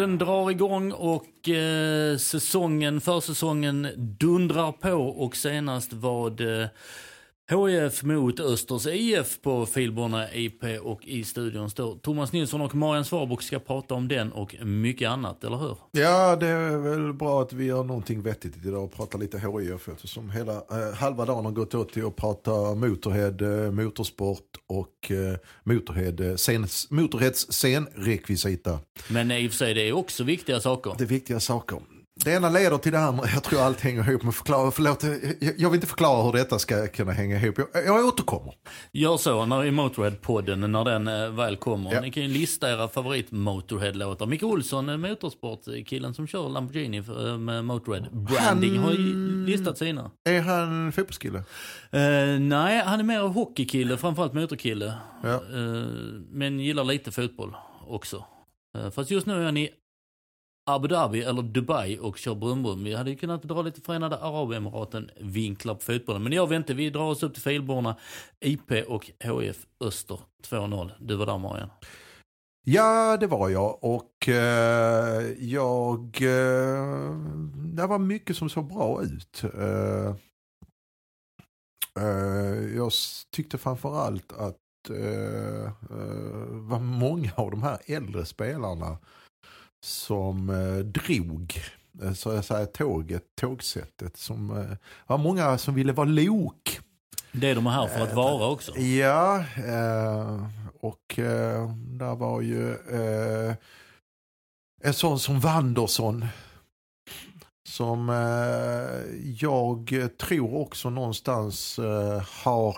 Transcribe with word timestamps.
Podden 0.00 0.18
drar 0.18 0.50
igång 0.50 0.92
och 0.92 1.48
eh, 1.48 2.16
säsongen, 2.16 3.00
försäsongen 3.00 3.88
dundrar 3.96 4.72
på 4.72 4.92
och 4.94 5.36
senast 5.36 5.92
var 5.92 6.30
det 6.30 6.70
HIF 7.50 8.02
mot 8.02 8.40
Östers 8.40 8.86
IF 8.86 9.40
på 9.42 9.66
Filborna 9.66 10.34
IP 10.34 10.64
och 10.82 11.04
i 11.04 11.24
studion 11.24 11.70
står 11.70 11.98
Thomas 11.98 12.32
Nilsson 12.32 12.60
och 12.60 12.74
Marian 12.74 13.04
Svarbok 13.04 13.42
ska 13.42 13.58
prata 13.58 13.94
om 13.94 14.08
den 14.08 14.32
och 14.32 14.56
mycket 14.62 15.08
annat, 15.08 15.44
eller 15.44 15.56
hur? 15.56 15.76
Ja, 15.90 16.36
det 16.36 16.46
är 16.46 16.76
väl 16.76 17.12
bra 17.12 17.42
att 17.42 17.52
vi 17.52 17.64
gör 17.64 17.84
någonting 17.84 18.22
vettigt 18.22 18.56
idag 18.64 18.84
och 18.84 18.92
pratar 18.92 19.18
lite 19.18 19.38
HIF 19.38 19.88
eftersom 19.88 20.30
hela 20.30 20.52
eh, 20.52 20.94
halva 20.94 21.24
dagen 21.24 21.44
har 21.44 21.52
gått 21.52 21.74
åt 21.74 21.92
till 21.92 22.06
att 22.06 22.16
prata 22.16 22.74
Motorhead, 22.74 23.64
eh, 23.64 23.70
motorsport 23.70 24.56
och 24.66 25.10
eh, 25.10 25.36
Motorhead, 25.64 26.30
eh, 26.30 26.36
scen, 26.36 26.66
Motorheads 26.90 27.52
scenrekvisita. 27.52 28.78
Men 29.08 29.30
i 29.30 29.46
och 29.48 29.50
för 29.50 29.58
sig, 29.58 29.74
det 29.74 29.88
är 29.88 29.92
också 29.92 30.24
viktiga 30.24 30.60
saker. 30.60 30.94
Det 30.98 31.04
är 31.04 31.08
viktiga 31.08 31.40
saker. 31.40 31.78
Det 32.24 32.32
ena 32.32 32.48
leder 32.50 32.78
till 32.78 32.92
det 32.92 32.98
andra. 33.00 33.24
Jag 33.34 33.42
tror 33.42 33.60
allt 33.62 33.80
hänger 33.80 34.10
ihop. 34.10 34.22
Men 34.22 34.32
förklara, 34.32 34.70
förlåt, 34.70 35.04
jag, 35.56 35.70
vill 35.70 35.76
inte 35.76 35.86
förklara 35.86 36.22
hur 36.22 36.32
detta 36.32 36.58
ska 36.58 36.86
kunna 36.86 37.12
hänga 37.12 37.36
ihop. 37.36 37.54
Jag, 37.74 37.86
jag 37.86 38.04
återkommer. 38.06 38.54
Gör 38.92 39.16
så 39.16 39.46
när 39.46 39.64
i 39.64 39.70
Motorhead-podden, 39.70 40.56
när 40.66 40.84
den 40.84 41.08
eh, 41.08 41.30
väl 41.30 41.56
kommer. 41.56 41.94
Ja. 41.94 42.00
Ni 42.00 42.10
kan 42.10 42.22
ju 42.22 42.28
lista 42.28 42.70
era 42.70 42.88
favorit 42.88 43.30
Motorhead-låtar. 43.30 44.26
Micke 44.26 44.42
Olsson, 44.42 44.88
eh, 44.88 44.96
motorsport-killen 44.96 46.14
som 46.14 46.26
kör 46.26 46.48
Lamborghini 46.48 46.98
eh, 46.98 47.38
med 47.38 47.64
Motorhead-branding, 47.64 48.74
Han- 48.76 48.84
har 48.84 48.92
ju 48.92 49.46
listat 49.46 49.78
sina. 49.78 50.10
Är 50.24 50.40
han 50.40 50.92
fotbollskille? 50.92 51.38
Eh, 51.90 52.40
nej, 52.40 52.82
han 52.84 53.00
är 53.00 53.04
mer 53.04 53.20
hockeykille, 53.20 53.96
framförallt 53.96 54.34
motorkille. 54.34 54.92
Ja. 55.22 55.34
Eh, 55.34 55.40
men 56.30 56.60
gillar 56.60 56.84
lite 56.84 57.10
fotboll 57.10 57.56
också. 57.88 58.24
Uh, 58.78 58.90
fast 58.90 59.10
just 59.10 59.26
nu 59.26 59.40
är 59.40 59.44
han 59.44 59.56
i 59.56 59.70
Abu 60.74 60.88
Dhabi 60.88 61.22
eller 61.22 61.42
Dubai 61.42 61.98
och 61.98 62.18
kör 62.18 62.34
brumbrum. 62.34 62.84
Vi 62.84 62.94
hade 62.94 63.10
ju 63.10 63.16
kunnat 63.16 63.42
dra 63.42 63.62
lite 63.62 63.80
Förenade 63.80 64.16
Arabemiraten 64.16 65.10
vinklar 65.20 65.74
på 65.74 65.80
fotbollen. 65.80 66.22
Men 66.22 66.32
jag 66.32 66.46
vet 66.46 66.56
inte, 66.56 66.74
vi 66.74 66.90
drar 66.90 67.10
oss 67.10 67.22
upp 67.22 67.34
till 67.34 67.42
Filborna. 67.42 67.96
IP 68.40 68.72
och 68.88 69.10
HF 69.24 69.66
Öster 69.80 70.18
2-0. 70.48 70.90
Du 70.98 71.16
var 71.16 71.26
där 71.26 71.38
Marian. 71.38 71.70
Ja, 72.64 73.16
det 73.16 73.26
var 73.26 73.48
jag. 73.48 73.84
Och 73.84 74.28
eh, 74.28 75.22
jag... 75.38 76.00
Eh, 76.22 77.14
det 77.54 77.86
var 77.86 77.98
mycket 77.98 78.36
som 78.36 78.50
såg 78.50 78.68
bra 78.68 79.02
ut. 79.02 79.44
Eh, 79.44 80.14
eh, 82.04 82.76
jag 82.76 82.92
tyckte 83.30 83.58
framförallt 83.58 84.32
att 84.32 84.90
eh, 84.90 85.64
eh, 85.64 86.46
var 86.50 86.80
många 86.80 87.32
av 87.34 87.50
de 87.50 87.62
här 87.62 87.78
äldre 87.86 88.24
spelarna 88.24 88.98
som 89.80 90.50
eh, 90.50 90.84
drog 90.84 91.62
eh, 92.02 92.12
så 92.12 92.32
jag 92.32 92.44
säger 92.44 92.66
tåget, 92.66 93.22
tågsättet. 93.40 94.16
Som, 94.16 94.50
eh, 94.58 94.76
var 95.06 95.18
många 95.18 95.58
som 95.58 95.74
ville 95.74 95.92
vara 95.92 96.08
lok. 96.08 96.80
Det 97.32 97.50
är 97.50 97.54
de 97.54 97.66
här 97.66 97.86
för 97.86 98.00
att 98.00 98.14
vara 98.14 98.46
också. 98.46 98.78
Ja, 98.78 99.44
eh, 99.66 100.46
och 100.80 101.18
eh, 101.18 101.74
där 101.76 102.14
var 102.14 102.40
ju 102.40 102.70
eh, 102.70 103.54
en 104.82 104.94
sån 104.94 105.18
som 105.18 105.40
Wanderson. 105.40 106.26
Som 107.68 108.10
eh, 108.10 109.20
jag 109.40 110.10
tror 110.18 110.54
också 110.54 110.90
någonstans 110.90 111.78
eh, 111.78 112.22
har, 112.44 112.76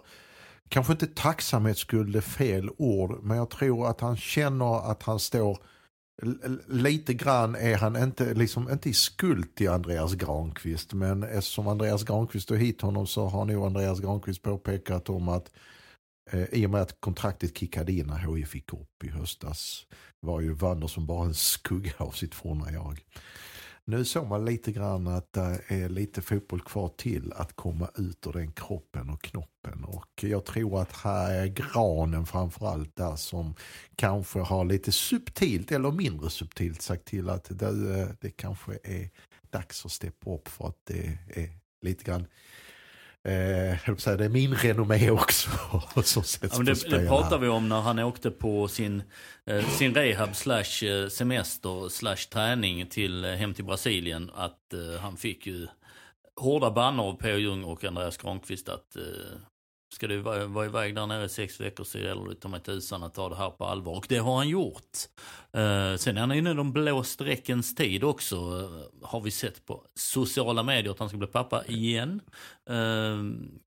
kanske 0.68 0.92
inte 0.92 1.06
tacksamhetsskuld 1.06 2.16
är 2.16 2.20
fel 2.20 2.70
ord, 2.76 3.22
men 3.22 3.36
jag 3.36 3.50
tror 3.50 3.90
att 3.90 4.00
han 4.00 4.16
känner 4.16 4.90
att 4.90 5.02
han 5.02 5.18
står 5.18 5.58
Lite 6.66 7.14
grann 7.14 7.54
är 7.54 7.76
han 7.76 7.96
inte, 7.96 8.34
liksom, 8.34 8.70
inte 8.70 8.90
i 8.90 8.94
skuld 8.94 9.54
till 9.54 9.70
Andreas 9.70 10.14
Granqvist 10.14 10.92
men 10.92 11.22
eftersom 11.22 11.68
Andreas 11.68 12.04
Granqvist 12.04 12.48
tog 12.48 12.58
hit 12.58 12.80
honom 12.80 13.06
så 13.06 13.26
har 13.26 13.44
nog 13.44 13.66
Andreas 13.66 14.00
Granqvist 14.00 14.42
påpekat 14.42 15.08
om 15.08 15.28
att 15.28 15.50
eh, 16.30 16.44
i 16.44 16.66
och 16.66 16.70
med 16.70 16.82
att 16.82 17.00
kontraktet 17.00 17.58
kickade 17.58 17.92
in 17.92 18.06
när 18.06 18.36
HIF 18.36 18.48
fick 18.48 18.72
upp 18.72 19.04
i 19.04 19.08
höstas 19.08 19.86
var 20.20 20.40
ju 20.40 20.52
Wanderson 20.52 21.06
bara 21.06 21.24
en 21.24 21.34
skugga 21.34 21.92
av 21.96 22.10
sitt 22.10 22.34
forna 22.34 22.72
jag. 22.72 23.00
Nu 23.84 24.04
såg 24.04 24.26
man 24.26 24.44
lite 24.44 24.72
grann 24.72 25.06
att 25.06 25.32
det 25.32 25.60
är 25.68 25.88
lite 25.88 26.22
fotboll 26.22 26.60
kvar 26.60 26.88
till 26.88 27.32
att 27.32 27.56
komma 27.56 27.90
ut 27.94 28.26
ur 28.26 28.32
den 28.32 28.52
kroppen 28.52 29.10
och 29.10 29.22
knoppen. 29.22 29.84
Och 29.84 30.24
jag 30.24 30.44
tror 30.44 30.82
att 30.82 30.92
här 30.92 31.34
är 31.34 31.46
granen 31.46 32.26
framförallt 32.26 32.96
där 32.96 33.16
som 33.16 33.54
kanske 33.96 34.38
har 34.40 34.64
lite 34.64 34.92
subtilt 34.92 35.72
eller 35.72 35.90
mindre 35.90 36.30
subtilt 36.30 36.82
sagt 36.82 37.04
till 37.04 37.28
att 37.28 37.58
det, 37.58 37.98
eh, 38.00 38.08
det 38.20 38.30
kanske 38.30 38.78
är 38.84 39.10
dags 39.50 39.86
att 39.86 39.92
steppa 39.92 40.34
upp 40.34 40.48
för 40.48 40.68
att 40.68 40.78
det 40.84 41.18
är 41.34 41.50
lite 41.82 42.04
grann 42.04 42.26
Eh, 43.24 43.96
säga, 43.96 44.16
det 44.16 44.24
är 44.24 44.28
min 44.28 44.54
renommé 44.54 45.10
också 45.10 45.50
som 46.02 46.22
sätts 46.22 46.58
Ja, 46.58 46.64
det, 46.64 46.90
det 46.90 47.08
pratar 47.08 47.38
vi 47.38 47.48
om 47.48 47.68
när 47.68 47.80
han 47.80 47.98
åkte 47.98 48.30
på 48.30 48.68
sin, 48.68 49.02
eh, 49.46 49.64
sin 49.64 49.94
rehab 49.94 50.36
slash 50.36 50.86
eh, 50.86 51.08
semester 51.08 51.88
slash 51.88 52.28
träning 52.32 52.86
till, 52.86 53.24
eh, 53.24 53.30
hem 53.30 53.54
till 53.54 53.64
Brasilien. 53.64 54.30
Att 54.34 54.72
eh, 54.72 55.00
han 55.00 55.16
fick 55.16 55.46
ju 55.46 55.66
hårda 56.36 56.70
bannor 56.70 57.04
av 57.04 57.16
P.O. 57.16 57.36
Jung 57.36 57.64
och 57.64 57.84
Andreas 57.84 58.16
Granqvist 58.16 58.68
att 58.68 58.96
eh, 58.96 59.02
ska 59.92 60.06
du 60.06 60.18
vara, 60.18 60.46
vara 60.46 60.66
iväg 60.66 60.94
där 60.94 61.06
nere 61.06 61.24
i 61.24 61.28
sex 61.28 61.60
veckor 61.60 61.84
så 61.84 61.98
gäller 61.98 62.28
det 62.28 62.34
ta 62.34 62.48
mig 62.48 62.60
tusan 62.60 63.02
att 63.02 63.14
ta 63.14 63.28
det 63.28 63.36
här 63.36 63.50
på 63.50 63.64
allvar. 63.64 63.92
Och 63.92 64.06
det 64.08 64.18
har 64.18 64.36
han 64.36 64.48
gjort. 64.48 64.96
Eh, 65.52 65.96
sen 65.96 66.16
är 66.16 66.20
han 66.20 66.32
inne 66.32 66.50
i 66.50 66.54
de 66.54 66.72
blå 66.72 67.02
streckens 67.02 67.74
tid 67.74 68.04
också. 68.04 68.36
eh, 68.36 69.08
har 69.08 69.20
vi 69.20 69.30
sett 69.30 69.66
på 69.66 69.82
sociala 69.94 70.62
medier 70.62 70.92
att 70.92 70.98
han 70.98 71.08
ska 71.08 71.18
bli 71.18 71.26
pappa 71.26 71.64
igen. 71.64 72.20
Eh, 72.68 73.16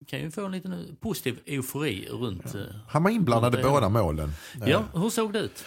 kan 0.08 0.20
ju 0.20 0.32
få 0.32 0.46
en 0.46 0.52
liten 0.52 0.98
positiv 1.02 1.40
eufori 1.46 2.08
runt. 2.12 2.56
Han 2.88 3.04
var 3.04 3.12
inblandad 3.12 3.60
i 3.60 3.64
båda 3.64 3.90
målen. 3.90 4.32
Ja, 4.66 4.84
hur 4.94 5.10
såg 5.10 5.34
det 5.34 5.40
ut? 5.40 5.64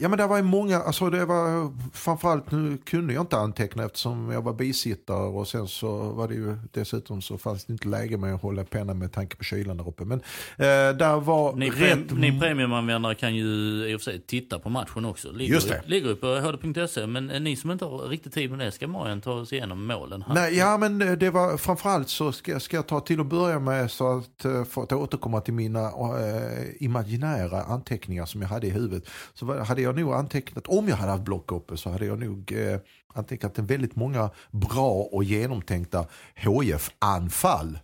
Ja 0.00 0.08
men 0.08 0.18
det 0.18 0.26
var 0.26 0.36
ju 0.36 0.42
många, 0.42 0.78
alltså 0.78 1.10
det 1.10 1.24
var 1.24 1.72
framförallt 1.92 2.50
nu 2.50 2.78
kunde 2.78 3.14
jag 3.14 3.22
inte 3.22 3.36
anteckna 3.36 3.84
eftersom 3.84 4.30
jag 4.30 4.42
var 4.42 4.52
bisittare 4.52 5.26
och 5.26 5.48
sen 5.48 5.68
så 5.68 6.10
var 6.10 6.28
det 6.28 6.34
ju 6.34 6.56
dessutom 6.72 7.22
så 7.22 7.38
fanns 7.38 7.64
det 7.64 7.72
inte 7.72 7.88
läge 7.88 8.16
med 8.16 8.34
att 8.34 8.42
hålla 8.42 8.64
pennan 8.64 8.98
med 8.98 9.07
tanke 9.08 9.36
på 9.36 9.44
kylan 9.44 9.76
där 9.76 9.88
uppe. 9.88 10.04
Men 10.04 10.18
eh, 10.56 10.96
där 10.96 11.20
var 11.20 11.56
Ni, 11.56 11.70
rätt... 11.70 12.10
ni 12.10 12.40
premiumanvändare 12.40 13.14
kan 13.14 13.34
ju 13.34 13.44
i 13.88 13.94
och 13.94 14.00
för 14.00 14.04
sig 14.10 14.20
titta 14.20 14.58
på 14.58 14.70
matchen 14.70 15.04
också. 15.04 15.32
Ligger, 15.32 15.54
Just 15.54 15.68
det. 15.68 15.82
ligger 15.86 16.08
ju 16.08 16.16
på 16.16 16.26
hd.se. 16.26 17.06
Men 17.06 17.30
eh, 17.30 17.40
ni 17.40 17.56
som 17.56 17.70
inte 17.70 17.84
har 17.84 17.98
riktigt 17.98 18.34
tid 18.34 18.50
med 18.50 18.58
det 18.58 18.72
ska 18.72 18.88
Marian 18.88 19.20
ta 19.20 19.32
oss 19.32 19.52
igenom 19.52 19.86
målen. 19.86 20.22
här. 20.22 20.34
Nej, 20.34 20.56
ja 20.56 20.78
men 20.78 21.02
eh, 21.02 21.12
det 21.12 21.30
var 21.30 21.56
framförallt 21.56 22.08
så 22.08 22.32
ska, 22.32 22.60
ska 22.60 22.76
jag 22.76 22.86
ta 22.86 23.00
till 23.00 23.20
att 23.20 23.26
börja 23.26 23.58
med 23.58 23.90
så 23.90 24.18
att 24.18 24.44
eh, 24.44 24.64
för 24.64 24.82
att 24.82 24.92
återkomma 24.92 25.40
till 25.40 25.54
mina 25.54 25.84
eh, 25.84 26.68
imaginära 26.80 27.62
anteckningar 27.62 28.26
som 28.26 28.42
jag 28.42 28.48
hade 28.48 28.66
i 28.66 28.70
huvudet. 28.70 29.08
Så 29.34 29.46
var, 29.46 29.56
hade 29.58 29.82
jag 29.82 29.96
nog 29.98 30.12
antecknat, 30.14 30.66
om 30.66 30.88
jag 30.88 30.96
hade 30.96 31.10
haft 31.12 31.24
block 31.24 31.52
uppe 31.52 31.76
så 31.76 31.90
hade 31.90 32.06
jag 32.06 32.18
nog 32.18 32.52
eh, 32.52 32.78
antecknat 33.14 33.58
väldigt 33.58 33.96
många 33.96 34.30
bra 34.50 34.90
och 35.12 35.24
genomtänkta 35.24 36.06
HIF-anfall. 36.34 37.78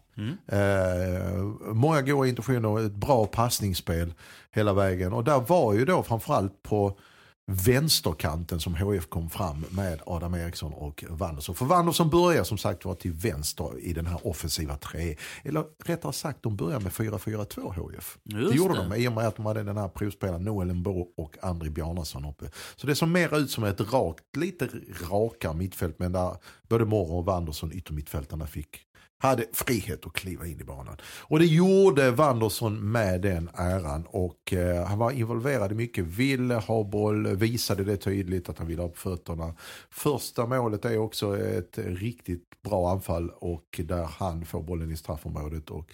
Eh, 0.46 1.42
många 1.74 2.02
goda 2.02 2.28
intentioner 2.28 2.68
och 2.68 2.80
ett 2.80 2.94
bra 2.94 3.26
passningsspel 3.26 4.14
hela 4.50 4.72
vägen. 4.72 5.12
Och 5.12 5.24
där 5.24 5.40
var 5.40 5.74
ju 5.74 5.84
då 5.84 6.02
framförallt 6.02 6.62
på 6.62 6.98
vänsterkanten 7.46 8.60
som 8.60 8.74
HF 8.74 9.08
kom 9.08 9.30
fram 9.30 9.64
med 9.70 10.00
Adam 10.06 10.34
Eriksson 10.34 10.72
och 10.72 11.04
Wanderson. 11.08 11.54
För 11.54 11.64
Wanderson 11.64 12.10
börjar 12.10 12.44
som 12.44 12.58
sagt 12.58 12.84
vara 12.84 12.94
till 12.94 13.12
vänster 13.12 13.78
i 13.78 13.92
den 13.92 14.06
här 14.06 14.26
offensiva 14.26 14.76
tre. 14.76 15.16
Eller 15.42 15.64
rättare 15.84 16.12
sagt, 16.12 16.42
de 16.42 16.56
börjar 16.56 16.80
med 16.80 16.92
4-4-2 16.92 17.72
HF. 17.72 18.18
Just 18.24 18.50
det 18.50 18.56
gjorde 18.56 18.74
det. 18.74 18.88
de 18.88 18.94
i 18.94 19.08
och 19.08 19.12
med 19.12 19.26
att 19.26 19.36
de 19.36 19.46
hade 19.46 19.62
den 19.62 19.76
här 19.76 19.88
provspelaren 19.88 20.44
Noel 20.44 20.70
Embo 20.70 21.06
och 21.16 21.36
André 21.42 21.70
Bjarnason 21.70 22.24
uppe. 22.24 22.50
Så 22.76 22.86
det 22.86 22.94
såg 22.94 23.08
mer 23.08 23.38
ut 23.38 23.50
som 23.50 23.64
ett 23.64 23.80
rakt, 23.92 24.36
lite 24.36 24.68
rakare 25.10 25.54
mittfält 25.54 25.98
men 25.98 26.12
där 26.12 26.36
både 26.68 26.84
Morro 26.84 27.16
och 27.18 27.24
Wanderson, 27.24 27.72
yttermittfältarna, 27.72 28.46
fick 28.46 28.86
hade 29.24 29.46
frihet 29.52 30.06
att 30.06 30.12
kliva 30.12 30.46
in 30.46 30.60
i 30.60 30.64
banan. 30.64 30.96
Och 31.22 31.38
det 31.38 31.46
gjorde 31.46 32.10
Wanderson 32.10 32.92
med 32.92 33.20
den 33.20 33.50
äran 33.54 34.06
och 34.06 34.52
eh, 34.52 34.84
han 34.84 34.98
var 34.98 35.10
involverad 35.10 35.72
i 35.72 35.74
mycket, 35.74 36.04
ville 36.04 36.54
ha 36.54 36.84
boll, 36.84 37.26
visade 37.36 37.84
det 37.84 37.96
tydligt 37.96 38.48
att 38.48 38.58
han 38.58 38.66
ville 38.66 38.82
ha 38.82 38.88
på 38.88 38.96
fötterna. 38.96 39.54
Första 39.90 40.46
målet 40.46 40.84
är 40.84 40.98
också 40.98 41.38
ett 41.38 41.78
riktigt 41.78 42.62
bra 42.62 42.90
anfall 42.90 43.30
och 43.30 43.80
där 43.84 44.04
han 44.04 44.44
får 44.44 44.62
bollen 44.62 44.90
i 44.90 44.96
straffområdet 44.96 45.70
och 45.70 45.90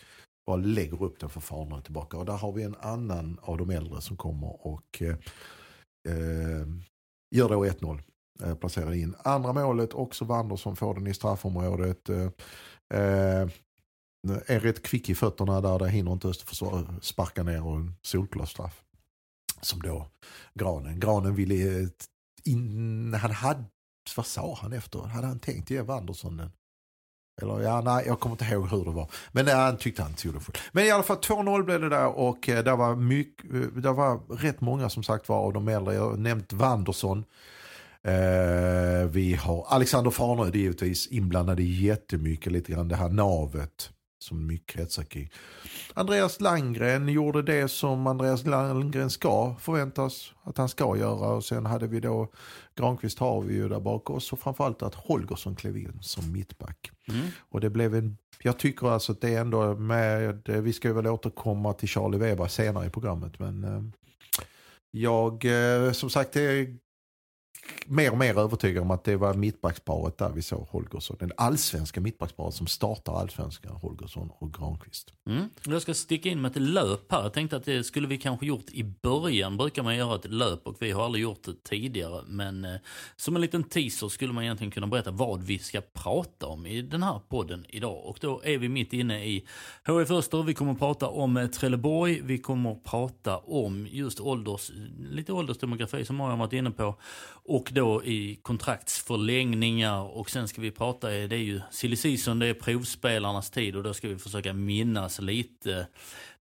bara 0.46 0.56
lägger 0.56 1.02
upp 1.02 1.20
den 1.20 1.30
för 1.30 1.40
Farnerud 1.40 1.84
tillbaka. 1.84 2.16
Och 2.16 2.26
där 2.26 2.36
har 2.36 2.52
vi 2.52 2.62
en 2.62 2.76
annan 2.80 3.38
av 3.42 3.58
de 3.58 3.70
äldre 3.70 4.00
som 4.00 4.16
kommer 4.16 4.66
och 4.66 5.02
eh, 5.02 5.08
eh 6.08 6.66
gör 7.36 7.48
då 7.48 7.64
1-0. 7.64 8.02
Eh, 8.42 8.54
placerar 8.54 8.92
in. 8.92 9.14
Andra 9.22 9.52
målet 9.52 9.94
också 9.94 10.24
Wanderson 10.24 10.76
får 10.76 10.94
den 10.94 11.06
i 11.06 11.14
straffområdet. 11.14 12.08
Eh, 12.08 12.28
Eh, 12.94 13.48
är 14.46 14.60
rätt 14.60 14.82
kvick 14.82 15.08
i 15.08 15.14
fötterna 15.14 15.60
där, 15.60 15.78
det 15.78 15.88
hinner 15.88 16.12
inte 16.12 16.28
Österförsvar 16.28 16.86
sparka 17.00 17.42
ner 17.42 17.66
och 17.66 17.76
en 17.76 17.94
solklar 18.02 18.46
straff. 18.46 18.82
Som 19.60 19.82
då 19.82 20.06
Granen. 20.54 21.00
Granen 21.00 21.34
ville, 21.34 21.80
eh, 21.80 21.88
in, 22.44 23.14
han 23.14 23.30
hade, 23.30 23.64
vad 24.16 24.26
sa 24.26 24.58
han 24.62 24.72
efter? 24.72 24.98
Hade 24.98 25.26
han 25.26 25.38
tänkt 25.38 25.70
ge 25.70 25.80
Wanderson 25.80 26.36
den? 26.36 26.52
Eller 27.42 27.60
ja, 27.60 27.80
nej, 27.80 28.04
jag 28.06 28.20
kommer 28.20 28.34
inte 28.34 28.44
ihåg 28.44 28.68
hur 28.68 28.84
det 28.84 28.90
var. 28.90 29.10
Men 29.32 29.44
nej, 29.44 29.54
han 29.54 29.76
tyckte 29.76 30.02
han 30.02 30.14
tog 30.14 30.34
det 30.34 30.40
för. 30.40 30.54
Men 30.72 30.84
i 30.84 30.90
alla 30.90 31.02
fall 31.02 31.16
2-0 31.16 31.62
blev 31.62 31.80
det 31.80 31.88
där 31.88 32.06
och 32.06 32.48
eh, 32.48 32.64
det 32.64 32.76
var, 32.76 32.96
mycket, 32.96 33.54
eh, 33.54 33.60
det 33.60 33.92
var 33.92 34.36
rätt 34.36 34.60
många 34.60 34.88
som 34.88 35.02
sagt 35.02 35.28
var 35.28 35.38
av 35.38 35.52
de 35.52 35.68
äldre. 35.68 35.94
Jag 35.94 36.10
har 36.10 36.16
nämnt 36.16 36.52
Wanderson. 36.52 37.24
Eh, 38.04 39.06
vi 39.08 39.34
har 39.34 39.66
Alexander 39.68 40.10
Farnerud 40.10 40.56
givetvis 40.56 41.06
inblandad 41.06 41.60
i 41.60 41.84
jättemycket, 41.84 42.52
lite 42.52 42.72
grann 42.72 42.88
det 42.88 42.96
här 42.96 43.08
navet 43.08 43.90
som 44.22 44.46
mycket 44.46 44.76
kretsar 44.76 45.02
kring. 45.02 45.30
Andreas 45.94 46.40
Landgren 46.40 47.08
gjorde 47.08 47.42
det 47.42 47.68
som 47.68 48.06
Andreas 48.06 48.46
Landgren 48.46 49.10
ska 49.10 49.54
förväntas 49.60 50.32
att 50.42 50.58
han 50.58 50.68
ska 50.68 50.96
göra 50.96 51.28
och 51.28 51.44
sen 51.44 51.66
hade 51.66 51.86
vi 51.86 52.00
då 52.00 52.32
Granqvist 52.74 53.18
har 53.18 53.40
vi 53.40 53.54
ju 53.54 53.68
där 53.68 53.80
bak 53.80 54.10
oss 54.10 54.32
och 54.32 54.38
framförallt 54.38 54.82
att 54.82 54.94
Holgersson 54.94 55.56
klev 55.56 55.76
in 55.76 55.98
som 56.00 56.32
mittback. 56.32 56.90
Mm. 57.08 57.26
Och 57.38 57.60
det 57.60 57.70
blev 57.70 57.94
en, 57.94 58.16
jag 58.42 58.58
tycker 58.58 58.86
alltså 58.86 59.12
att 59.12 59.20
det 59.20 59.34
är 59.34 59.40
ändå 59.40 59.74
med, 59.74 60.48
vi 60.48 60.72
ska 60.72 60.92
väl 60.92 61.06
återkomma 61.06 61.72
till 61.72 61.88
Charlie 61.88 62.18
Weber 62.18 62.46
senare 62.46 62.86
i 62.86 62.90
programmet 62.90 63.38
men 63.38 63.64
eh, 63.64 63.82
jag, 64.90 65.44
eh, 65.44 65.92
som 65.92 66.10
sagt, 66.10 66.32
det 66.32 66.42
är 66.42 66.76
mer 67.86 68.10
och 68.10 68.18
mer 68.18 68.38
övertygad 68.38 68.82
om 68.82 68.90
att 68.90 69.04
det 69.04 69.16
var 69.16 69.34
mittbacksparet 69.34 70.18
där 70.18 70.30
vi 70.30 70.42
såg 70.42 70.66
Holgersson. 70.70 71.16
Den 71.20 71.32
allsvenska 71.36 72.00
mittbacksparet 72.00 72.54
som 72.54 72.66
startar 72.66 73.12
allsvenskan, 73.12 73.76
Holgersson 73.76 74.30
och 74.38 74.52
Granqvist. 74.54 75.12
Mm. 75.26 75.48
Jag 75.66 75.82
ska 75.82 75.94
sticka 75.94 76.28
in 76.28 76.40
med 76.40 76.50
ett 76.50 76.62
löp 76.62 77.12
här. 77.12 77.22
Jag 77.22 77.32
tänkte 77.32 77.56
att 77.56 77.64
det 77.64 77.84
skulle 77.84 78.08
vi 78.08 78.18
kanske 78.18 78.46
gjort 78.46 78.70
i 78.70 78.84
början. 78.84 79.56
Brukar 79.56 79.82
man 79.82 79.96
göra 79.96 80.14
ett 80.14 80.30
löp 80.30 80.66
och 80.66 80.76
vi 80.78 80.90
har 80.90 81.04
aldrig 81.04 81.22
gjort 81.22 81.42
det 81.44 81.64
tidigare. 81.64 82.22
Men 82.26 82.64
eh, 82.64 82.74
som 83.16 83.34
en 83.34 83.42
liten 83.42 83.64
teaser 83.64 84.08
skulle 84.08 84.32
man 84.32 84.44
egentligen 84.44 84.70
kunna 84.70 84.86
berätta 84.86 85.10
vad 85.10 85.42
vi 85.42 85.58
ska 85.58 85.80
prata 85.80 86.46
om 86.46 86.66
i 86.66 86.82
den 86.82 87.02
här 87.02 87.20
podden 87.28 87.64
idag. 87.68 88.06
Och 88.06 88.18
då 88.20 88.42
är 88.44 88.58
vi 88.58 88.68
mitt 88.68 88.92
inne 88.92 89.24
i 89.24 89.46
HF 89.86 90.10
Öster. 90.10 90.42
Vi 90.42 90.54
kommer 90.54 90.72
att 90.72 90.78
prata 90.78 91.08
om 91.08 91.36
eh, 91.36 91.46
Trelleborg. 91.46 92.20
Vi 92.24 92.38
kommer 92.38 92.72
att 92.72 92.84
prata 92.84 93.38
om 93.38 93.86
just 93.90 94.20
ålders, 94.20 94.70
lite 94.98 95.32
åldersdemografi 95.32 96.04
som 96.04 96.16
många 96.16 96.30
har 96.30 96.38
varit 96.38 96.52
inne 96.52 96.70
på. 96.70 96.98
Och 97.44 97.59
då 97.68 98.04
i 98.04 98.38
kontraktsförlängningar 98.42 100.02
och 100.02 100.30
sen 100.30 100.48
ska 100.48 100.60
vi 100.60 100.70
prata, 100.70 101.14
eh, 101.14 101.28
det 101.28 101.36
är 101.36 101.40
ju 101.40 101.60
silly 101.70 101.96
season, 101.96 102.38
det 102.38 102.46
är 102.46 102.54
provspelarnas 102.54 103.50
tid 103.50 103.76
och 103.76 103.82
då 103.82 103.94
ska 103.94 104.08
vi 104.08 104.18
försöka 104.18 104.52
minnas 104.52 105.20
lite 105.20 105.86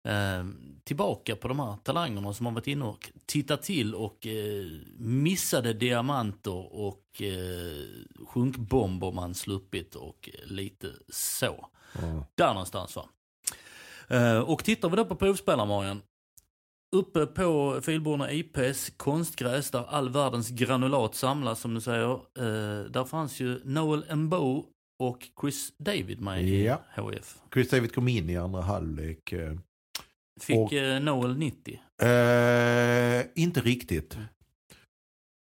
eh, 0.04 0.46
tillbaka 0.84 1.36
på 1.36 1.48
de 1.48 1.60
här 1.60 1.78
talangerna 1.84 2.34
som 2.34 2.46
har 2.46 2.54
varit 2.54 2.68
inne 2.68 2.86
och 2.86 3.12
tittat 3.26 3.64
till 3.64 3.96
och 3.96 4.28
eh, 4.28 4.66
missade 4.98 5.74
diamanter 5.74 6.76
och 6.76 7.22
eh, 7.22 8.26
sjunkbomber 8.28 9.12
man 9.12 9.36
sluppit 9.36 9.96
och 9.96 10.30
lite 10.46 10.88
så. 11.10 11.68
Mm. 12.02 12.22
Där 12.36 12.54
någonstans 12.54 12.96
va. 12.96 13.06
Eh, 14.08 14.40
och 14.40 14.64
tittar 14.64 14.90
vi 14.90 14.96
då 14.96 15.06
på 15.06 15.16
provspelarmorgon 15.16 16.02
Uppe 16.96 17.26
på 17.26 17.80
Filborna 17.82 18.32
IPs 18.32 18.92
konstgräs 18.98 19.72
där 19.72 19.86
all 19.90 20.10
världens 20.10 20.50
granulat 20.50 21.16
samlas 21.16 21.60
som 21.60 21.74
du 21.74 21.82
säger. 21.82 22.12
Eh, 22.12 22.86
där 22.92 23.06
fanns 23.06 23.40
ju 23.40 23.62
Noel 23.66 24.06
Embo 24.10 24.66
och 25.04 25.18
Chris 25.42 25.74
David 25.78 26.22
med 26.22 26.50
Ja. 26.50 26.82
i 26.98 27.02
HF. 27.02 27.36
Chris 27.54 27.70
David 27.70 27.94
kom 27.96 28.08
in 28.08 28.30
i 28.30 28.38
andra 28.38 28.62
halvlek. 28.62 29.32
eh, 29.32 29.54
Fick 30.42 30.58
Och- 30.58 30.74
eh, 30.74 31.02
Noel 31.02 31.38
90. 31.38 31.80
Eh, 32.02 33.26
inte 33.36 33.62
riktigt. 33.62 34.18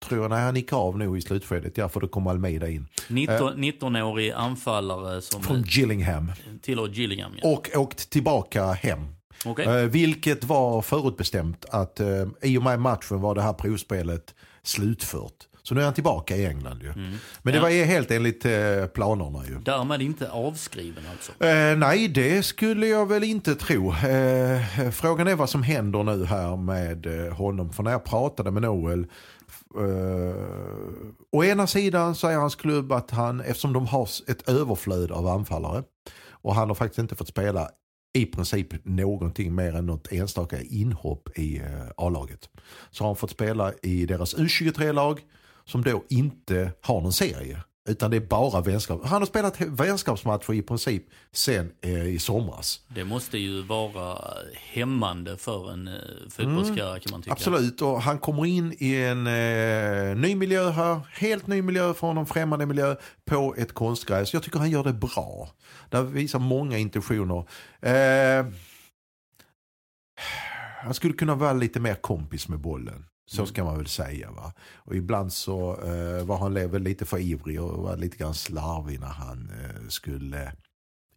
Tror 0.04 0.20
jag, 0.22 0.31
nej 0.31 0.43
han 0.43 0.56
gick 0.56 0.72
av 0.72 0.98
nu 0.98 1.19
i 1.19 1.20
slutskedet, 1.20 1.76
ja 1.78 1.88
för 1.88 2.00
då 2.00 2.08
kom 2.08 2.26
Almeida 2.26 2.69
in. 2.69 2.86
19, 3.08 3.54
19-årig 3.64 4.31
anfallare 4.31 5.20
som 5.20 5.43
Från 5.43 5.56
eh, 5.56 5.62
Gillingham. 5.66 6.32
tillhör 6.62 6.88
Gillingham. 6.88 7.32
Ja. 7.43 7.48
Och 7.48 7.70
åkt 7.76 8.10
tillbaka 8.10 8.72
hem. 8.72 9.06
Okej. 9.44 9.66
Eh, 9.66 9.88
vilket 9.88 10.44
var 10.44 10.82
förutbestämt 10.82 11.64
att 11.70 12.00
eh, 12.00 12.26
i 12.42 12.58
och 12.58 12.62
med 12.62 12.81
matchen 12.81 13.20
var 13.20 13.34
det 13.34 13.42
här 13.42 13.52
provspelet 13.52 14.34
slutfört. 14.62 15.46
Så 15.62 15.75
nu 15.75 15.81
är 15.81 15.84
han 15.84 15.94
tillbaka 15.94 16.37
i 16.37 16.46
England 16.46 16.82
ju. 16.82 16.88
Mm. 16.88 17.14
Men 17.42 17.54
det 17.54 17.60
var 17.60 17.84
helt 17.84 18.10
enligt 18.10 18.44
eh, 18.44 18.87
planerna 18.94 19.46
ju. 19.48 19.58
Därmed 19.58 20.02
inte 20.02 20.31
avskriven 20.31 21.04
alltså. 21.12 21.44
Eh, 21.44 21.76
nej, 21.76 22.08
det 22.08 22.42
skulle 22.42 22.87
jag 22.87 23.08
väl 23.08 23.25
inte 23.25 23.54
tro. 23.54 23.92
Eh, 23.92 24.90
frågan 24.90 25.28
är 25.28 25.34
vad 25.34 25.50
som 25.50 25.62
händer 25.62 26.02
nu 26.02 26.25
här 26.25 26.56
med 26.56 27.06
honom. 27.32 27.72
För 27.72 27.82
när 27.82 27.90
jag 27.90 28.04
pratade 28.04 28.50
med 28.50 28.62
Noel, 28.62 29.06
eh, 29.78 30.36
å 31.32 31.44
ena 31.44 31.66
sidan 31.66 32.14
säger 32.14 32.38
hans 32.38 32.54
klubb 32.54 32.93
att 32.93 33.10
han, 33.10 33.40
eftersom 33.40 33.72
de 33.72 33.86
har 33.86 34.08
ett 34.26 34.48
överflöd 34.48 35.10
av 35.10 35.26
anfallare 35.26 35.82
och 36.31 36.54
han 36.54 36.69
har 36.69 36.75
faktiskt 36.75 36.98
inte 36.98 37.16
fått 37.16 37.28
spela 37.28 37.69
i 38.12 38.26
princip 38.26 38.84
någonting 38.84 39.54
mer 39.54 39.74
än 39.74 39.86
något 39.86 40.12
enstaka 40.12 40.62
inhopp 40.62 41.38
i 41.38 41.58
eh, 41.58 41.88
A-laget. 41.96 42.48
Så 42.90 43.05
har 43.05 43.08
han 43.08 43.17
fått 43.17 43.31
spela 43.31 43.72
i 43.82 44.06
deras 44.06 44.36
U23-lag 44.36 45.20
som 45.64 45.82
då 45.82 46.05
inte 46.08 46.72
har 46.81 47.00
någon 47.00 47.12
serie. 47.12 47.62
Utan 47.91 48.11
det 48.11 48.17
är 48.17 48.20
bara 48.20 48.61
vänskap. 48.61 49.01
Han 49.05 49.23
har 49.23 49.27
spelat 49.27 49.61
vänskapsmatcher 49.61 50.53
i 50.53 50.63
princip 50.63 51.05
sen 51.32 51.73
eh, 51.81 52.06
i 52.06 52.19
somras. 52.19 52.81
Det 52.89 53.05
måste 53.05 53.39
ju 53.39 53.63
vara 53.63 54.19
hämmande 54.73 55.37
för 55.37 55.73
en 55.73 55.89
eh, 55.89 55.94
fotbollskarriär 56.31 56.99
kan 56.99 57.11
man 57.11 57.23
tycka. 57.23 57.32
Absolut, 57.32 57.82
och 57.82 58.03
han 58.03 58.19
kommer 58.19 58.47
in 58.47 58.75
i 58.79 58.94
en 58.97 59.27
eh, 59.27 60.17
ny 60.17 60.35
miljö 60.35 60.70
här. 60.70 61.01
Helt 61.13 61.47
ny 61.47 61.63
miljö 61.63 61.94
från 61.94 62.19
en 62.19 62.27
främmande 62.27 62.67
miljö 62.67 62.97
på 63.25 63.55
ett 63.59 63.73
konstgräs. 63.73 64.35
Jag 64.35 64.43
tycker 64.43 64.59
han 64.59 64.70
gör 64.70 64.85
det 64.85 64.93
bra. 64.93 65.49
Det 65.89 66.03
visar 66.03 66.39
många 66.39 66.79
intentioner. 66.79 67.44
Eh, 67.81 68.47
han 70.82 70.94
skulle 70.94 71.15
kunna 71.15 71.35
vara 71.35 71.53
lite 71.53 71.81
mer 71.81 71.94
kompis 71.94 72.49
med 72.49 72.59
bollen. 72.59 73.05
Så 73.32 73.46
ska 73.46 73.65
man 73.65 73.77
väl 73.77 73.87
säga. 73.87 74.31
Va? 74.31 74.53
Och 74.75 74.96
ibland 74.96 75.32
så 75.32 75.82
eh, 75.82 76.25
var 76.25 76.39
han 76.39 76.55
väl 76.55 76.82
lite 76.82 77.05
för 77.05 77.19
ivrig 77.19 77.63
och 77.63 77.82
var 77.82 77.96
lite 77.96 78.17
grann 78.17 78.34
slarvig 78.34 79.01
när 79.01 79.06
han 79.06 79.51
eh, 79.51 79.89
skulle 79.89 80.53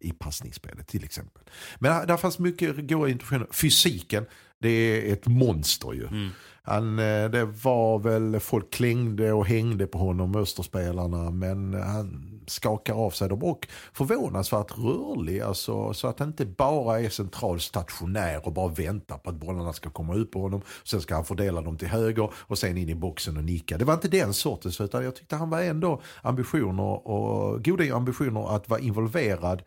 i 0.00 0.12
passningsspelet 0.12 0.88
till 0.88 1.04
exempel. 1.04 1.42
Men 1.78 2.06
där 2.06 2.16
fanns 2.16 2.38
mycket 2.38 2.88
goda 2.88 3.08
intentioner. 3.08 3.48
Fysiken, 3.52 4.26
det 4.60 4.68
är 4.68 5.12
ett 5.12 5.26
monster 5.26 5.92
ju. 5.92 6.06
Mm. 6.06 6.28
Han, 6.66 6.98
eh, 6.98 7.30
det 7.30 7.44
var 7.44 7.98
väl, 7.98 8.40
folk 8.40 8.72
klängde 8.72 9.32
och 9.32 9.46
hängde 9.46 9.86
på 9.86 9.98
honom, 9.98 10.36
Österspelarna, 10.36 11.30
men 11.30 11.74
han 11.74 12.40
skakar 12.46 12.94
av 12.94 13.10
sig 13.10 13.28
dem 13.28 13.42
och 13.42 13.68
förvånansvärt 13.92 14.78
rörlig, 14.78 15.40
alltså, 15.40 15.94
så 15.94 16.08
att 16.08 16.18
han 16.18 16.28
inte 16.28 16.46
bara 16.46 17.00
är 17.00 17.08
central 17.08 17.60
stationär 17.60 18.46
och 18.46 18.52
bara 18.52 18.68
väntar 18.68 19.18
på 19.18 19.30
att 19.30 19.36
bollarna 19.36 19.72
ska 19.72 19.90
komma 19.90 20.14
ut 20.14 20.30
på 20.30 20.42
honom. 20.42 20.62
Sen 20.84 21.00
ska 21.00 21.14
han 21.14 21.24
fördela 21.24 21.60
dem 21.60 21.78
till 21.78 21.88
höger 21.88 22.30
och 22.34 22.58
sen 22.58 22.76
in 22.76 22.88
i 22.88 22.94
boxen 22.94 23.36
och 23.36 23.44
nicka. 23.44 23.78
Det 23.78 23.84
var 23.84 23.94
inte 23.94 24.08
den 24.08 24.34
sortens, 24.34 24.80
utan 24.80 25.04
jag 25.04 25.16
tyckte 25.16 25.36
han 25.36 25.50
var 25.50 25.62
ändå 25.62 26.02
ambitioner 26.22 27.08
och 27.08 27.64
goda 27.64 27.96
ambitioner 27.96 28.56
att 28.56 28.68
vara 28.68 28.80
involverad 28.80 29.62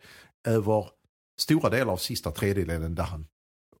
över 0.46 0.86
stora 1.40 1.70
delar 1.70 1.92
av 1.92 1.96
sista 1.96 2.30
tredjedelen 2.30 2.94
där 2.94 3.04
han 3.04 3.26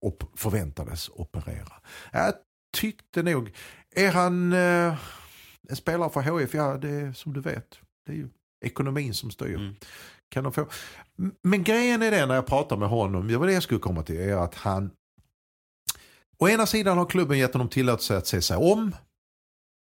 op- 0.00 0.38
förväntades 0.38 1.08
operera. 1.08 1.72
Jag 2.12 2.34
tyckte 2.76 3.22
nog, 3.22 3.52
är 3.96 4.10
han 4.12 4.52
eh, 4.52 4.94
en 5.68 5.76
spelare 5.76 6.10
för 6.10 6.20
HF? 6.22 6.54
Ja, 6.54 6.76
det 6.78 6.88
är 6.90 7.12
som 7.12 7.32
du 7.32 7.40
vet. 7.40 7.78
Det 8.06 8.12
är 8.12 8.16
ju 8.16 8.28
ekonomin 8.64 9.14
som 9.14 9.30
styr. 9.30 9.54
Mm. 9.56 9.74
Kan 10.30 10.44
de 10.44 10.52
få. 10.52 10.68
Men 11.42 11.64
grejen 11.64 12.02
är 12.02 12.10
det 12.10 12.26
när 12.26 12.34
jag 12.34 12.46
pratar 12.46 12.76
med 12.76 12.88
honom, 12.88 13.28
det 13.28 13.36
var 13.36 13.46
det 13.46 13.52
jag 13.52 13.62
skulle 13.62 13.80
komma 13.80 14.02
till, 14.02 14.20
är 14.20 14.36
att 14.36 14.54
han 14.54 14.90
Å 16.38 16.48
ena 16.48 16.66
sidan 16.66 16.98
har 16.98 17.06
klubben 17.06 17.38
gett 17.38 17.52
honom 17.52 17.68
tillåtelse 17.68 18.16
att 18.16 18.26
se 18.26 18.42
sig 18.42 18.56
om. 18.56 18.94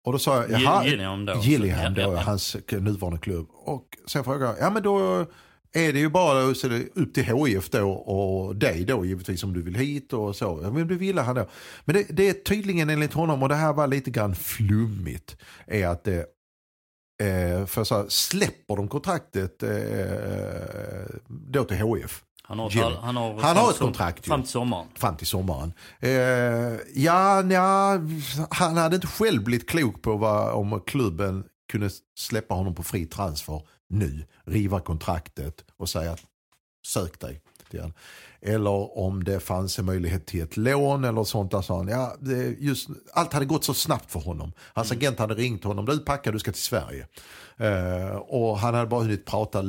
Och 0.05 0.11
då 0.11 0.19
sa 0.19 0.35
jag, 0.35 0.51
jaha, 0.61 0.83
då. 1.25 1.33
Gillingham 1.41 1.93
då, 1.93 2.01
Ja, 2.01 2.07
ja, 2.07 2.13
ja. 2.13 2.21
hans 2.21 2.55
nuvarande 2.71 3.19
klubb. 3.19 3.47
Och 3.51 3.85
sen 4.07 4.23
frågade 4.23 4.45
jag, 4.45 4.59
ja 4.59 4.69
men 4.69 4.83
då 4.83 5.25
är 5.73 5.93
det 5.93 5.99
ju 5.99 6.09
bara 6.09 6.41
upp 6.95 7.13
till 7.13 7.23
HIF 7.23 7.69
då 7.69 7.91
och 7.91 8.55
dig 8.55 8.85
då 8.85 9.05
givetvis 9.05 9.43
om 9.43 9.53
du 9.53 9.61
vill 9.61 9.75
hit 9.75 10.13
och 10.13 10.35
så. 10.35 10.59
Ja, 10.63 10.71
Men 10.71 10.87
det 10.87 10.95
ville 10.95 11.21
han 11.21 11.35
då. 11.35 11.49
Men 11.85 11.95
det, 11.95 12.05
det 12.09 12.29
är 12.29 12.33
tydligen 12.33 12.89
enligt 12.89 13.13
honom, 13.13 13.43
och 13.43 13.49
det 13.49 13.55
här 13.55 13.73
var 13.73 13.87
lite 13.87 14.11
grann 14.11 14.35
flummigt, 14.35 15.37
är 15.67 15.87
att 15.87 16.03
det 16.03 16.25
Eh, 17.21 17.65
för 17.65 17.83
så 17.83 17.95
här, 17.95 18.05
släpper 18.09 18.75
de 18.75 18.87
kontraktet 18.87 19.63
eh, 19.63 21.15
då 21.27 21.63
till 21.63 21.77
HIF 21.77 22.23
Han 22.43 22.59
har, 22.59 22.69
Gillingham. 22.69 23.03
han 23.03 23.15
har, 23.15 23.39
Han 23.39 23.57
har 23.57 23.69
ett 23.71 23.77
kontrakt. 23.77 24.25
Fram 24.25 24.41
till 24.41 24.51
sommaren. 24.51 24.87
fram 24.95 25.17
till 25.17 25.27
sommaren. 25.27 25.73
Eh, 25.99 26.11
ja, 26.95 27.41
nja, 27.41 28.01
han 28.49 28.77
hade 28.77 28.95
inte 28.95 29.07
själv 29.07 29.43
blivit 29.43 29.69
klok 29.69 30.01
på 30.01 30.17
vad, 30.17 30.53
om 30.53 30.81
klubben 30.85 31.43
kunde 31.71 31.89
släppa 32.19 32.55
honom 32.55 32.75
på 32.75 32.83
fri 32.83 33.05
transfer 33.05 33.61
nu, 33.91 34.25
riva 34.45 34.79
kontraktet 34.79 35.65
och 35.77 35.89
säga 35.89 36.11
att 36.11 36.21
sök 36.87 37.19
dig. 37.19 37.41
Eller 38.41 38.97
om 38.97 39.23
det 39.23 39.39
fanns 39.39 39.79
en 39.79 39.85
möjlighet 39.85 40.25
till 40.25 40.41
ett 40.41 40.57
lån 40.57 41.03
eller 41.03 41.23
sånt. 41.23 41.51
Där 41.51 41.61
sa 41.61 41.77
han, 41.77 41.87
ja, 41.87 42.15
just, 42.59 42.89
allt 43.13 43.33
hade 43.33 43.45
gått 43.45 43.63
så 43.63 43.73
snabbt 43.73 44.11
för 44.11 44.19
honom. 44.19 44.51
Hans 44.73 44.91
agent 44.91 45.19
hade 45.19 45.33
ringt 45.33 45.63
honom, 45.63 45.85
du 45.85 45.99
packar 45.99 46.31
du 46.31 46.39
ska 46.39 46.51
till 46.51 46.61
Sverige. 46.61 47.07
Eh, 47.57 48.15
och 48.15 48.57
han 48.59 48.73
hade 48.73 48.87
bara 48.87 49.01
hunnit 49.01 49.25
prata 49.25 49.61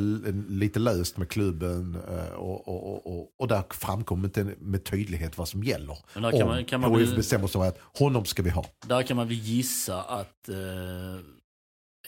lite 0.49 0.79
löst 0.79 1.17
med 1.17 1.29
klubben 1.29 1.97
eh, 2.11 2.33
och, 2.35 2.69
och, 2.69 3.07
och, 3.07 3.29
och, 3.39 3.49
där 3.49 3.63
framkom 3.71 4.25
inte 4.25 4.45
med 4.61 4.85
tydlighet 4.85 5.39
vad 5.39 5.49
som 5.49 5.65
gäller. 5.65 5.99
Men 6.15 6.23
där 6.23 6.31
kan 6.31 6.43
om 6.43 6.49
man- 6.49 6.65
kan 6.65 6.81
man 6.81 6.93
väl- 6.93 7.17
bestämmer 7.17 7.47
sig 7.47 7.61
att 7.69 7.79
honom 7.99 8.25
ska 8.25 8.43
vi 8.43 8.51
ha. 8.51 8.65
Där 8.87 9.03
kan 9.03 9.17
man 9.17 9.29
väl 9.29 9.37
gissa 9.37 10.03
att 10.03 10.49
eh, 10.49 10.55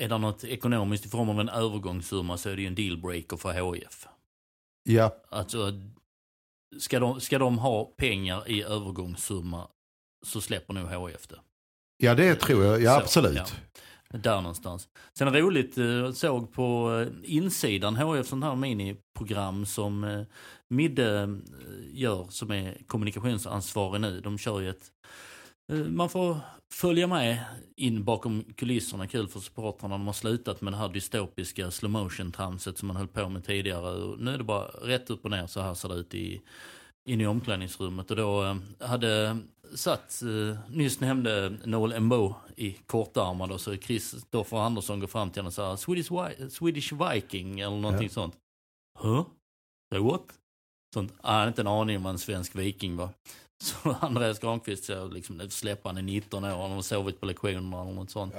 är 0.01 0.09
det 0.09 0.19
något 0.19 0.45
ekonomiskt 0.45 1.07
i 1.07 1.09
form 1.09 1.29
av 1.29 1.41
en 1.41 1.49
övergångssumma 1.49 2.37
så 2.39 2.49
är 2.51 2.57
det 2.57 2.63
ju 2.63 2.69
en 2.69 2.75
dealbreaker 2.75 3.37
för 3.37 3.73
HIF. 3.75 4.07
Ja, 4.83 5.17
Alltså, 5.29 5.73
ska 6.79 7.01
de, 7.01 7.21
ska 7.21 7.39
de 7.39 7.59
ha 7.59 7.85
pengar 7.85 8.51
i 8.51 8.63
övergångssumma 8.63 9.69
så 10.27 10.41
släpper 10.41 10.75
nog 10.75 11.09
HIF 11.11 11.27
det. 11.29 11.41
ja 11.97 12.15
det 12.15 12.35
tror 12.35 12.65
jag, 12.65 12.83
ja 12.83 12.95
Så, 12.95 13.01
absolut. 13.01 13.37
ja. 13.37 13.45
Där 14.19 14.37
någonstans. 14.41 14.89
Sen 15.19 15.29
är 15.29 15.33
det 15.33 15.41
roligt, 15.41 15.79
eh, 15.79 15.85
jag 15.85 16.15
såg 16.17 16.53
på 16.53 16.99
eh, 17.01 17.09
insidan 17.35 17.97
HF 17.97 18.27
sånt 18.27 18.45
här 18.45 18.55
miniprogram 18.57 19.67
som 19.67 20.05
eh, 20.05 20.23
Midde 20.69 21.39
gör 21.93 22.27
som 22.31 22.51
är 22.51 22.79
kommunikationsansvarig 22.87 24.01
nu. 24.01 24.21
De 24.21 24.39
kör 24.39 24.61
ju 24.61 24.71
ett, 24.71 24.93
man 25.73 26.09
får 26.09 26.40
följa 26.73 27.06
med 27.06 27.44
in 27.76 28.04
bakom 28.04 28.44
kulisserna. 28.56 29.06
Kul 29.09 29.28
för 29.28 29.40
supportrarna. 29.40 29.94
De 29.94 30.06
har 30.06 30.12
slutat 30.14 30.61
med 30.61 30.73
det 30.73 30.76
här 30.76 30.88
dystopiska 30.88 31.71
slow 31.71 31.90
motion 31.90 32.33
tramset 32.33 32.78
som 32.78 32.88
man 32.88 32.97
höll 32.97 33.09
på 33.09 33.28
med 33.28 33.44
tidigare. 33.44 33.90
Och 34.04 34.18
nu 34.21 34.35
är 34.35 34.38
det 34.38 34.44
bara 34.44 34.64
rätt 34.66 35.11
upp 35.11 35.25
och 35.25 35.30
ner 35.30 35.47
så 35.47 35.61
här 35.61 35.75
ser 35.75 35.88
det 35.88 35.94
ut 35.94 36.14
i, 36.14 36.40
in 37.09 37.21
i 37.21 37.26
omklädningsrummet. 37.26 38.11
Och 38.11 38.16
då 38.16 38.44
eh, 38.44 38.56
hade 38.88 39.38
satt, 39.75 40.23
eh, 40.23 40.59
nyss 40.71 41.00
nämnde 41.00 41.50
Noel 41.64 41.92
Embo 41.92 42.35
i 42.56 42.73
kortärmad 42.73 43.52
och 43.52 43.61
så 43.61 43.76
Kristoffer 43.76 44.56
Andersson 44.56 45.00
går 45.00 45.06
fram 45.06 45.30
till 45.30 45.40
honom 45.40 45.47
och 45.49 45.54
säger 45.54 45.76
Swedish, 45.76 46.11
Vi- 46.12 46.50
Swedish 46.50 46.92
Viking 46.92 47.61
eller 47.61 47.76
någonting 47.76 48.11
sånt. 48.11 48.37
Huh? 49.02 49.23
Say 49.94 50.02
what? 50.02 50.25
Sånt. 50.94 51.12
Ah, 51.21 51.49
inte 51.49 51.61
en 51.62 51.66
aning 51.66 51.97
om 51.97 52.02
vad 52.02 52.12
en 52.12 52.18
svensk 52.18 52.56
viking 52.56 52.97
var. 52.97 53.09
Så 53.63 53.97
Andreas 54.01 54.39
Granqvist 54.39 54.85
så 54.85 55.09
liksom, 55.09 55.51
släpper 55.51 55.89
han 55.89 55.99
i 55.99 56.03
19 56.03 56.45
år, 56.45 56.49
han 56.49 56.71
har 56.71 56.83
sovit 56.83 57.21
på 57.21 57.27
lektionerna 57.27 57.83
eller 57.83 57.93
något 57.93 58.11
sånt. 58.11 58.35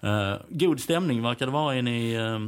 Eh, 0.00 0.36
god 0.48 0.80
stämning 0.80 1.22
verkar 1.22 1.46
det 1.46 1.52
vara 1.52 1.76
inne 1.76 2.00
i 2.00 2.18
uh, 2.18 2.46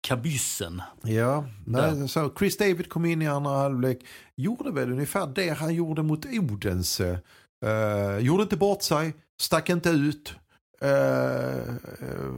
kabyssen. 0.00 0.82
Ja, 1.02 1.44
nej, 1.64 1.94
Där. 1.94 2.06
så 2.06 2.32
Chris 2.38 2.56
David 2.56 2.88
kom 2.88 3.04
in 3.04 3.22
i 3.22 3.28
andra 3.28 3.50
halvlek, 3.50 3.98
gjorde 4.36 4.70
väl 4.70 4.92
ungefär 4.92 5.26
det 5.26 5.48
han 5.50 5.74
gjorde 5.74 6.02
mot 6.02 6.26
Odense. 6.26 7.20
Uh, 7.66 8.18
gjorde 8.18 8.42
inte 8.42 8.56
bort 8.56 8.82
sig, 8.82 9.14
stack 9.40 9.68
inte 9.68 9.90
ut. 9.90 10.34
Uh, 10.84 11.74
uh, 12.02 12.34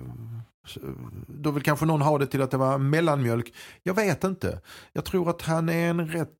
då 1.26 1.50
vill 1.50 1.62
kanske 1.62 1.86
någon 1.86 2.02
ha 2.02 2.18
det 2.18 2.26
till 2.26 2.42
att 2.42 2.50
det 2.50 2.56
var 2.56 2.78
mellanmjölk. 2.78 3.54
Jag 3.82 3.94
vet 3.94 4.24
inte. 4.24 4.60
Jag 4.92 5.04
tror 5.04 5.30
att 5.30 5.42
han 5.42 5.68
är 5.68 5.90
en 5.90 6.08
rätt... 6.08 6.30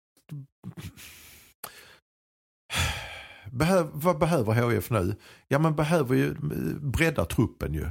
Behöv, 3.52 3.88
vad 3.92 4.18
behöver 4.18 4.70
HIF 4.70 4.90
nu? 4.90 5.16
Ja, 5.48 5.58
man 5.58 5.76
behöver 5.76 6.14
ju 6.16 6.34
bredda 6.80 7.24
truppen 7.24 7.74
ju. 7.74 7.86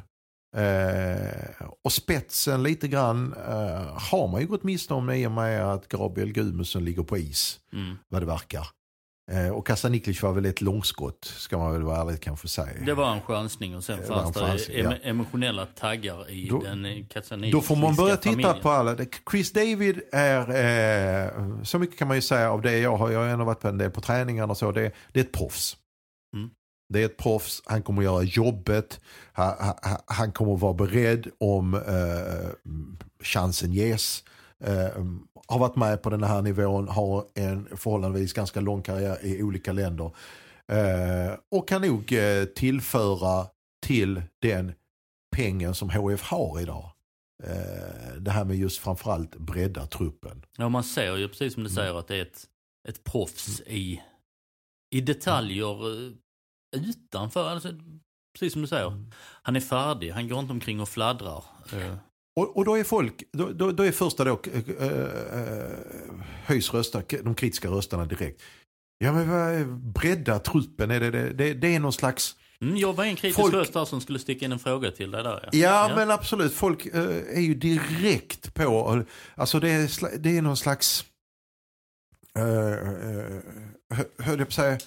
Eh, 0.61 1.67
och 1.83 1.91
spetsen 1.91 2.63
lite 2.63 2.87
grann 2.87 3.33
eh, 3.33 3.97
har 4.11 4.27
man 4.31 4.41
ju 4.41 4.47
gått 4.47 4.63
miste 4.63 4.93
om 4.93 5.09
i 5.09 5.27
och 5.27 5.31
med 5.31 5.65
att 5.73 5.87
Gabriel 5.87 6.31
Gudmundsson 6.33 6.85
ligger 6.85 7.03
på 7.03 7.17
is, 7.17 7.59
Mm. 7.73 7.95
vad 8.09 8.21
det 8.21 8.25
verkar. 8.25 8.67
Eh, 9.31 9.49
och 9.49 9.67
Kasaniklic 9.67 10.23
var 10.23 10.33
väl 10.33 10.45
ett 10.45 10.61
långskott, 10.61 11.25
ska 11.25 11.57
man 11.57 11.71
väl 11.73 11.81
vara 11.83 12.01
ärlig 12.01 12.21
kanske 12.21 12.47
säga. 12.47 12.85
Det 12.85 12.93
var 12.93 13.11
en 13.13 13.21
chansning 13.21 13.75
och 13.75 13.83
sen 13.83 14.03
fanns 14.03 14.33
det 14.35 14.41
em- 14.41 14.67
ja. 14.83 14.93
emotionella 15.03 15.65
taggar 15.65 16.29
i 16.31 16.49
Då- 16.49 16.61
den 16.61 16.85
eh, 16.85 17.05
Kazanickiska 17.09 17.57
Då 17.57 17.61
får 17.61 17.75
man 17.75 17.95
börja 17.95 18.17
titta 18.17 18.29
familjen. 18.31 18.61
på 18.61 18.69
alla. 18.69 18.95
Chris 19.31 19.51
David 19.53 20.01
är, 20.11 20.39
eh, 21.25 21.63
så 21.63 21.79
mycket 21.79 21.97
kan 21.99 22.07
man 22.07 22.17
ju 22.17 22.21
säga 22.21 22.51
av 22.51 22.61
det 22.61 22.77
jag 22.77 22.97
har, 22.97 23.09
jag 23.11 23.19
har 23.19 23.27
ändå 23.27 23.45
varit 23.45 23.59
på 23.59 23.67
en 23.67 23.77
del 23.77 23.91
på 23.91 24.01
träningarna 24.01 24.51
och 24.51 24.57
så, 24.57 24.71
det, 24.71 24.91
det 25.11 25.19
är 25.19 25.23
ett 25.23 25.31
proffs. 25.31 25.77
Mm. 26.35 26.49
Det 26.93 27.01
är 27.01 27.05
ett 27.05 27.17
proffs, 27.17 27.61
han 27.65 27.81
kommer 27.83 28.01
göra 28.01 28.23
jobbet, 28.23 28.99
han, 29.33 29.53
han, 29.59 29.97
han 30.05 30.31
kommer 30.31 30.57
vara 30.57 30.73
beredd 30.73 31.27
om 31.39 31.73
eh, 31.73 32.49
chansen 33.23 33.73
ges. 33.73 34.23
Eh, 34.63 34.87
har 35.51 35.59
varit 35.59 35.75
med 35.75 36.01
på 36.03 36.09
den 36.09 36.23
här 36.23 36.41
nivån, 36.41 36.87
har 36.87 37.25
en 37.35 37.77
förhållandevis 37.77 38.33
ganska 38.33 38.59
lång 38.61 38.81
karriär 38.81 39.25
i 39.25 39.43
olika 39.43 39.71
länder. 39.71 40.11
Eh, 40.67 41.37
och 41.51 41.67
kan 41.67 41.81
nog 41.81 42.13
eh, 42.13 42.45
tillföra 42.45 43.45
till 43.85 44.21
den 44.41 44.73
pengen 45.35 45.75
som 45.75 45.89
HF 45.89 46.21
har 46.21 46.59
idag. 46.61 46.91
Eh, 47.43 48.15
det 48.19 48.31
här 48.31 48.45
med 48.45 48.57
just 48.57 48.79
framförallt 48.79 49.35
bredda 49.35 49.85
truppen. 49.85 50.45
Ja, 50.57 50.69
man 50.69 50.83
ser 50.83 51.17
ju 51.17 51.27
precis 51.27 51.53
som 51.53 51.63
du 51.63 51.69
Mm. 51.69 51.75
säger 51.75 51.99
att 51.99 52.07
det 52.07 52.15
är 52.17 52.21
ett, 52.21 52.43
ett 52.87 53.03
proffs 53.03 53.61
i, 53.61 54.01
i 54.91 55.01
detaljer 55.01 56.05
eh, 56.05 56.11
utanför. 56.71 57.49
Alltså, 57.49 57.69
precis 58.33 58.53
som 58.53 58.61
du 58.61 58.67
säger. 58.67 58.87
Mm. 58.87 59.11
Han 59.43 59.55
är 59.55 59.59
färdig, 59.59 60.11
han 60.11 60.27
går 60.27 60.39
inte 60.39 60.53
omkring 60.53 60.79
och 60.79 60.89
fladdrar. 60.89 61.43
Eh, 62.41 62.47
Och, 62.49 62.57
och 62.57 62.65
då 62.65 62.77
är 62.77 62.83
folk, 62.83 63.23
då, 63.33 63.51
då, 63.51 63.71
då 63.71 63.83
är 63.83 63.91
första 63.91 64.23
då, 64.23 64.39
äh, 64.79 64.87
äh, 64.87 65.69
höjs 66.45 66.73
röster, 66.73 67.03
de 67.23 67.35
kritiska 67.35 67.67
rösterna 67.67 68.05
direkt. 68.05 68.41
Ja 68.97 69.13
men 69.13 69.29
vad 69.29 69.77
bredda 69.93 70.39
truppen, 70.39 70.91
är 70.91 70.99
det, 70.99 71.11
det, 71.11 71.33
det, 71.33 71.53
det 71.53 71.75
är 71.75 71.79
någon 71.79 71.93
slags 71.93 72.35
Mm, 72.61 72.77
jag 72.77 72.93
var 72.93 73.05
en 73.05 73.15
kritisk 73.15 73.39
Folk- 73.39 73.53
röst 73.53 73.73
där 73.73 73.85
som 73.85 74.01
skulle 74.01 74.19
sticka 74.19 74.45
in 74.45 74.51
en 74.51 74.59
fråga 74.59 74.91
till 74.91 75.11
dig 75.11 75.23
där. 75.23 75.49
Ja, 75.51 75.91
men 75.95 76.11
absolut. 76.11 76.53
Folk 76.53 76.85
eh, 76.85 77.37
är 77.37 77.41
ju 77.41 77.55
direkt 77.55 78.53
på, 78.53 79.03
alltså 79.35 79.59
det 79.59 79.69
är, 79.69 80.17
det 80.17 80.37
är 80.37 80.41
någon 80.41 80.57
slags, 80.57 81.05
uh, 82.39 82.43
höll 84.19 84.39
jag 84.39 84.39
på 84.39 84.41
att 84.43 84.53
säga, 84.53 84.77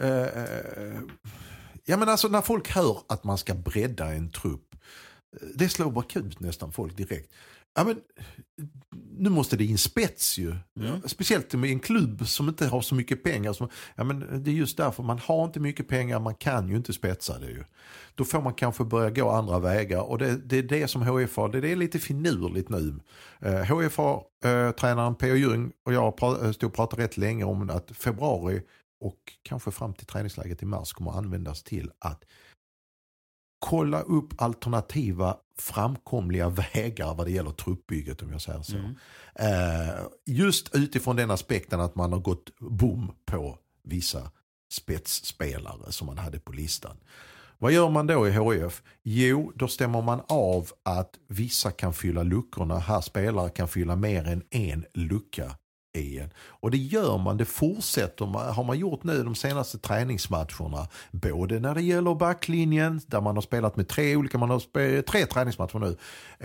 eh, 0.00 0.42
eh, 0.42 1.00
ja 1.84 1.96
men 1.96 2.08
alltså 2.08 2.28
när 2.28 2.40
folk 2.42 2.70
hör 2.70 2.98
att 3.08 3.24
man 3.24 3.38
ska 3.38 3.54
bredda 3.54 4.06
en 4.12 4.30
trupp, 4.30 4.69
eh, 4.69 4.69
det 5.54 5.68
slår 5.68 5.90
bakut 5.90 6.40
nästan 6.40 6.72
folk 6.72 6.96
direkt. 6.96 7.32
Ja, 7.74 7.84
men, 7.84 8.00
nu 9.18 9.30
måste 9.30 9.56
det 9.56 9.64
in 9.64 9.78
spets 9.78 10.38
ju. 10.38 10.54
Mm. 10.80 11.00
Speciellt 11.06 11.54
med 11.54 11.70
en 11.70 11.80
klubb 11.80 12.26
som 12.28 12.48
inte 12.48 12.66
har 12.66 12.80
så 12.80 12.94
mycket 12.94 13.22
pengar. 13.22 13.52
Som, 13.52 13.68
ja, 13.94 14.04
men 14.04 14.44
det 14.44 14.50
är 14.50 14.54
just 14.54 14.76
därför 14.76 15.02
man 15.02 15.18
har 15.18 15.44
inte 15.44 15.60
mycket 15.60 15.88
pengar, 15.88 16.20
man 16.20 16.34
kan 16.34 16.68
ju 16.68 16.76
inte 16.76 16.92
spetsa 16.92 17.38
det 17.38 17.46
ju. 17.50 17.64
Då 18.14 18.24
får 18.24 18.42
man 18.42 18.54
kanske 18.54 18.84
börja 18.84 19.10
gå 19.10 19.30
andra 19.30 19.58
vägar 19.58 20.00
och 20.00 20.18
det, 20.18 20.36
det 20.36 20.58
är 20.58 20.62
det 20.62 20.88
som 20.88 21.02
HF 21.02 21.36
har. 21.36 21.48
Det, 21.48 21.60
det 21.60 21.72
är 21.72 21.76
lite 21.76 21.98
finurligt 21.98 22.68
nu. 22.68 23.00
Eh, 23.40 23.76
HF 23.76 23.96
har 23.96 24.24
eh, 24.44 24.70
tränaren 24.70 25.14
P.O. 25.14 25.34
Ljung 25.34 25.72
och 25.86 25.92
jag 25.92 26.18
pra- 26.18 26.44
eh, 26.44 26.52
stod 26.52 26.70
och 26.70 26.76
pratade 26.76 27.02
rätt 27.02 27.16
länge 27.16 27.44
om 27.44 27.70
att 27.70 27.90
februari 27.90 28.62
och 29.00 29.18
kanske 29.42 29.70
fram 29.70 29.94
till 29.94 30.06
träningsläget 30.06 30.62
i 30.62 30.66
mars 30.66 30.92
kommer 30.92 31.10
användas 31.10 31.62
till 31.62 31.90
att 31.98 32.24
kolla 33.60 34.00
upp 34.00 34.42
alternativa 34.42 35.36
framkomliga 35.58 36.48
vägar 36.48 37.14
vad 37.14 37.26
det 37.26 37.30
gäller 37.30 37.50
truppbygget 37.50 38.22
om 38.22 38.32
jag 38.32 38.40
säger 38.40 38.62
så. 38.62 38.76
Mm. 38.76 38.94
Eh, 39.34 39.94
just 40.26 40.74
utifrån 40.74 41.16
den 41.16 41.30
aspekten 41.30 41.80
att 41.80 41.94
man 41.94 42.12
har 42.12 42.20
gått 42.20 42.58
bom 42.58 43.12
på 43.26 43.58
vissa 43.82 44.30
spetsspelare 44.72 45.92
som 45.92 46.06
man 46.06 46.18
hade 46.18 46.40
på 46.40 46.52
listan. 46.52 46.96
Vad 47.58 47.72
gör 47.72 47.90
man 47.90 48.06
då 48.06 48.28
i 48.28 48.30
HIF? 48.30 48.82
Jo, 49.02 49.52
då 49.54 49.68
stämmer 49.68 50.02
man 50.02 50.22
av 50.28 50.70
att 50.82 51.14
vissa 51.28 51.70
kan 51.70 51.94
fylla 51.94 52.22
luckorna. 52.22 52.78
Här 52.78 53.00
spelare 53.00 53.50
kan 53.50 53.68
fylla 53.68 53.96
mer 53.96 54.26
än 54.26 54.42
en 54.50 54.84
lucka 54.94 55.56
igen. 55.98 56.30
Och 56.38 56.70
det 56.70 56.78
gör 56.78 57.18
man, 57.18 57.36
det 57.36 57.44
fortsätter 57.44 58.26
man, 58.26 58.54
har 58.54 58.64
man 58.64 58.78
gjort 58.78 59.04
nu 59.04 59.22
de 59.22 59.34
senaste 59.34 59.78
träningsmatcherna. 59.78 60.88
Både 61.10 61.60
när 61.60 61.74
det 61.74 61.82
gäller 61.82 62.14
backlinjen, 62.14 63.00
där 63.06 63.20
man 63.20 63.36
har 63.36 63.42
spelat 63.42 63.76
med 63.76 63.88
tre 63.88 64.16
olika, 64.16 64.38
man 64.38 64.50
har 64.50 64.58
spelat, 64.58 65.06
tre 65.06 65.26
träningsmatcher 65.26 65.78
nu. 65.78 65.96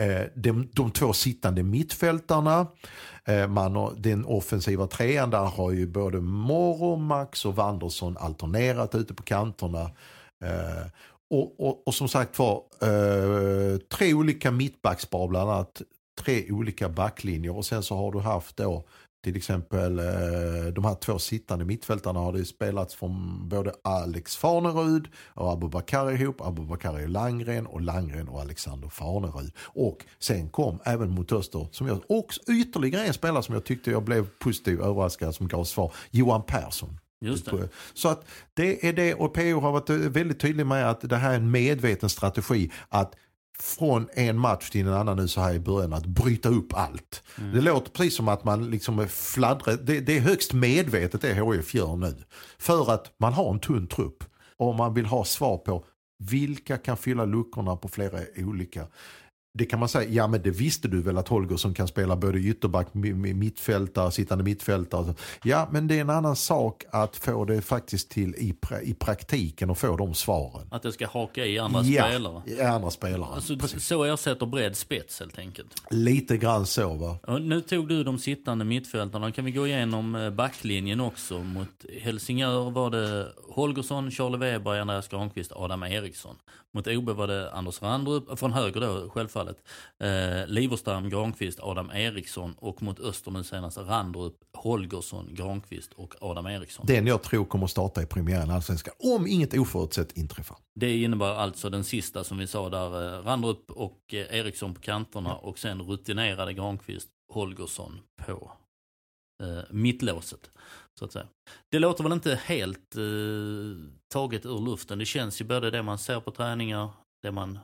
Eh, 0.04 0.28
de, 0.36 0.70
de 0.74 0.92
två 0.92 1.14
sittande 1.14 1.64
mittfältarna, 1.64 2.68
eh, 3.26 3.48
man 3.48 3.76
har, 3.76 3.94
den 3.98 4.26
offensiva 4.26 4.88
trean, 4.88 5.30
där 5.30 5.46
har 5.46 5.72
ju 5.72 5.88
både 5.88 6.22
Moro, 6.22 6.96
Max 6.96 7.46
och 7.46 7.56
Wanderson 7.56 8.18
alternerat 8.18 8.96
ute 8.96 9.14
på 9.14 9.24
kanterna. 9.24 9.92
Eh, 10.44 10.88
och, 11.30 11.60
och, 11.60 11.88
och, 11.88 11.94
som 11.94 12.08
sagt 12.08 12.40
var, 12.40 12.64
eh, 12.82 13.78
tre 13.78 14.14
olika 14.14 14.52
mittbackspar 14.52 15.28
bland 15.28 15.50
annat 15.52 15.82
tre 16.22 16.52
olika 16.52 16.90
backlinjer 16.90 17.58
och 17.58 17.66
sen 17.66 17.84
så 17.84 17.96
har 17.96 18.12
du 18.12 18.20
haft 18.20 18.58
då 18.58 18.84
till 19.26 19.38
exempel 19.38 20.00
eh, 20.00 20.06
de 20.74 20.86
här 20.86 20.96
två 20.96 21.20
sittande 21.20 21.66
mittfältarna 21.66 22.20
har 22.20 22.34
det 22.34 22.46
spelats 22.46 22.96
från 22.96 23.42
både 23.50 23.74
Alex 23.84 24.38
Farnerud 24.38 25.08
och 25.34 25.52
Abubakar 25.52 26.12
ihop, 26.12 26.42
Abubakar 26.42 26.94
och 26.94 27.10
Langren 27.10 27.66
och 27.66 27.82
Langren 27.82 28.28
och 28.28 28.42
Alexander 28.42 28.90
Farnerud. 28.90 29.52
Och 29.60 30.06
sen 30.20 30.50
kom 30.50 30.80
även 30.86 31.12
mot 31.12 31.32
öster, 31.32 31.68
som 31.72 31.88
jag, 31.88 32.02
och 32.08 32.34
ytterligare 32.50 33.06
en 33.06 33.14
spelare 33.14 33.44
som 33.44 33.54
jag 33.54 33.66
tyckte 33.66 33.92
jag 33.92 34.04
blev 34.04 34.28
positivt 34.40 34.80
överraskad 34.80 35.36
som 35.36 35.48
gav 35.48 35.64
svar, 35.64 35.94
Johan 36.12 36.44
Persson. 36.44 37.00
Så 37.94 38.10
att 38.10 38.26
det 38.54 38.88
är 38.88 38.94
det 38.94 39.14
och 39.14 39.34
PO 39.34 39.60
har 39.60 39.72
varit 39.72 39.90
väldigt 39.90 40.40
tydlig 40.40 40.66
med 40.66 40.90
att 40.90 41.02
det 41.02 41.18
här 41.18 41.32
är 41.32 41.36
en 41.36 41.52
medveten 41.52 42.10
strategi 42.10 42.72
att 42.90 43.16
från 43.60 44.08
en 44.14 44.38
match 44.38 44.70
till 44.70 44.88
en 44.88 44.94
annan 44.94 45.18
nu 45.18 45.28
så 45.28 45.42
här 45.42 45.54
i 45.54 45.60
början 45.60 45.94
att 45.94 46.06
bryta 46.06 46.50
upp 46.50 46.74
allt. 46.74 47.24
Mm. 47.38 47.52
Det 47.52 47.62
låter 47.62 47.92
precis 47.92 48.16
som 48.16 48.28
att 48.28 48.44
man 48.44 48.70
liksom 48.70 49.08
fladdrar. 49.08 49.78
Det, 49.84 50.00
det 50.00 50.18
är 50.18 50.22
högst 50.22 50.54
medvetet 50.54 51.22
det 51.22 51.34
HIF 51.34 51.74
gör 51.74 51.96
nu. 51.96 52.16
För 52.58 52.92
att 52.92 53.14
man 53.18 53.34
har 53.34 53.54
en 53.54 53.60
tunn 53.60 53.88
trupp 53.88 54.24
och 54.58 54.76
man 54.76 54.94
vill 54.94 55.06
ha 55.06 55.26
svar 55.26 55.58
på 55.58 55.86
vilka 56.20 56.78
kan 56.78 56.98
fylla 56.98 57.26
luckorna 57.26 57.76
på 57.76 57.88
flera 57.88 58.20
olika 58.38 58.88
det 59.58 59.66
kan 59.66 59.80
man 59.80 59.90
säga, 59.90 60.10
ja 60.10 60.28
men 60.28 60.42
det 60.42 60.50
visste 60.50 60.88
du 60.88 61.02
väl 61.02 61.18
att 61.18 61.28
Holgersson 61.28 61.74
kan 61.74 61.88
spela 61.88 62.16
både 62.16 62.40
ytterback, 62.40 62.94
mittfältare, 62.94 64.12
sittande 64.12 64.44
mittfältare. 64.44 65.16
Ja 65.44 65.68
men 65.72 65.88
det 65.88 65.98
är 65.98 66.02
en 66.02 66.10
annan 66.10 66.36
sak 66.36 66.84
att 66.90 67.16
få 67.16 67.46
det 67.46 67.62
faktiskt 67.62 68.10
till 68.10 68.36
i, 68.38 68.54
pra, 68.54 68.82
i 68.82 68.94
praktiken 68.94 69.70
och 69.70 69.78
få 69.78 69.98
de 69.98 70.14
svaren. 70.14 70.68
Att 70.72 70.84
det 70.84 70.92
ska 70.92 71.08
haka 71.08 71.46
i 71.46 71.60
andra 71.60 71.82
ja, 71.82 72.04
spelare? 72.04 72.42
i 72.46 72.62
andra 72.62 72.90
spelare. 72.90 73.30
Alltså, 73.36 73.80
så 73.80 74.04
ersätter 74.04 74.46
bredd 74.46 74.76
spets 74.76 75.20
helt 75.20 75.40
enkelt? 75.40 75.84
Lite 75.90 76.38
grann 76.38 76.66
så 76.66 76.94
va. 76.94 77.18
Och 77.28 77.42
nu 77.42 77.62
tog 77.62 77.88
du 77.88 78.04
de 78.04 78.20
sittande 78.20 78.66
mittfältarna, 78.66 79.32
kan 79.32 79.46
vi 79.46 79.52
gå 79.52 79.68
igenom 79.68 80.16
eh, 80.16 80.30
backlinjen 80.30 81.00
också? 81.00 81.40
Mot 81.40 81.86
Helsingör 82.02 82.72
var 82.72 82.90
det 82.90 83.28
Holgersson, 83.50 84.12
Charlie 84.12 84.38
Weber, 84.38 84.80
Andreas 84.80 85.08
Granqvist, 85.08 85.52
Adam 85.52 85.84
Eriksson. 85.84 86.36
Mot 86.76 86.88
OB 86.88 87.10
var 87.10 87.28
det 87.28 87.52
Anders 87.52 87.82
Randrup, 87.82 88.40
från 88.40 88.54
höger 88.54 88.82
då 88.82 89.10
självfallet, 89.10 89.45
eh, 89.50 90.48
Liverstam, 90.48 91.10
Granqvist, 91.10 91.60
Adam 91.60 91.92
Eriksson 91.92 92.54
och 92.58 92.84
mot 92.84 93.00
Öster 93.00 93.32
nu 93.32 93.44
senast 93.44 93.78
Randrup, 93.78 94.36
Holgersson, 94.58 95.30
Granqvist 95.32 95.94
och 95.94 96.16
Adam 96.22 96.48
Eriksson. 96.48 96.86
Den 96.86 97.08
jag 97.08 97.24
tror 97.24 97.46
kommer 97.46 97.68
starta 97.68 98.02
i 98.02 98.06
premiären 98.06 98.52
allsvenskan, 98.52 98.94
om 99.00 99.28
inget 99.28 99.58
oförutsett 99.58 100.18
inträffar. 100.18 100.58
Det 100.80 100.98
innebär 100.98 101.36
alltså 101.36 101.70
den 101.70 101.84
sista 101.84 102.24
som 102.24 102.38
vi 102.38 102.48
sa 102.48 102.70
där, 102.70 103.18
eh, 103.18 103.24
Randrup 103.24 103.72
och 103.72 104.14
eh, 104.14 104.40
Eriksson 104.40 104.74
på 104.74 104.82
kanterna 104.82 105.36
och 105.36 105.60
sen 105.60 105.82
rutinerade 105.82 106.54
Granqvist, 106.54 107.10
Holgersson 107.34 108.00
på 108.26 108.52
eh, 109.44 109.64
mittlåset. 109.70 110.52
Så 111.00 111.06
att 111.06 111.12
säga. 111.12 111.28
Det 111.72 111.80
låter 111.80 112.04
väl 112.04 112.14
inte 112.14 112.36
helt 112.36 112.96
eh, 112.96 113.04
taget 114.14 114.46
ur 114.46 114.66
luften. 114.66 115.00
Det 115.00 115.06
känns 115.06 115.42
ju 115.42 115.46
både 115.46 115.72
det 115.72 115.84
man 115.84 115.98
ser 115.98 116.20
på 116.20 116.32
träningar, 116.32 116.90
det 117.24 117.32
man 117.32 117.60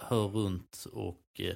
hör 0.00 0.28
runt 0.28 0.86
och 0.92 1.20
eh, 1.38 1.54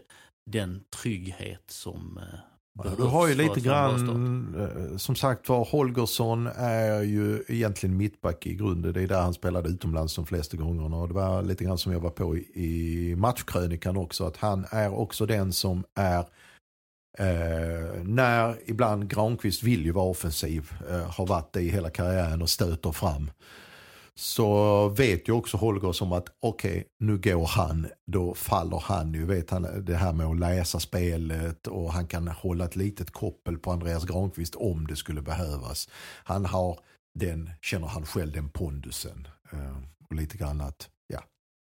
den 0.50 0.84
trygghet 1.02 1.64
som 1.66 2.18
eh, 2.18 2.38
Ja, 2.84 2.90
du 2.96 3.02
har 3.02 3.28
ju 3.28 3.34
lite 3.34 3.60
grann, 3.60 4.54
eh, 4.58 4.96
som 4.96 5.14
sagt 5.14 5.48
var, 5.48 5.64
Holgersson 5.64 6.46
är 6.56 7.02
ju 7.02 7.44
egentligen 7.48 7.96
mittback 7.96 8.46
i 8.46 8.54
grunden. 8.54 8.92
Det 8.92 9.02
är 9.02 9.08
där 9.08 9.20
han 9.20 9.34
spelade 9.34 9.68
utomlands 9.68 10.14
de 10.14 10.26
flesta 10.26 10.56
gångerna. 10.56 10.96
Och 10.96 11.08
det 11.08 11.14
var 11.14 11.42
lite 11.42 11.64
grann 11.64 11.78
som 11.78 11.92
jag 11.92 12.00
var 12.00 12.10
på 12.10 12.36
i 12.36 13.14
matchkrönikan 13.16 13.96
också. 13.96 14.24
Att 14.24 14.36
han 14.36 14.66
är 14.70 14.94
också 14.94 15.26
den 15.26 15.52
som 15.52 15.84
är 15.94 16.24
Eh, 17.18 18.02
när 18.04 18.56
ibland 18.66 19.08
Granqvist 19.08 19.62
vill 19.62 19.84
ju 19.84 19.92
vara 19.92 20.04
offensiv, 20.04 20.72
eh, 20.90 21.10
har 21.10 21.26
varit 21.26 21.52
det 21.52 21.60
i 21.60 21.68
hela 21.68 21.90
karriären 21.90 22.42
och 22.42 22.50
stöter 22.50 22.92
fram. 22.92 23.30
Så 24.16 24.88
vet 24.88 25.28
ju 25.28 25.32
också 25.32 25.56
Holger 25.56 25.92
som 25.92 26.12
att 26.12 26.28
okej, 26.40 26.70
okay, 26.70 26.84
nu 27.00 27.18
går 27.18 27.46
han, 27.46 27.86
då 28.06 28.34
faller 28.34 28.82
han 28.84 29.14
ju. 29.14 29.26
Vet 29.26 29.50
han 29.50 29.84
det 29.84 29.96
här 29.96 30.12
med 30.12 30.26
att 30.26 30.38
läsa 30.38 30.80
spelet 30.80 31.66
och 31.66 31.92
han 31.92 32.06
kan 32.06 32.28
hålla 32.28 32.64
ett 32.64 32.76
litet 32.76 33.10
koppel 33.10 33.58
på 33.58 33.72
Andreas 33.72 34.04
Granqvist 34.04 34.54
om 34.54 34.86
det 34.86 34.96
skulle 34.96 35.22
behövas. 35.22 35.88
Han 36.24 36.44
har 36.44 36.78
den, 37.14 37.50
känner 37.62 37.86
han 37.86 38.06
själv, 38.06 38.32
den 38.32 38.48
pondusen. 38.48 39.28
Eh, 39.52 39.76
och 40.08 40.16
lite 40.16 40.36
grann 40.36 40.60
att 40.60 40.88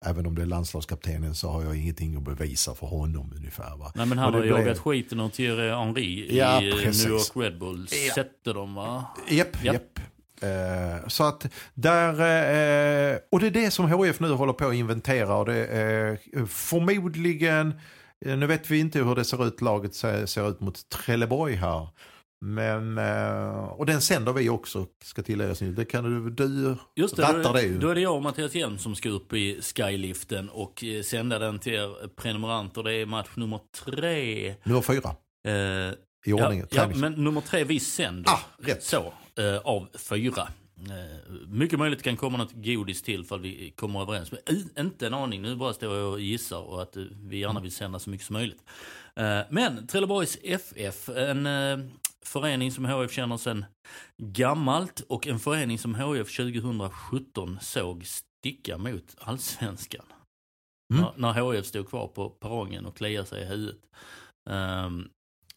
Även 0.06 0.26
om 0.26 0.34
det 0.34 0.42
är 0.42 0.46
landslagskaptenen 0.46 1.34
så 1.34 1.48
har 1.48 1.62
jag 1.62 1.76
ingenting 1.76 2.16
att 2.16 2.22
bevisa 2.22 2.74
för 2.74 2.86
honom 2.86 3.32
ungefär. 3.36 3.76
Va? 3.76 3.92
Nej 3.94 4.06
men 4.06 4.18
han 4.18 4.34
har 4.34 4.40
blev... 4.40 4.58
jagat 4.58 4.78
skiten 4.78 5.20
ur 5.20 5.28
Thierry 5.28 5.70
Henry 5.70 6.36
ja, 6.36 6.62
i 6.62 6.70
precis. 6.70 7.04
New 7.04 7.12
York 7.12 7.36
Red 7.36 7.58
Bull. 7.58 7.86
Ja. 7.90 8.14
Sätter 8.14 8.54
dem 8.54 8.74
va? 8.74 9.04
Japp, 9.30 9.64
japp. 9.64 9.74
japp. 9.74 10.00
Uh, 10.42 11.08
så 11.08 11.24
att 11.24 11.46
där, 11.74 12.12
uh, 12.12 13.18
och 13.32 13.40
det 13.40 13.46
är 13.46 13.50
det 13.50 13.70
som 13.70 13.92
HF 13.92 14.20
nu 14.20 14.30
håller 14.30 14.52
på 14.52 14.66
att 14.66 14.74
inventera 14.74 15.36
och 15.36 15.46
det 15.46 15.66
är 15.66 16.18
uh, 16.36 16.46
förmodligen, 16.46 17.80
nu 18.20 18.46
vet 18.46 18.70
vi 18.70 18.78
inte 18.78 18.98
hur 18.98 19.14
det 19.14 19.24
ser 19.24 19.46
ut, 19.46 19.60
laget 19.60 19.94
ser, 19.94 20.48
ut 20.50 20.60
mot 20.60 20.88
Trelleborg 20.88 21.54
här. 21.54 21.88
Men, 22.46 22.98
eh, 22.98 23.64
och 23.64 23.86
den 23.86 24.00
sänder 24.00 24.32
vi 24.32 24.48
också, 24.48 24.86
ska 25.04 25.22
tilläggas 25.22 25.60
nu. 25.60 25.72
Det 25.72 25.84
kan 25.84 26.04
du, 26.04 26.30
du 26.30 26.76
Just 26.96 27.16
det, 27.16 27.22
rattar 27.22 27.52
det 27.52 27.62
ju. 27.62 27.78
Då 27.78 27.88
är 27.88 27.94
det 27.94 28.00
jag 28.00 28.16
och 28.16 28.22
Mattias 28.22 28.54
Hjelm 28.54 28.78
som 28.78 28.94
ska 28.94 29.08
upp 29.08 29.32
i 29.32 29.60
Skyliften 29.62 30.48
och 30.48 30.84
eh, 30.84 31.02
sända 31.02 31.38
den 31.38 31.58
till 31.58 31.72
er 31.72 32.08
prenumeranter. 32.08 32.82
Det 32.82 32.94
är 32.94 33.06
match 33.06 33.28
nummer 33.34 33.60
tre. 33.84 34.54
Nummer 34.62 34.82
fyra. 34.82 35.14
Eh, 35.46 35.94
I 36.26 36.32
ordningen. 36.32 36.66
Ja, 36.70 36.88
ja, 36.90 36.96
men 36.96 37.12
nummer 37.12 37.40
tre 37.40 37.64
vi 37.64 37.80
sänder. 37.80 38.30
Ah, 38.30 38.40
rätt. 38.58 38.82
Så, 38.82 39.12
eh, 39.38 39.58
av 39.58 39.88
fyra. 39.94 40.48
Eh, 40.90 41.32
mycket 41.48 41.78
möjligt 41.78 42.02
kan 42.02 42.16
komma 42.16 42.38
något 42.38 42.52
godis 42.52 43.02
till 43.02 43.24
för 43.24 43.38
vi 43.38 43.70
kommer 43.70 44.02
överens. 44.02 44.32
Men 44.32 44.56
uh, 44.56 44.64
inte 44.78 45.06
en 45.06 45.14
aning, 45.14 45.42
nu 45.42 45.56
bara 45.56 45.72
står 45.72 45.96
jag 45.96 46.12
och 46.12 46.20
gissar 46.20 46.58
och 46.58 46.82
att 46.82 46.96
uh, 46.96 47.06
vi 47.22 47.38
gärna 47.38 47.60
vill 47.60 47.72
sända 47.72 47.98
så 47.98 48.10
mycket 48.10 48.26
som 48.26 48.34
möjligt. 48.34 48.62
Uh, 49.20 49.40
men 49.50 49.86
Trelleborgs 49.86 50.38
FF, 50.42 51.08
en 51.08 51.48
förening 52.24 52.72
som 52.72 52.84
HF 52.84 53.12
känner 53.12 53.36
sedan 53.36 53.64
gammalt 54.22 55.00
och 55.08 55.26
en 55.26 55.38
förening 55.38 55.78
som 55.78 55.94
HF 55.94 56.36
2017 56.36 57.58
såg 57.60 58.06
sticka 58.06 58.78
mot 58.78 59.14
allsvenskan. 59.18 60.06
Mm. 60.94 61.04
När, 61.16 61.32
när 61.32 61.40
HF 61.40 61.66
stod 61.66 61.88
kvar 61.88 62.08
på 62.08 62.30
perrongen 62.30 62.86
och 62.86 62.96
kliade 62.96 63.26
sig 63.26 63.42
i 63.42 63.46
huvudet. 63.46 63.80
Um, 64.50 65.10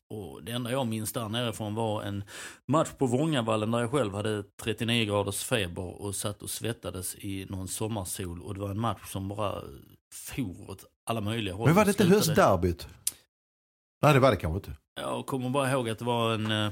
och 0.10 0.44
det 0.44 0.52
enda 0.52 0.72
jag 0.72 0.88
minns 0.88 1.14
där 1.14 1.30
nerifrån 1.30 1.76
var 1.76 2.04
en 2.04 2.24
match 2.68 2.90
på 2.98 3.06
Vångavallen 3.06 3.72
där 3.72 3.80
jag 3.80 3.92
själv 3.92 4.14
hade 4.14 4.44
39 4.44 5.06
graders 5.06 5.44
feber 5.44 6.02
och 6.02 6.16
satt 6.16 6.42
och 6.42 6.50
svettades 6.50 7.16
i 7.16 7.46
någon 7.50 7.68
sommarsol. 7.68 8.42
Och 8.42 8.54
det 8.54 8.60
var 8.60 8.70
en 8.70 8.80
match 8.80 9.12
som 9.12 9.28
bara 9.28 9.62
for 10.14 10.70
åt 10.70 10.86
alla 11.10 11.22
möjliga 11.22 11.56
håll. 11.56 11.68
Men 11.68 11.76
var 11.76 11.86
det 11.86 11.92
inte 11.92 12.06
höstderbyt? 12.06 12.88
Nej 14.02 14.14
det 14.14 14.20
var 14.20 14.32
det 14.32 14.38
kanske 14.38 14.56
inte. 14.56 14.72
Jag 15.02 15.26
kommer 15.26 15.50
bara 15.50 15.72
ihåg 15.72 15.90
att 15.90 16.00
det 16.00 16.06
var 16.06 16.34
en 16.34 16.52
uh, 16.52 16.72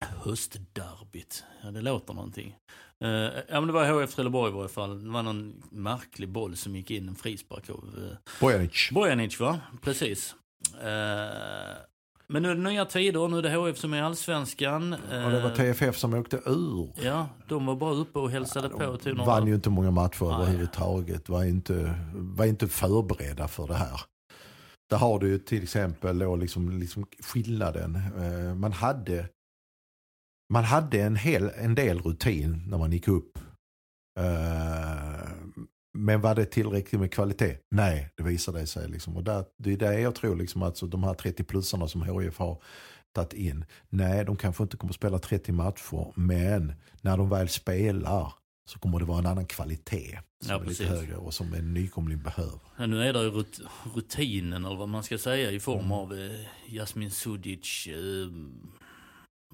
höstderbyt. 0.00 1.44
Ja, 1.62 1.70
det 1.70 1.80
låter 1.80 2.14
någonting. 2.14 2.56
Uh, 3.04 3.10
ja 3.48 3.60
men 3.60 3.66
det 3.66 3.72
var 3.72 4.02
HF 4.02 4.14
Trelleborg 4.14 4.52
i 4.52 4.54
varje 4.54 4.68
fall. 4.68 5.04
Det 5.04 5.10
var 5.10 5.22
någon 5.22 5.62
märklig 5.70 6.28
boll 6.28 6.56
som 6.56 6.76
gick 6.76 6.90
in 6.90 7.08
en 7.08 7.14
frispark 7.14 7.70
av 7.70 7.98
uh, 7.98 8.16
Bojanic. 8.40 8.90
Bojanic 8.92 9.40
va? 9.40 9.60
Precis. 9.82 10.34
Uh, 10.74 11.91
men 12.32 12.42
nu 12.42 12.50
är 12.50 12.54
det 12.54 12.60
nya 12.60 12.84
tider, 12.84 13.28
nu 13.28 13.38
är 13.38 13.42
det 13.42 13.56
HF 13.56 13.78
som 13.78 13.94
är 13.94 14.02
allsvenskan. 14.02 14.92
Och 14.92 15.30
det 15.30 15.40
var 15.40 15.50
TFF 15.50 15.96
som 15.96 16.14
åkte 16.14 16.36
ur. 16.36 16.92
Ja, 17.02 17.28
de 17.48 17.66
var 17.66 17.76
bara 17.76 17.94
uppe 17.94 18.18
och 18.18 18.30
hälsade 18.30 18.70
ja, 18.72 18.78
på. 18.78 18.96
Till 18.96 19.14
några... 19.14 19.26
vann 19.26 19.46
ju 19.46 19.54
inte 19.54 19.70
många 19.70 19.90
matcher 19.90 20.24
Nej. 20.24 20.34
överhuvudtaget. 20.34 21.28
Var 21.28 21.44
inte, 21.44 21.94
var 22.14 22.44
inte 22.44 22.68
förberedda 22.68 23.48
för 23.48 23.66
det 23.66 23.74
här. 23.74 24.00
Där 24.90 24.96
har 24.96 25.18
du 25.18 25.38
till 25.38 25.62
exempel 25.62 26.18
då 26.18 26.36
liksom, 26.36 26.80
liksom 26.80 27.06
skillnaden. 27.20 27.96
Eh, 27.96 28.54
man 28.54 28.72
hade 28.72 29.28
man 30.52 30.64
hade 30.64 31.00
en, 31.00 31.16
hel, 31.16 31.50
en 31.56 31.74
del 31.74 31.98
rutin 31.98 32.62
när 32.66 32.78
man 32.78 32.92
gick 32.92 33.08
upp. 33.08 33.38
Men 35.94 36.20
var 36.20 36.34
det 36.34 36.44
tillräckligt 36.44 37.00
med 37.00 37.12
kvalitet? 37.12 37.56
Nej, 37.70 38.10
det 38.16 38.22
visade 38.22 38.66
sig. 38.66 38.88
Liksom. 38.88 39.16
Och 39.16 39.24
där, 39.24 39.44
det 39.58 39.72
är 39.72 39.76
det 39.76 40.00
jag 40.00 40.14
tror, 40.14 40.36
liksom, 40.36 40.62
att 40.62 40.80
de 40.90 41.04
här 41.04 41.14
30-plussarna 41.14 41.86
som 41.86 42.02
HIF 42.20 42.38
har 42.38 42.62
tagit 43.14 43.32
in. 43.32 43.64
Nej, 43.88 44.24
de 44.24 44.36
kanske 44.36 44.62
inte 44.62 44.76
kommer 44.76 44.90
att 44.92 44.96
spela 44.96 45.18
30 45.18 45.52
matcher, 45.52 46.12
men 46.16 46.72
när 47.00 47.16
de 47.16 47.28
väl 47.28 47.48
spelar 47.48 48.32
så 48.64 48.78
kommer 48.78 48.98
det 48.98 49.04
vara 49.04 49.18
en 49.18 49.26
annan 49.26 49.46
kvalitet 49.46 50.18
som 50.40 50.50
Ja, 50.54 50.60
är 50.60 50.64
lite 50.66 50.84
högre 50.84 51.16
och 51.16 51.34
som 51.34 51.54
en 51.54 51.74
nykomling 51.74 52.22
behöver. 52.22 52.60
Ja, 52.78 52.86
nu 52.86 53.02
är 53.02 53.12
det 53.12 53.22
ju 53.22 53.30
rut 53.30 53.60
rutinen 53.94 54.64
eller 54.64 54.76
vad 54.76 54.88
man 54.88 55.02
ska 55.02 55.18
säga 55.18 55.50
i 55.50 55.60
form 55.60 55.78
Mm. 55.78 55.92
av 55.92 56.12
eh, 56.12 56.30
Jasmin 56.66 57.10
Sudic, 57.10 57.86
eh, 57.86 57.94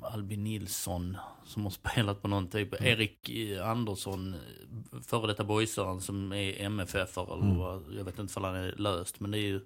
Albin 0.02 0.44
Nilsson 0.44 1.16
som 1.46 1.62
har 1.62 1.70
spelat 1.70 2.22
på 2.22 2.28
någon 2.28 2.48
typ, 2.48 2.80
Mm. 2.80 2.92
Erik 2.92 3.28
eh, 3.30 3.68
Andersson, 3.70 4.34
före 5.06 5.26
detta 5.26 5.44
boysaren 5.44 6.00
som 6.00 6.32
är 6.32 6.60
MFF 6.62 7.18
eller 7.18 7.34
Mm. 7.34 7.58
vad, 7.58 7.82
jag 7.98 8.04
vet 8.04 8.18
inte 8.18 8.38
om 8.38 8.44
han 8.44 8.54
är 8.56 8.72
löst 8.78 9.20
men 9.20 9.30
det 9.30 9.38
är 9.38 9.42
ju, 9.42 9.60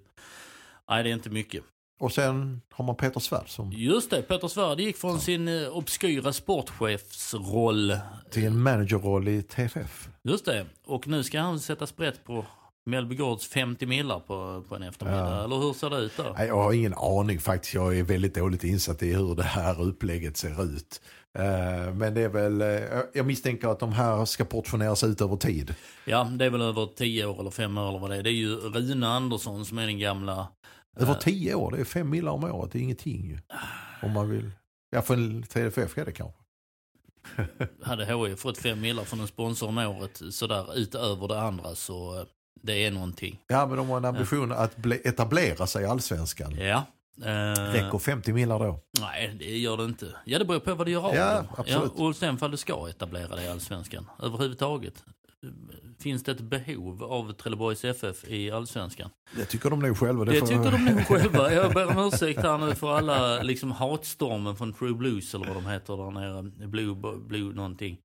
nej 0.89 1.03
det 1.03 1.09
är 1.09 1.13
inte 1.13 1.29
mycket. 1.29 1.63
Och 1.99 2.11
sen 2.11 2.61
har 2.71 2.85
man 2.85 2.95
Peter 2.95 3.19
Svärd 3.19 3.49
som 3.49 3.71
Just 3.71 4.09
det, 4.09 4.21
Peter 4.21 4.47
Svärd 4.47 4.79
gick 4.79 4.97
från 4.97 5.19
sin 5.19 5.47
eh, 5.47 5.67
obskyra 5.77 6.33
sportchefsroll, 6.33 7.97
till 8.29 8.43
en 8.45 8.61
managerroll 8.63 9.27
i 9.27 9.43
TFF. 9.43 10.09
just 10.23 10.45
det, 10.45 10.65
och 10.85 11.07
nu 11.07 11.23
ska 11.23 11.39
han 11.41 11.59
sätta 11.59 11.87
sprätt 11.87 12.23
på 12.25 12.45
Mellbygårds 12.85 13.47
50 13.47 13.85
millar 13.85 14.19
på, 14.19 14.63
på 14.69 14.75
en 14.75 14.83
eftermiddag, 14.83 15.19
Ja. 15.37 15.43
eller 15.43 15.55
hur 15.57 15.73
ser 15.73 15.89
det 15.89 15.97
ut 15.97 16.17
där? 16.17 16.33
Nej, 16.37 16.47
jag 16.47 16.63
har 16.63 16.73
ingen 16.73 16.93
aning 16.93 17.39
faktiskt. 17.39 17.73
Jag 17.73 17.97
är 17.97 18.03
väldigt 18.03 18.35
dåligt 18.35 18.63
insatt 18.63 19.03
i 19.03 19.13
hur 19.13 19.35
det 19.35 19.43
här 19.43 19.81
upplägget 19.81 20.37
ser 20.37 20.63
ut. 20.63 21.01
Eh, 21.37 21.93
Men 21.93 22.13
det 22.13 22.21
är 22.21 22.29
väl, 22.29 22.61
eh, 22.61 22.99
jag 23.13 23.25
misstänker 23.25 23.67
att 23.67 23.79
de 23.79 23.93
här 23.93 24.25
ska 24.25 24.45
portioneras 24.45 25.03
ut 25.03 25.21
över 25.21 25.35
tid. 25.35 25.75
Ja, 26.05 26.23
det 26.23 26.45
är 26.45 26.49
väl 26.49 26.61
över 26.61 26.85
10 26.95 27.25
år 27.25 27.39
eller 27.39 27.51
5 27.51 27.77
år 27.77 27.89
eller 27.89 27.99
vad 27.99 28.09
det 28.09 28.15
är. 28.17 28.23
Det 28.23 28.29
är 28.29 28.33
ju 28.33 28.55
Rune 28.55 29.07
Andersson 29.07 29.65
som 29.65 29.77
är 29.77 29.85
den 29.85 29.99
gamla... 29.99 30.47
Över 30.97 31.11
eh, 31.13 31.19
tio 31.19 31.55
år, 31.55 31.71
det 31.71 31.77
är 31.79 31.83
fem 31.85 32.09
millar 32.09 32.31
om 32.31 32.43
året, 32.43 32.71
det 32.71 32.79
är 32.79 32.83
ingenting 32.83 33.25
ju. 33.29 33.37
Om 34.03 34.11
man 34.11 34.29
vill. 34.29 34.51
Ja, 34.89 35.01
för 35.01 35.13
en 35.13 35.43
TFF 35.43 35.97
är 35.97 36.05
det 36.05 36.11
kanske. 36.11 36.39
Hade 37.83 38.05
HIF 38.05 38.39
fått 38.39 38.57
5 38.57 38.81
millar 38.81 39.03
från 39.03 39.19
en 39.19 39.27
sponsor 39.27 39.67
om 39.67 39.77
året 39.77 40.21
sådär 40.31 40.77
utöver 40.77 41.27
det 41.27 41.41
andra 41.41 41.75
så 41.75 42.25
det 42.63 42.85
är 42.85 42.91
någonting. 42.91 43.39
Ja, 43.47 43.65
men 43.67 43.77
de 43.77 43.89
har 43.89 43.97
en 43.97 44.05
ambition 44.05 44.51
att 44.51 44.77
bli, 44.77 45.01
etablera 45.05 45.67
sig 45.67 45.83
i 45.83 45.85
allsvenskan. 45.85 46.55
Ja. 46.59 46.83
Eh, 47.25 47.71
Räcker 47.71 47.97
50 47.99 48.33
millar 48.33 48.59
då? 48.59 48.79
Nej, 48.99 49.35
det 49.39 49.57
gör 49.57 49.77
det 49.77 49.83
inte. 49.85 50.07
Ja, 50.25 50.39
det 50.39 50.45
beror 50.45 50.59
på 50.59 50.75
vad 50.75 50.87
du 50.87 50.91
gör 50.91 51.05
av 51.07 51.15
Ja, 51.15 51.33
dem. 51.35 51.45
absolut. 51.57 51.91
Ja, 51.97 52.03
och 52.05 52.15
sen 52.15 52.37
fall 52.37 52.51
du 52.51 52.57
ska 52.57 52.89
etablera 52.89 53.35
dig 53.35 53.45
i 53.45 53.49
allsvenskan 53.49 54.09
överhuvudtaget. 54.23 55.03
Finns 56.03 56.23
det 56.23 56.31
ett 56.31 56.41
behov 56.41 57.03
av 57.03 57.31
Trelleborgs 57.33 57.85
FF 57.85 58.27
i 58.27 58.51
allsvenskan? 58.51 59.09
Det 59.35 59.45
tycker 59.45 59.69
de 59.69 59.79
nog 59.79 59.97
själva. 59.97 60.25
Det 60.25 60.39
får- 60.39 60.47
tycker 60.47 60.71
de 60.71 60.85
nog 60.85 61.05
själva. 61.07 61.53
Jag 61.53 61.73
ber 61.73 61.97
om 61.97 62.07
ursäkt 62.07 62.41
här 62.41 62.57
nu 62.57 62.75
för 62.75 62.97
alla 62.97 63.41
liksom 63.43 63.71
hatstormen 63.71 64.55
från 64.55 64.73
True 64.73 64.93
Blues 64.93 65.33
eller 65.35 65.45
vad 65.47 65.55
de 65.55 65.65
heter 65.65 65.97
där 65.97 66.11
nere. 66.11 66.67
Blue, 66.67 66.95
Blue 67.27 67.53
någonting. 67.55 67.97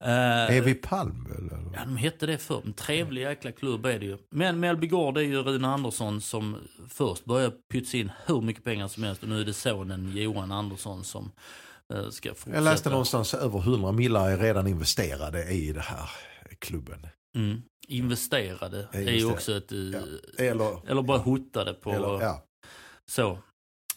Eh, 0.00 0.10
Är 0.56 0.60
vi 0.60 0.74
Palm 0.74 1.26
eller? 1.38 1.58
Ja, 1.74 1.80
de 1.84 1.96
hette 1.96 2.26
det 2.26 2.38
förr. 2.38 2.62
En 2.66 2.72
trevlig 2.72 3.22
jäkla 3.22 3.52
klubb 3.52 3.86
är 3.86 3.98
det 3.98 4.06
ju. 4.06 4.18
Men 4.30 4.60
Mellby 4.60 4.86
Gård 4.86 5.18
är 5.18 5.22
ju 5.22 5.42
Rune 5.42 5.68
Andersson 5.68 6.20
som 6.20 6.56
först 6.88 7.24
började 7.24 7.54
pytsa 7.72 7.96
in 7.96 8.12
hur 8.26 8.40
mycket 8.40 8.64
pengar 8.64 8.88
som 8.88 9.02
helst 9.02 9.22
och 9.22 9.28
nu 9.28 9.40
är 9.40 9.44
det 9.44 9.52
sonen 9.54 10.12
Johan 10.16 10.52
Andersson 10.52 11.04
som 11.04 11.32
eh, 11.94 12.08
ska 12.10 12.28
fortsätta. 12.28 12.56
Jag 12.56 12.64
läste 12.64 12.90
någonstans 12.90 13.34
över 13.34 13.58
100 13.58 13.92
millar 13.92 14.30
är 14.30 14.36
redan 14.38 14.66
investerade 14.66 15.44
i 15.50 15.72
det 15.72 15.80
här 15.80 16.10
klubben. 16.58 17.06
Mm. 17.34 17.62
Investerade 17.88 18.88
är 18.92 19.00
ju 19.12 19.30
också 19.30 19.56
ett... 19.56 19.72
eh, 19.72 19.78
Ja. 19.78 20.00
Eller, 20.38 20.90
Eller 20.90 21.02
bara 21.02 21.18
hotade 21.18 21.74
på... 21.74 21.90
eller 21.90 22.20
ja. 22.22 22.44
Så. 23.10 23.38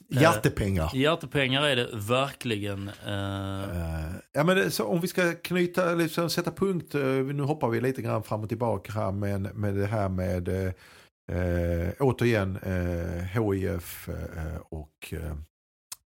Hjärtepengar. 0.10 0.92
Hjärtepengar 0.96 1.64
är 1.64 1.76
det 1.76 1.90
verkligen. 1.94 2.88
Eh, 2.88 3.64
Eh, 3.64 4.14
ja, 4.34 4.44
men 4.44 4.58
det, 4.58 4.72
så 4.72 4.86
om 4.86 5.02
vi 5.02 5.08
ska 5.08 5.34
knyta, 5.34 5.94
liksom, 5.94 6.30
sätta 6.30 6.52
punkt, 6.52 6.96
eh, 6.96 7.02
nu 7.04 7.44
hoppar 7.44 7.70
vi 7.70 7.82
lite 7.82 8.02
grann 8.02 8.24
fram 8.24 8.42
och 8.44 8.50
tillbaka 8.50 8.92
här 8.92 9.12
med, 9.12 9.56
med 9.56 9.76
det 9.76 9.86
här 9.86 10.10
med 10.10 10.48
eh, 10.48 10.72
eh, 11.38 11.94
återigen 12.00 12.58
eh, 12.58 13.24
HIF 13.24 14.10
eh, 14.10 14.58
och 14.70 15.14
eh, 15.14 15.36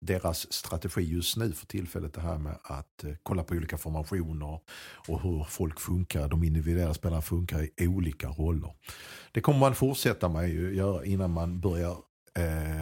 deras 0.02 0.54
strategi 0.54 1.02
just 1.02 1.38
nu 1.38 1.52
för 1.52 1.66
tillfället 1.66 2.14
det 2.14 2.22
här 2.22 2.38
med 2.38 2.58
att 2.64 3.04
eh, 3.04 3.14
kolla 3.24 3.44
på 3.44 3.56
olika 3.56 3.78
formationer 3.78 4.60
och 5.08 5.22
hur 5.22 5.44
folk 5.44 5.80
funkar, 5.80 6.28
de 6.28 6.44
individuella 6.44 6.94
spelarna 6.94 7.22
funkar 7.22 7.68
i 7.82 7.88
olika 7.88 8.28
roller. 8.30 8.74
Det 9.32 9.42
kommer 9.42 9.60
man 9.60 9.76
fortsätta 9.76 10.30
med 10.30 10.50
göra 10.76 11.06
innan 11.06 11.32
man 11.32 11.60
börjar 11.62 11.96
eh, 12.38 12.82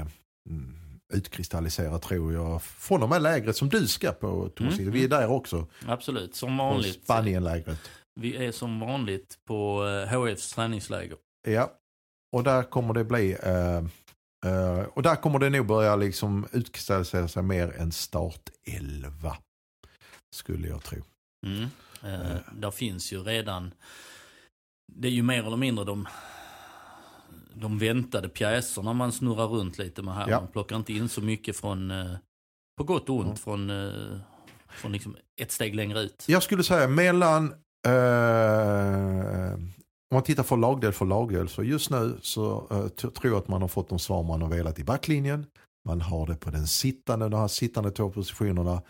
mm, 0.50 0.76
utkristallisera 1.14 2.00
tror 2.00 2.34
jag. 2.34 2.62
Från 2.64 3.04
och 3.04 3.10
med 3.10 3.22
lägret 3.22 3.56
som 3.58 3.70
du 3.70 3.88
ska 3.88 4.12
på 4.12 4.50
torsdag. 4.50 4.82
Mm, 4.82 4.94
Vi 4.94 5.04
är 5.04 5.08
där 5.10 5.32
också. 5.32 5.68
absolut, 5.86 6.36
som 6.36 6.58
vanligt. 6.58 7.04
Spanienlägret. 7.04 7.80
Vi 8.16 8.46
är 8.46 8.52
som 8.52 8.80
vanligt 8.80 9.38
på 9.46 9.88
eh, 9.88 10.20
HFs 10.20 10.54
träningsläger. 10.54 11.18
Ja, 11.48 11.74
och 12.32 12.44
där 12.44 12.64
kommer 12.64 12.94
det 12.94 13.04
bli 13.04 13.38
eh, 13.44 13.82
eh, 14.46 14.80
och 14.94 15.04
där 15.04 15.16
kommer 15.16 15.40
det 15.40 15.50
nog 15.50 15.66
börja 15.68 15.96
liksom 15.96 16.48
utkristallisera 16.52 17.28
sig 17.28 17.44
mer 17.44 17.76
en 17.78 17.92
startelva. 17.92 19.38
Skulle 20.36 20.68
jag 20.68 20.84
tro. 20.84 21.04
Mm. 21.46 21.64
Eh, 22.04 22.38
där 22.54 22.72
finns 22.72 23.12
ju 23.14 23.24
redan, 23.24 23.74
det 24.92 25.08
är 25.08 25.12
ju 25.12 25.24
mer 25.24 25.44
eller 25.48 25.58
mindre 25.58 25.86
de, 25.86 26.08
de 27.54 27.78
väntade 27.80 28.30
pjäserna 28.30 28.94
man 28.94 29.12
snurrar 29.12 29.48
runt 29.48 29.78
lite 29.78 30.02
med 30.02 30.16
här. 30.16 30.30
Ja. 30.30 30.40
Man 30.40 30.52
plockar 30.52 30.76
inte 30.76 30.94
in 30.94 31.10
så 31.10 31.22
mycket 31.22 31.58
från, 31.58 31.94
på 32.78 32.84
gott 32.84 33.10
och 33.10 33.16
ont, 33.16 33.26
Mm. 33.26 33.38
från, 33.38 33.72
från 34.70 34.92
liksom 34.92 35.18
ett 35.42 35.52
steg 35.52 35.76
längre 35.76 36.00
ut. 36.02 36.26
Jag 36.28 36.44
skulle 36.44 36.64
säga 36.64 36.88
mellan 36.88 37.54
om 40.12 40.16
man 40.16 40.24
tittar 40.24 40.44
för 40.44 40.58
lagdel 40.58 40.94
för 40.94 41.06
lagdel 41.06 41.50
så 41.50 41.64
just 41.64 41.90
nu 41.90 42.18
så 42.22 42.68
eh, 42.72 42.88
tror 42.88 43.34
jag 43.34 43.36
att 43.36 43.48
man 43.48 43.62
har 43.62 43.68
fått 43.68 43.90
de 43.90 44.00
svar 44.00 44.24
man 44.24 44.42
har 44.42 44.50
velat 44.50 44.80
i 44.80 44.84
backlinjen. 44.84 45.46
Man 45.86 46.02
har 46.02 46.28
det 46.28 46.36
på 46.36 46.50
den 46.50 46.68
sittande, 46.68 47.30
de 47.30 47.40
här 47.40 47.48
sittande 47.48 47.92
två 47.92 48.10
positionerna. 48.10 48.82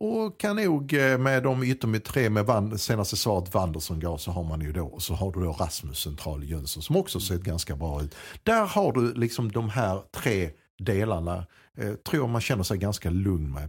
Och 0.00 0.40
kan 0.40 0.56
nog 0.56 0.94
eh, 0.94 1.18
med 1.18 1.42
de 1.42 1.62
ytterligare 1.62 2.00
tre 2.00 2.30
med 2.30 2.46
Van, 2.46 2.78
senaste 2.78 3.16
svaret 3.16 3.54
Wanderson 3.54 4.00
gav 4.00 4.16
så 4.16 4.30
har 4.30 4.44
man 4.44 4.60
ju 4.60 4.72
då. 4.72 4.86
Och 4.86 5.02
så 5.02 5.14
har 5.14 5.32
du 5.32 5.40
då 5.40 5.52
Rasmus 5.52 5.98
central 5.98 6.44
Jönsson 6.44 6.82
som 6.82 6.96
också 6.96 7.20
sett 7.20 7.42
ganska 7.42 7.76
bra 7.76 8.02
ut. 8.02 8.14
Där 8.42 8.66
har 8.66 8.92
du 8.92 9.14
liksom 9.14 9.52
de 9.52 9.68
här 9.70 10.02
tre 10.10 10.50
delarna. 10.78 11.46
Eh, 11.76 11.94
tror 11.94 12.22
jag 12.22 12.28
man 12.28 12.40
känner 12.40 12.62
sig 12.62 12.78
ganska 12.78 13.10
lugn 13.10 13.52
med. 13.52 13.68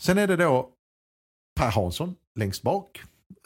Sen 0.00 0.18
är 0.18 0.26
det 0.26 0.36
då 0.36 0.70
Per 1.56 1.70
Hansson 1.70 2.14
längst 2.34 2.62
bak. 2.62 3.02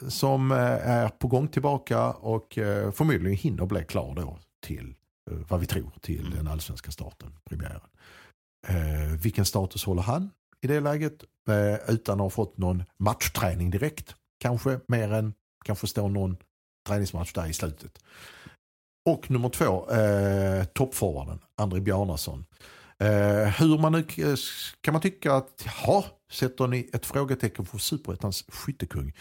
Som 0.07 0.51
eh, 0.51 0.57
är 0.89 1.09
på 1.09 1.27
gång 1.27 1.47
tillbaka 1.47 2.11
och 2.11 2.57
eh, 2.57 2.91
förmodligen 2.91 3.37
hinner 3.37 3.65
bli 3.65 3.83
klar 3.83 4.13
då 4.15 4.39
till 4.65 4.95
eh, 5.31 5.37
vad 5.49 5.59
vi 5.59 5.65
tror 5.65 5.91
till 6.01 6.19
Mm. 6.25 6.37
den 6.37 6.47
allsvenska 6.47 6.91
starten, 6.91 7.35
premiären. 7.49 7.81
Eh, 8.67 9.15
vilken 9.23 9.45
status 9.45 9.83
håller 9.85 10.01
han 10.01 10.29
i 10.61 10.67
det 10.67 10.79
läget? 10.79 11.23
Eh, 11.49 11.93
utan 11.93 12.13
att 12.19 12.23
ha 12.23 12.29
fått 12.29 12.57
någon 12.57 12.83
matchträning 12.99 13.69
direkt. 13.69 14.15
Kanske 14.39 14.79
mer 14.87 15.13
än, 15.13 15.33
kanske 15.65 15.87
står 15.87 16.09
någon 16.09 16.37
träningsmatch 16.87 17.33
där 17.33 17.47
i 17.47 17.53
slutet. 17.53 17.99
Och 19.09 19.31
nummer 19.31 19.49
två, 19.49 19.89
eh, 19.91 20.63
toppforwarden, 20.63 21.39
André 21.57 21.79
Bjarnason. 21.79 22.45
Eh, 22.99 23.47
hur 23.59 23.77
man 23.77 23.91
nu 23.91 24.05
kan 24.81 24.91
man 24.91 25.01
tycka 25.01 25.33
att, 25.33 25.65
ja, 25.85 26.05
sätter 26.31 26.67
ni 26.67 26.89
ett 26.93 27.05
frågetecken 27.05 27.65
för 27.65 27.77
superettans 27.77 28.45
skyttekung. 28.47 29.13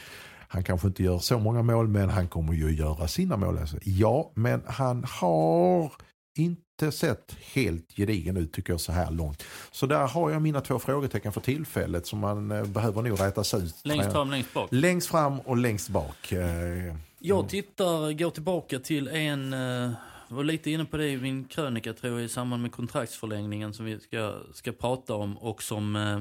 Han 0.49 0.63
kanske 0.65 0.87
inte 0.89 1.03
gör 1.03 1.19
så 1.19 1.39
många 1.39 1.63
mål 1.63 1.89
men 1.89 2.09
han 2.11 2.29
kommer 2.29 2.53
ju 2.53 2.71
göra 2.75 3.09
sina 3.09 3.37
mål. 3.37 3.59
Alltså. 3.59 3.77
Ja, 3.85 4.33
men 4.35 4.63
han 4.67 5.05
har 5.09 5.93
inte 6.39 6.93
sett 6.93 7.37
helt 7.55 7.93
gedigen 7.97 8.37
ut 8.37 8.53
tycker 8.53 8.73
jag 8.73 8.81
så 8.81 8.93
här 8.93 9.11
långt. 9.11 9.45
Så 9.71 9.87
där 9.87 10.07
har 10.07 10.31
jag 10.31 10.43
mina 10.43 10.61
två 10.61 10.79
frågetecken 10.79 11.33
för 11.33 11.41
tillfället 11.41 12.07
som 12.07 12.19
man 12.19 12.51
eh, 12.51 12.65
behöver 12.65 13.03
nog 13.03 13.21
rätas 13.21 13.55
ut. 13.55 13.75
Längst 13.85 14.13
fram, 14.13 14.31
längst 14.31 14.55
bak. 14.55 14.69
Längst 14.73 15.09
fram 15.09 15.41
och 15.41 15.57
längst 15.57 15.89
bak. 15.89 16.33
Eh, 16.33 16.95
Jag 17.19 17.49
tittar, 17.49 18.13
går 18.13 18.31
tillbaka 18.31 18.79
till 18.79 19.09
en, 19.09 19.53
eh, 19.53 19.91
var 20.29 20.45
lite 20.45 20.71
inne 20.71 20.85
på 20.85 20.97
det 20.97 21.09
i 21.09 21.17
min 21.17 21.45
krönika 21.45 21.93
tror 21.93 22.13
jag 22.19 22.25
i 22.25 22.29
samband 22.29 22.63
med 22.63 22.73
kontraktsförlängningen 22.73 23.75
som 23.75 23.85
vi 23.87 24.01
ska, 24.01 24.35
ska 24.55 24.73
prata 24.73 25.15
om 25.15 25.39
och 25.39 25.63
som 25.63 25.97
eh, 25.97 26.21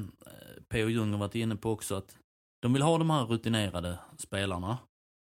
P.O. 0.70 0.90
Ljung 0.90 1.12
har 1.12 1.20
varit 1.20 1.36
inne 1.36 1.56
på 1.56 1.72
också 1.72 1.96
att 1.96 2.16
de 2.68 2.74
vill 2.74 2.82
ha 2.82 2.98
de 2.98 3.10
här 3.10 3.26
rutinerade 3.26 4.00
spelarna 4.18 4.78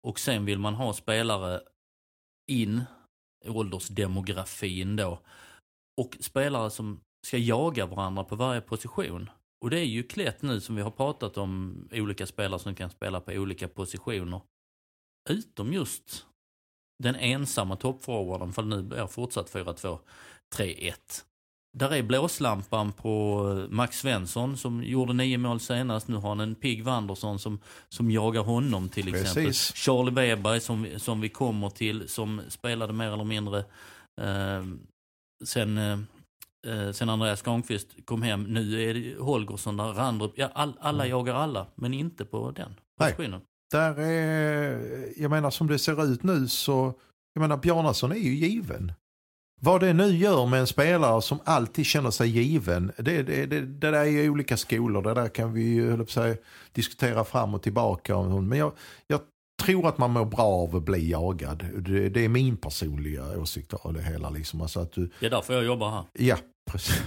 och 0.06 0.20
sen 0.20 0.44
vill 0.44 0.58
man 0.58 0.74
ha 0.74 0.92
spelare 0.92 1.60
in 2.50 2.82
i 3.44 3.48
åldersdemografin 3.48 4.96
då 4.96 5.20
och 6.00 6.16
spelare 6.20 6.70
som 6.70 7.00
ska 7.26 7.38
jaga 7.38 7.86
varandra 7.86 8.24
på 8.24 8.36
varje 8.36 8.60
position. 8.60 9.30
Och 9.64 9.70
det 9.70 9.78
är 9.78 9.84
ju 9.84 10.02
klätt 10.02 10.42
nu 10.42 10.60
som 10.60 10.76
vi 10.76 10.82
har 10.82 10.90
pratat 10.90 11.36
om 11.36 11.82
olika 11.92 12.26
spelare 12.26 12.60
som 12.60 12.74
kan 12.74 12.90
spela 12.90 13.20
på 13.20 13.32
olika 13.32 13.68
positioner. 13.68 14.40
Utom 15.30 15.72
just 15.72 16.26
den 17.02 17.14
ensamma 17.14 17.76
toppforwarden, 17.76 18.52
för 18.52 18.62
nu 18.62 18.96
är 18.96 19.06
fortsatt 19.06 19.50
4-2-3-1. 19.50 21.24
Där 21.76 21.94
är 21.94 22.02
blåslampan 22.02 22.92
på 22.92 23.44
Max 23.70 23.98
Svensson 23.98 24.56
som 24.56 24.82
gjorde 24.84 25.12
nio 25.12 25.38
mål 25.38 25.60
senast. 25.60 26.08
Nu 26.08 26.16
har 26.16 26.28
han 26.28 26.40
en 26.40 26.54
Pigg 26.54 26.84
Wanderson 26.84 27.38
som, 27.38 27.58
som 27.88 28.10
jagar 28.10 28.42
honom 28.42 28.88
till 28.88 29.08
exempel. 29.08 29.44
Precis. 29.44 29.74
Charlie 29.76 30.10
Weber 30.14 30.58
som, 30.58 30.86
som 30.96 31.20
vi 31.20 31.28
kommer 31.28 31.70
till 31.70 32.08
som 32.08 32.40
spelade 32.48 32.92
mer 32.92 33.12
eller 33.12 33.24
mindre 33.24 33.58
eh, 34.20 34.64
sen, 35.44 35.78
eh, 35.78 36.90
sen 36.92 37.08
Andreas 37.08 37.42
Granqvist 37.42 37.88
kom 38.04 38.22
hem. 38.22 38.42
Nu 38.42 38.82
är 38.90 38.94
det 38.94 39.16
Holgersson 39.20 39.76
där, 39.76 39.84
Randrup. 39.92 40.32
Ja, 40.36 40.50
all, 40.54 40.72
alla 40.80 41.04
Mm. 41.04 41.10
jagar 41.10 41.34
alla, 41.34 41.66
men 41.74 41.94
inte 41.94 42.24
på 42.24 42.50
den 42.50 42.74
positionen. 43.00 43.40
Där 43.70 44.00
är, 44.00 45.08
jag 45.16 45.30
menar 45.30 45.50
som 45.50 45.66
det 45.66 45.78
ser 45.78 46.04
ut 46.04 46.22
nu 46.22 46.48
så, 46.48 46.94
jag 47.34 47.40
menar 47.40 47.56
Bjarnason 47.56 48.12
är 48.12 48.16
ju 48.16 48.34
given. 48.34 48.92
Vad 49.60 49.80
det 49.80 49.92
nu 49.92 50.16
gör 50.16 50.46
med 50.46 50.60
en 50.60 50.66
spelare 50.66 51.22
som 51.22 51.38
alltid 51.44 51.86
känner 51.86 52.10
sig 52.10 52.28
given, 52.28 52.92
det, 52.96 53.22
det, 53.22 53.46
det, 53.46 53.60
det 53.60 53.90
där 53.90 53.92
är 53.92 54.04
ju 54.04 54.30
olika 54.30 54.56
skolor, 54.56 55.02
det 55.02 55.14
där 55.14 55.28
kan 55.28 55.52
vi 55.52 55.62
ju 55.62 56.06
säga, 56.06 56.36
diskutera 56.72 57.24
fram 57.24 57.54
och 57.54 57.62
tillbaka. 57.62 58.22
Men 58.22 58.58
jag, 58.58 58.72
jag 59.06 59.20
tror 59.62 59.88
att 59.88 59.98
man 59.98 60.10
mår 60.10 60.24
bra 60.24 60.42
av 60.42 60.76
att 60.76 60.82
bli 60.82 61.10
jagad. 61.10 61.66
Det, 61.78 62.08
det 62.08 62.24
är 62.24 62.28
min 62.28 62.56
personliga 62.56 63.38
åsikt 63.38 63.74
av 63.74 63.92
det 63.92 64.02
hela. 64.02 64.30
Liksom. 64.30 64.60
Alltså 64.60 64.80
att 64.80 64.92
du, 64.92 65.10
Det 65.20 65.26
är 65.26 65.30
därför 65.30 65.54
jag 65.54 65.64
jobbar 65.64 65.90
här. 65.90 66.04
Ja, 66.12 66.36
precis. 66.70 67.02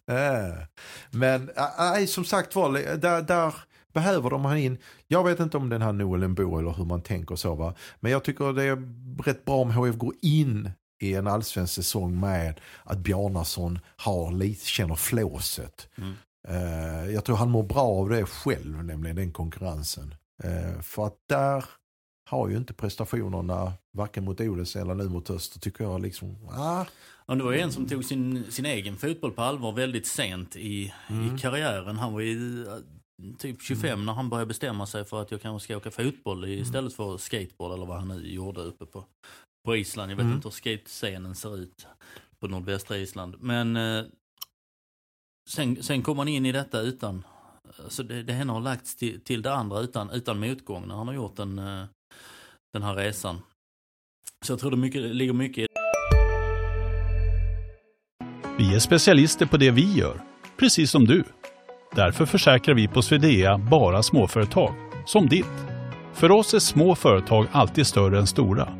Men 1.10 1.50
äh, 1.98 2.06
som 2.06 2.24
sagt 2.24 2.54
var, 2.54 2.96
där, 2.96 3.22
där 3.22 3.54
behöver 3.92 4.30
de 4.30 4.44
ha 4.44 4.58
in, 4.58 4.78
jag 5.08 5.24
vet 5.24 5.40
inte 5.40 5.56
om 5.56 5.68
den 5.68 5.82
här 5.82 5.92
Noel 5.92 6.22
Embo 6.22 6.58
eller 6.58 6.70
hur 6.70 6.84
man 6.84 7.02
tänker 7.02 7.36
så 7.36 7.54
va. 7.54 7.74
Men 8.00 8.12
jag 8.12 8.24
tycker 8.24 8.52
det 8.52 8.64
är 8.64 8.82
rätt 9.22 9.44
bra 9.44 9.56
om 9.56 9.70
HF 9.70 9.96
går 9.96 10.14
in 10.22 10.70
i 11.00 11.14
en 11.14 11.26
allsvensk 11.26 11.74
säsong 11.74 12.20
med 12.20 12.60
att 12.84 12.98
Bjarnason 12.98 13.78
har 13.96 14.32
lite, 14.32 14.66
känner 14.66 14.94
flåset. 14.94 15.88
Mm. 15.98 16.14
Eh, 16.48 17.10
jag 17.14 17.24
tror 17.24 17.36
han 17.36 17.50
mår 17.50 17.62
bra 17.62 17.82
av 17.82 18.08
det 18.08 18.24
själv, 18.26 18.84
nämligen 18.84 19.16
den 19.16 19.32
konkurrensen. 19.32 20.14
Eh, 20.44 20.80
för 20.80 21.06
att 21.06 21.16
där 21.28 21.64
har 22.30 22.48
ju 22.48 22.56
inte 22.56 22.74
prestationerna, 22.74 23.72
varken 23.92 24.24
mot 24.24 24.40
Oles 24.40 24.76
eller 24.76 24.94
nu 24.94 25.08
mot 25.08 25.30
Öster, 25.30 25.60
tycker 25.60 25.84
jag 25.84 26.02
liksom, 26.02 26.48
ah, 26.50 26.84
Ja, 27.26 27.34
det 27.34 27.44
var 27.44 27.52
ju 27.52 27.60
en 27.60 27.72
som 27.72 27.88
tog 27.88 28.04
sin, 28.04 28.44
sin 28.52 28.66
egen 28.66 28.96
fotboll 28.96 29.32
på 29.32 29.42
allvar 29.42 29.72
väldigt 29.72 30.06
sent 30.06 30.56
i, 30.56 30.92
Mm. 31.08 31.36
i 31.36 31.38
karriären. 31.38 31.96
Han 31.96 32.12
var 32.12 32.20
ju 32.20 32.66
eh, 32.66 32.74
typ 33.38 33.62
25 33.62 34.06
när 34.06 34.12
han 34.12 34.30
började 34.30 34.46
bestämma 34.46 34.86
sig 34.86 35.04
för 35.04 35.22
att 35.22 35.30
jag 35.30 35.42
kanske 35.42 35.64
ska 35.64 35.76
åka 35.76 35.90
fotboll 35.90 36.44
Mm. 36.44 36.58
istället 36.62 36.94
för 36.94 37.18
skateboard 37.18 37.72
eller 37.72 37.86
vad 37.86 37.98
han 37.98 38.08
nu 38.08 38.32
gjorde 38.32 38.60
uppe 38.60 38.86
på, 38.86 39.04
på 39.64 39.76
Island. 39.76 40.10
Jag 40.12 40.16
vet 40.16 40.24
Mm. 40.24 40.36
inte 40.36 40.48
hur 40.48 40.52
skatescenen 40.52 41.34
ser 41.34 41.58
ut 41.58 41.86
på 42.40 42.48
nordvästra 42.48 42.96
Island. 42.96 43.36
Men 43.40 43.76
eh, 43.76 44.04
sen, 45.50 45.82
sen 45.82 46.02
kom 46.02 46.18
han 46.18 46.28
in 46.28 46.46
i 46.46 46.52
detta 46.52 46.80
utan, 46.80 47.24
alltså 47.84 48.02
det, 48.02 48.22
det 48.22 48.32
ena 48.32 48.52
har 48.52 48.60
lagts 48.60 48.96
till, 48.96 49.20
till 49.20 49.42
det 49.42 49.52
andra 49.54 49.80
utan, 49.80 50.10
utan 50.10 50.40
motgång 50.40 50.88
när 50.88 50.94
han 50.94 51.08
har 51.08 51.14
gjort 51.14 51.36
den, 51.36 51.58
eh, 51.58 51.84
den 52.72 52.82
här 52.82 52.94
resan. 52.94 53.40
Så 54.44 54.52
jag 54.52 54.60
tror 54.60 54.70
det 54.70 54.76
mycket, 54.76 55.02
ligger 55.02 55.32
mycket 55.32 55.64
i 55.64 55.66
Vi 58.58 58.74
är 58.74 58.78
specialister 58.78 59.46
på 59.46 59.56
det 59.56 59.70
vi 59.70 59.92
gör, 59.92 60.20
precis 60.56 60.90
som 60.90 61.04
du. 61.04 61.24
Därför 61.94 62.26
försäkrar 62.26 62.74
vi 62.74 62.88
på 62.88 63.02
Swedea 63.02 63.58
bara 63.58 64.02
småföretag, 64.02 64.74
som 65.06 65.28
ditt. 65.28 65.46
För 66.14 66.30
oss 66.30 66.54
är 66.54 66.58
små 66.58 66.94
företag 66.94 67.46
alltid 67.52 67.86
större 67.86 68.18
än 68.18 68.26
stora 68.26 68.79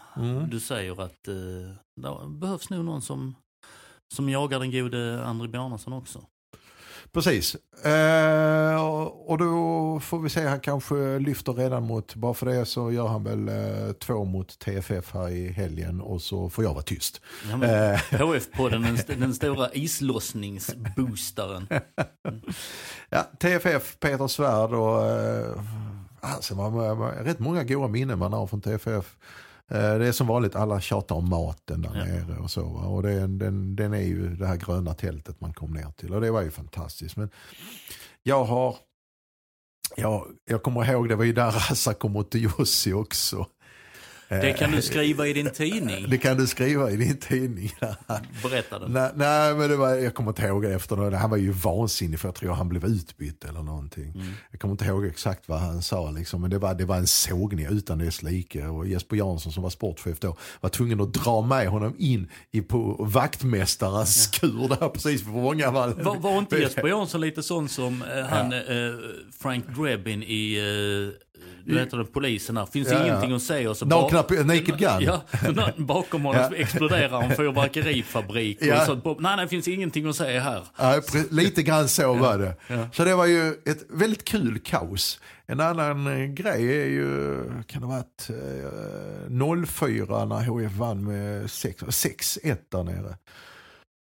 Mm. 0.21 0.49
du 0.49 0.59
säger 0.59 1.01
att 1.01 1.27
eh, 1.27 1.33
det 1.95 2.39
behövs 2.39 2.69
nog 2.69 2.85
någon 2.85 3.01
som, 3.01 3.35
som 4.13 4.29
jagar 4.29 4.59
den 4.59 4.71
gode 4.71 5.23
André 5.25 5.47
Bjarnason 5.47 5.93
också. 5.93 6.21
Precis. 7.13 7.55
Eh, 7.85 8.85
och 9.25 9.37
då 9.37 9.99
får 9.99 10.19
vi 10.19 10.29
se, 10.29 10.47
han 10.47 10.59
kanske 10.59 11.19
lyfter 11.19 11.53
redan 11.53 11.83
mot, 11.83 12.15
bara 12.15 12.33
för 12.33 12.45
det 12.45 12.65
så 12.65 12.91
gör 12.91 13.07
han 13.07 13.23
väl 13.23 13.49
eh, 13.49 13.93
två 13.93 14.25
mot 14.25 14.59
TFF 14.59 15.13
här 15.13 15.29
i 15.29 15.51
helgen 15.51 16.01
och 16.01 16.21
så 16.21 16.49
får 16.49 16.63
jag 16.63 16.73
vara 16.73 16.83
tyst. 16.83 17.21
Ja, 17.49 17.57
men, 17.57 17.69
Eh, 17.69 17.99
HF-podden, 18.11 18.81
den, 19.07 19.19
den 19.19 19.33
stora 19.33 19.69
islossningsboostaren. 19.73 21.67
ja, 23.09 23.27
TFF, 23.39 23.99
Peter 23.99 24.27
Svärd 24.27 24.73
och 24.73 25.05
eh, 25.05 25.61
alltså, 26.19 26.55
man, 26.55 26.73
man, 26.73 27.11
rätt 27.11 27.39
många 27.39 27.63
goda 27.63 27.87
minnen 27.87 28.19
man 28.19 28.33
har 28.33 28.47
från 28.47 28.61
TFF. 28.61 29.17
Eh, 29.71 29.97
det 29.99 30.07
är 30.07 30.11
som 30.11 30.27
vanligt, 30.27 30.55
alla 30.55 30.81
tjatar 30.81 31.15
om 31.15 31.29
maten 31.29 31.81
där 31.81 31.91
Ja. 31.95 32.05
nere 32.05 32.37
och 32.39 32.51
så. 32.51 32.65
Och 32.65 33.03
det, 33.03 33.27
den, 33.27 33.75
den 33.75 33.93
är 33.93 34.01
ju 34.01 34.35
det 34.35 34.47
här 34.47 34.55
gröna 34.55 34.93
tältet 34.93 35.41
man 35.41 35.53
kom 35.53 35.73
ner 35.73 35.91
till 35.97 36.13
och 36.13 36.21
det 36.21 36.31
var 36.31 36.41
ju 36.41 36.51
fantastiskt. 36.51 37.15
Men 37.17 37.29
jag 38.23 38.43
har, 38.43 38.75
jag, 39.95 40.27
jag 40.45 40.63
kommer 40.63 40.91
ihåg, 40.91 41.09
det 41.09 41.15
var 41.15 41.23
ju 41.23 41.33
där 41.33 41.51
Rassa 41.69 41.93
kom 41.93 42.11
mot 42.11 42.35
Jussi 42.35 42.93
också. 42.93 43.45
Det 44.39 44.53
kan 44.53 44.71
du 44.71 44.81
skriva 44.81 45.27
i 45.27 45.33
din 45.33 45.49
tidning. 45.49 46.09
Det 46.09 46.17
kan 46.17 46.37
du 46.37 46.47
skriva 46.47 46.91
i 46.91 46.97
din 46.97 47.17
tidning. 47.17 47.71
Berätta 48.43 48.79
den. 48.79 48.91
nej, 48.91 49.11
nej, 49.15 49.55
men 49.55 49.69
det 49.69 49.75
var, 49.75 49.95
jag 49.95 50.13
kommer 50.13 50.31
inte 50.31 50.41
ihåg 50.41 50.63
det 50.63 50.73
efter. 50.73 51.11
Han 51.11 51.29
var 51.29 51.37
ju 51.37 51.51
vansinnig 51.51 52.19
för 52.19 52.27
jag 52.27 52.35
tror 52.35 52.53
han 52.53 52.69
blev 52.69 52.85
utbytt 52.85 53.45
eller 53.45 53.63
någonting. 53.63 54.11
Mm. 54.15 54.27
Jag 54.51 54.61
kommer 54.61 54.71
inte 54.71 54.85
ihåg 54.85 55.05
exakt 55.05 55.49
vad 55.49 55.59
han 55.59 55.81
sa 55.81 56.11
liksom, 56.11 56.41
men 56.41 56.49
det 56.49 56.57
var, 56.57 56.73
det 56.73 56.85
var 56.85 56.97
en 56.97 57.07
sågning 57.07 57.65
utan 57.65 57.97
dess 57.97 58.23
like. 58.23 58.67
Och 58.67 58.87
Jesper 58.87 59.15
Jansson 59.15 59.51
som 59.51 59.63
var 59.63 59.69
sportchef 59.69 60.19
då 60.19 60.37
var 60.61 60.69
tvungen 60.69 61.01
att 61.01 61.13
dra 61.13 61.41
med 61.41 61.67
honom 61.67 61.95
in 61.97 62.29
i 62.51 62.61
på 62.61 62.95
vaktmästarens 62.99 64.23
skur 64.23 64.67
där 64.67 64.89
precis 64.89 65.23
på 65.23 65.31
Vångavallen. 65.31 66.03
Var, 66.03 66.15
var 66.15 66.37
inte 66.37 66.55
Jesper 66.61 66.87
Jansson 66.87 67.21
lite 67.21 67.43
sån 67.43 67.69
som 67.69 68.01
eh, 68.01 68.25
han 68.25 68.53
eh, 68.53 68.59
Frank 69.39 69.65
Drebin 69.77 70.23
i 70.23 70.57
eh, 70.57 71.30
du 71.65 71.75
vet 71.75 71.91
det, 71.91 72.03
polisen 72.05 72.57
här. 72.57 72.65
Finns 72.65 72.87
Ja, 72.91 72.97
ja. 72.99 73.05
ingenting 73.05 73.33
att 73.33 73.41
säga 73.41 73.69
och 73.69 73.77
så 73.77 73.85
Nakna, 73.85 74.23
ba- 74.23 74.43
naked 74.43 74.77
gun. 74.77 75.01
Ja, 75.01 75.21
bakom 75.77 76.21
honom 76.25 76.41
Ja. 76.51 76.55
exploderar 76.57 77.21
en 77.23 77.35
fyrverkerifabrik. 77.35 78.57
Ja. 78.61 78.79
Och 78.91 79.01
så, 79.03 79.17
nej, 79.19 79.37
det 79.37 79.47
finns 79.47 79.67
ingenting 79.67 80.07
att 80.09 80.15
säga 80.15 80.41
här. 80.41 80.63
Ja, 80.77 81.01
lite 81.29 81.63
grann 81.63 81.87
så 81.87 82.13
var 82.13 82.37
det. 82.37 82.55
ja. 82.67 82.87
Så 82.93 83.03
det 83.03 83.15
var 83.15 83.25
ju 83.25 83.49
ett 83.49 83.85
väldigt 83.89 84.23
kul 84.25 84.59
kaos. 84.59 85.19
En 85.45 85.59
annan 85.59 86.07
eh, 86.07 86.25
grej 86.27 86.81
är 86.81 86.85
ju, 86.85 87.43
kan 87.67 87.81
det 87.81 87.87
ha 87.87 87.95
varit 87.95 88.29
eh, 88.29 89.65
04 89.65 90.25
när 90.25 90.43
HF 90.43 90.71
vann 90.77 91.03
med 91.03 91.51
6 91.51 91.83
6-1 91.83 92.57
där 92.71 92.83
nere. 92.83 93.15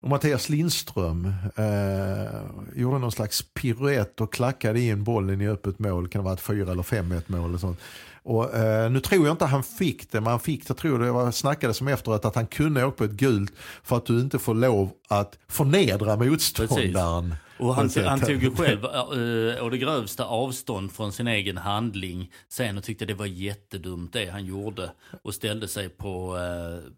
Och 0.01 0.09
Mattias 0.09 0.49
Lindström 0.49 1.33
eh, 1.55 2.41
gjorde 2.75 2.99
någon 2.99 3.11
slags 3.11 3.41
piruett 3.53 4.21
och 4.21 4.33
klackade 4.33 4.79
in 4.79 5.03
bollen 5.03 5.41
i 5.41 5.47
öppet 5.47 5.79
mål. 5.79 6.07
Kan 6.07 6.23
det 6.23 6.29
ha 6.29 6.33
varit 6.33 6.41
4 6.41 6.71
eller 6.71 6.83
5-1 6.83 7.21
mål 7.27 7.49
eller 7.49 7.57
sånt. 7.57 7.79
Och, 8.23 8.55
eh, 8.55 8.91
nu 8.91 8.99
tror 8.99 9.25
jag 9.25 9.33
inte 9.33 9.45
han 9.45 9.63
fick 9.63 10.11
det, 10.11 10.21
men 10.21 10.31
han 10.31 10.39
fick 10.39 10.67
det, 10.67 10.73
tror 10.73 10.99
det 10.99 11.11
var, 11.11 11.31
snackades 11.31 11.77
som 11.77 11.87
efteråt 11.87 12.25
att 12.25 12.35
han 12.35 12.47
kunde 12.47 12.85
åka 12.85 12.97
på 12.97 13.03
ett 13.03 13.11
gult 13.11 13.53
för 13.83 13.97
att 13.97 14.05
du 14.05 14.19
inte 14.19 14.39
får 14.39 14.55
lov 14.55 14.91
att 15.07 15.37
förnedra 15.47 16.15
motståndaren. 16.15 17.35
Och 17.59 17.75
han, 17.75 17.89
han 18.05 18.19
tog 18.19 18.43
ju 18.43 18.55
själv 18.55 18.85
äh, 18.85 19.63
och 19.63 19.71
det 19.71 19.77
grövsta 19.77 20.25
avstånd 20.25 20.91
från 20.91 21.11
sin 21.11 21.27
egen 21.27 21.57
handling 21.57 22.31
sen 22.49 22.77
och 22.77 22.83
tyckte 22.83 23.05
det 23.05 23.13
var 23.13 23.25
jättedumt 23.25 24.13
det 24.13 24.29
han 24.29 24.45
gjorde. 24.45 24.91
Och 25.21 25.33
ställde 25.33 25.67
sig 25.67 25.89
på, 25.89 26.37
äh, 26.37 26.91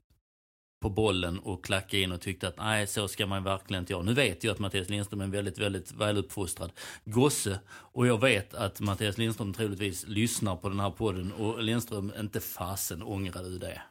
på 0.82 0.90
bollen 0.90 1.40
och 1.40 1.66
klackade 1.66 2.04
in 2.04 2.12
och 2.12 2.22
tyckte 2.22 2.48
att 2.48 2.58
nej 2.58 2.88
så 2.88 3.08
ska 3.08 3.28
man 3.28 3.44
verkligen 3.44 3.84
inte 3.84 3.94
göra. 3.94 4.04
Nu 4.04 4.14
vet 4.14 4.44
jag 4.44 4.52
att 4.54 4.60
Mattias 4.60 4.90
Lindström 4.90 5.20
är 5.20 5.26
en 5.26 5.32
väldigt, 5.32 5.58
väldigt 5.58 5.92
väluppfostrad 5.92 6.72
gosse. 7.06 7.60
Och 7.70 8.08
jag 8.08 8.22
vet 8.22 8.54
att 8.54 8.80
Mattias 8.80 9.18
Lindström 9.18 9.54
troligtvis 9.54 10.08
lyssnar 10.08 10.56
på 10.56 10.70
den 10.70 10.80
här 10.80 10.92
podden 10.92 11.32
och 11.32 11.64
Lindström 11.64 12.12
inte 12.20 12.40
fasen 12.40 13.04
ångrade 13.04 13.50
du 13.50 13.58
det. 13.58 13.82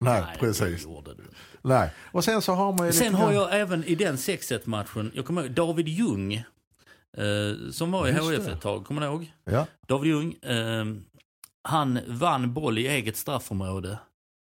Nej, 0.00 0.24
det 0.32 0.38
precis. 0.40 0.86
Nej. 1.62 1.90
Och 2.12 2.24
sen 2.24 2.42
så 2.42 2.52
har 2.52 2.72
man 2.72 2.86
ju 2.86 2.92
Sen 2.92 3.12
lite 3.12 3.24
har 3.24 3.32
jag 3.32 3.60
även 3.60 3.84
i 3.84 3.94
den 3.94 4.16
6-1 4.16 4.60
matchen, 4.64 5.12
jag 5.14 5.24
kommer 5.24 5.42
ihåg 5.42 5.50
David 5.50 5.88
Ljung 5.88 6.44
Eh, 7.16 7.70
som 7.70 7.90
var 7.90 8.08
i 8.08 8.12
HF 8.12 8.44
det. 8.46 8.52
ett 8.52 8.60
tag, 8.60 8.84
kommer 8.84 9.00
du 9.00 9.06
ihåg? 9.06 9.32
Ja. 9.44 9.66
David 9.86 10.10
Ljung. 10.10 10.32
Eh, 10.32 10.84
han 11.62 11.98
vann 12.06 12.52
boll 12.54 12.78
i 12.78 12.86
eget 12.88 13.16
straffområde. 13.16 13.98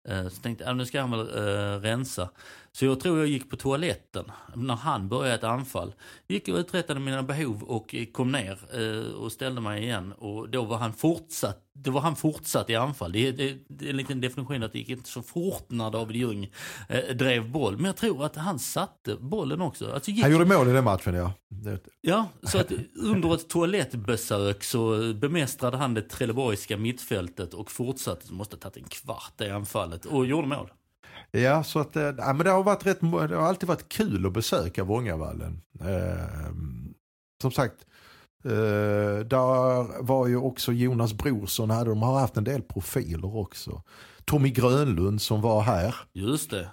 Eh, 0.08 0.28
så 0.30 0.42
tänkte 0.42 0.64
jag, 0.64 0.78
nu 0.78 0.86
ska 0.86 1.02
han 1.02 1.12
väl 1.12 1.20
eh, 1.38 1.82
rensa. 1.82 2.30
Så 2.72 2.86
jag 2.86 3.00
tror 3.00 3.20
jag 3.20 3.28
gick 3.28 3.50
på 3.50 3.56
toaletten 3.56 4.32
när 4.56 4.76
han 4.76 5.10
började 5.10 5.36
ett 5.36 5.44
anfall. 5.44 5.94
Gick 6.28 6.48
och 6.48 6.56
uträttade 6.56 7.00
mina 7.00 7.24
behov 7.24 7.64
och 7.64 7.96
kom 8.12 8.32
ner 8.32 8.60
eh, 8.74 9.14
och 9.14 9.32
ställde 9.32 9.62
mig 9.62 9.84
igen. 9.84 10.14
Och 10.14 10.50
då 10.50 10.64
var 10.64 10.78
han 10.78 10.94
fortsatt, 10.94 11.64
då 11.74 11.92
var 11.92 12.02
han 12.02 12.16
fortsatt 12.16 12.70
i 12.70 12.76
anfall. 12.76 13.12
Det 13.12 13.28
är, 13.28 13.32
det, 13.32 13.58
det 13.68 13.86
är 13.86 13.90
en 13.90 13.98
liten 13.98 14.22
definition 14.22 14.64
att 14.64 14.74
det 14.74 14.80
gick 14.80 14.90
inte 14.90 15.10
så 15.10 15.22
fort 15.22 15.66
när 15.68 15.92
David 15.92 16.16
Ljung 16.16 16.52
eh, 16.90 17.16
drev 17.16 17.52
boll. 17.52 17.76
Men 17.76 17.86
jag 17.86 17.98
tror 17.98 18.26
att 18.26 18.36
han 18.36 18.60
satte 18.60 19.16
bollen 19.16 19.62
också. 19.62 19.92
Alltså, 19.92 20.12
gick 20.12 20.24
Han 20.24 20.32
gjorde 20.32 20.46
mål 20.46 20.68
i 20.68 20.74
den 20.74 20.84
matchen 20.84 21.16
ja. 21.16 21.34
Det, 21.50 21.80
Ja, 22.02 22.28
så 22.44 22.58
att 22.58 22.72
under 22.96 23.36
ett 23.36 23.50
toalettbesök 23.50 24.64
så 24.64 25.14
bemästrade 25.14 25.78
han 25.78 25.94
det 25.94 26.02
trelleborgska 26.02 26.78
mittfältet 26.78 27.54
och 27.54 27.72
fortsatte, 27.72 28.34
måste 28.34 28.56
ha 28.56 28.62
tagit 28.62 28.78
en 28.78 28.90
kvart 28.90 29.42
i 29.42 29.50
anfallet 29.50 30.06
och 30.06 30.26
gjorde 30.26 30.48
mål. 30.48 30.70
Ja, 31.32 31.64
så 31.64 31.80
att, 31.80 31.96
eh, 31.96 32.04
ja, 32.18 32.34
men 32.34 32.38
det 32.38 32.50
har, 32.52 32.64
varit 32.64 32.86
rätt, 32.86 33.02
det 33.02 33.36
har 33.36 33.48
alltid 33.48 33.70
varit 33.70 33.90
kul 33.90 34.26
att 34.26 34.34
besöka 34.34 34.84
Vångavallen. 34.84 35.62
Eh, 35.82 36.54
som 37.42 37.52
sagt, 37.52 37.76
eh, 38.46 39.20
där 39.26 40.02
var 40.04 40.28
ju 40.28 40.38
också 40.38 40.72
Jonas 40.72 41.14
Brorsson, 41.14 41.70
hade, 41.70 41.90
de 41.90 42.02
har 42.02 42.20
haft 42.20 42.38
en 42.38 42.44
del 42.44 42.62
profiler 42.62 43.38
också. 43.38 43.82
Tommy 44.26 44.50
Grönlund 44.50 45.22
som 45.22 45.42
var 45.42 45.62
här. 45.62 45.96
Just 46.14 46.52
det. 46.52 46.70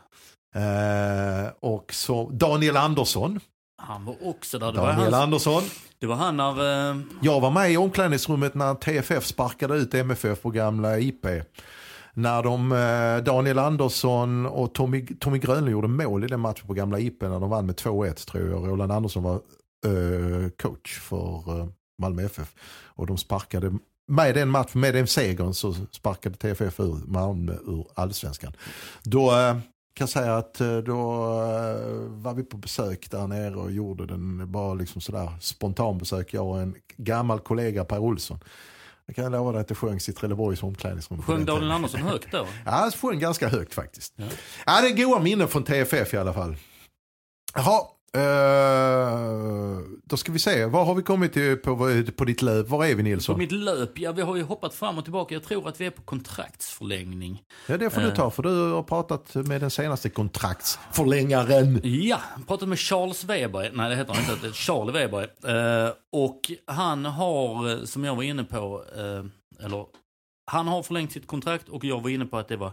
Eh, 0.55 1.53
och 1.61 1.93
så 1.93 2.31
Daniel 2.31 2.77
Andersson. 2.77 3.41
Han 3.83 4.05
var 4.05 4.17
också 4.29 4.59
där. 4.59 4.73
Det 4.73 4.81
var, 4.81 4.87
Daniel 4.93 5.13
han, 5.15 5.23
Andersson. 5.23 5.63
det 5.99 6.07
var 6.07 6.17
han 6.17 6.37
när... 6.37 6.91
Eh, 6.91 6.97
Jag 7.23 7.41
var 7.41 7.51
med 7.51 7.73
i 7.73 7.77
omklädningsrummet 7.77 8.55
när 8.55 8.75
TFF 8.75 9.25
sparkade 9.27 9.77
ut 9.77 9.95
MFF 9.95 10.43
på 10.43 10.51
gamla 10.51 10.99
IP. 10.99 11.27
När 12.19 12.43
de, 12.43 12.73
eh, 12.73 13.25
Daniel 13.25 13.59
Andersson 13.59 14.47
och 14.47 14.75
Tommy, 14.75 15.07
Tommy 15.21 15.39
Grönlund 15.39 15.69
gjorde 15.69 15.89
mål 15.89 16.25
i 16.25 16.27
den 16.27 16.41
matchen 16.41 16.67
på 16.67 16.75
gamla 16.75 16.99
IP 16.99 17.23
när 17.23 17.41
de 17.41 17.51
vann 17.51 17.67
med 17.67 17.77
2-1 17.77 18.27
tror 18.27 18.51
jag. 18.51 18.69
Roland 18.69 18.93
Andersson 18.93 19.23
var 19.23 19.41
uh, 19.87 20.49
coach 20.49 21.01
för 21.01 21.59
uh, 21.59 21.69
Malmö 22.03 22.23
FF. 22.23 22.55
Och 22.85 23.07
de 23.07 23.19
sparkade, 23.19 23.79
med 24.09 24.35
den 24.35 24.49
matchen, 24.49 24.81
med 24.81 24.95
den 24.95 25.07
segern 25.07 25.55
så 25.55 25.75
sparkade 25.91 26.37
TFF 26.37 26.81
ur 26.81 26.97
Malmö 27.07 27.53
ur 27.53 27.87
allsvenskan. 27.95 28.53
Då 29.03 29.31
kan 29.95 30.05
jag 30.05 30.09
säga 30.09 30.37
att 30.37 30.55
då 30.85 31.05
var 32.09 32.35
vi 32.35 32.43
på 32.43 32.57
besök 32.57 33.11
där 33.11 33.27
nere 33.27 33.57
och 33.57 33.73
gjorde 33.73 34.07
den 34.07 34.53
bara 34.53 34.75
liksom 34.75 35.01
sådär 35.01 35.31
spontanbesök. 35.41 36.35
Jag 36.35 36.47
och 36.47 36.61
en 36.61 36.75
gammal 36.97 37.39
kollega 37.39 37.85
Per 37.85 37.99
Olsson. 37.99 38.39
Jag 39.07 39.17
kan 39.17 39.33
lova 39.33 39.53
dig 39.53 39.61
att 39.61 39.69
det 39.69 39.75
sjöngs 39.75 40.09
i 40.09 40.13
Trelleborgs 40.13 40.63
omklädningsrum. 40.63 41.23
sjöng 41.23 41.45
Daniel. 41.45 41.71
Andersson 41.71 42.01
högt 42.01 42.33
då? 42.33 42.47
Ja, 42.65 42.85
det 42.85 42.97
sjöng 42.97 43.19
ganska 43.19 43.49
högt 43.49 43.75
faktiskt. 43.75 44.13
Ja. 44.17 44.25
Ja. 44.67 44.81
det 44.81 44.89
är 44.89 44.97
goda 44.97 45.21
minnen 45.21 45.49
från 45.49 45.65
TFF 45.65 46.15
i 46.15 46.17
alla 46.17 46.33
fall. 46.33 46.57
Jaha, 47.55 47.81
eh, 48.17 49.79
då 50.05 50.17
ska 50.17 50.33
vi 50.33 50.39
se. 50.39 50.65
Var 50.67 50.85
har 50.85 50.95
vi 50.95 51.03
kommit 51.03 51.33
till 51.33 51.57
på, 51.57 52.03
på 52.17 52.25
ditt 52.25 52.43
löp? 52.43 52.69
Var 52.69 52.85
är 52.85 52.89
vi 52.89 52.95
På 52.97 53.03
Nilsson? 53.03 53.39
mitt 53.39 53.53
löp, 53.53 53.99
ja 53.99 54.13
vi 54.13 54.23
har 54.23 54.37
ju 54.37 54.43
hoppat 54.43 54.75
fram 54.75 54.99
och 54.99 55.05
tillbaka. 55.05 55.35
Jag 55.35 55.43
tror 55.45 55.69
att 55.69 55.81
vi 55.81 55.87
är 55.87 55.91
på 55.91 56.03
kontraktsförlängning. 56.03 57.43
Ja, 57.67 57.77
det 57.77 57.91
får 57.91 58.01
du 58.01 58.07
Eh. 58.07 58.15
ta 58.15 58.31
för 58.31 58.43
du 58.43 58.71
har 58.73 58.83
pratat 58.83 59.35
med 59.35 59.61
den 59.61 59.71
senaste 59.71 60.09
kontraktsförlängaren. 60.11 61.81
Ja, 61.85 62.21
jag 62.37 62.47
pratade 62.47 62.69
med 62.69 62.79
Charles 62.79 63.25
Weber, 63.25 63.71
nej 63.75 63.91
det 63.91 63.97
heter 63.97 64.15
han 64.15 64.35
inte, 64.35 64.53
Charlie 64.59 64.93
Weber. 64.93 65.23
Eh, 65.87 65.93
och 66.13 66.41
han 66.67 67.05
har, 67.05 67.87
som 67.87 68.05
jag 68.05 68.17
var 68.17 68.23
inne 68.23 68.45
på, 68.45 68.85
eller 69.65 69.87
han 70.51 70.69
har 70.69 70.83
förlängt 70.83 71.13
sitt 71.13 71.27
kontrakt 71.27 71.69
och 71.69 71.85
jag 71.85 72.03
var 72.03 72.11
inne 72.11 72.25
på 72.27 72.39
att 72.39 72.49
det 72.49 72.57
var 72.57 72.73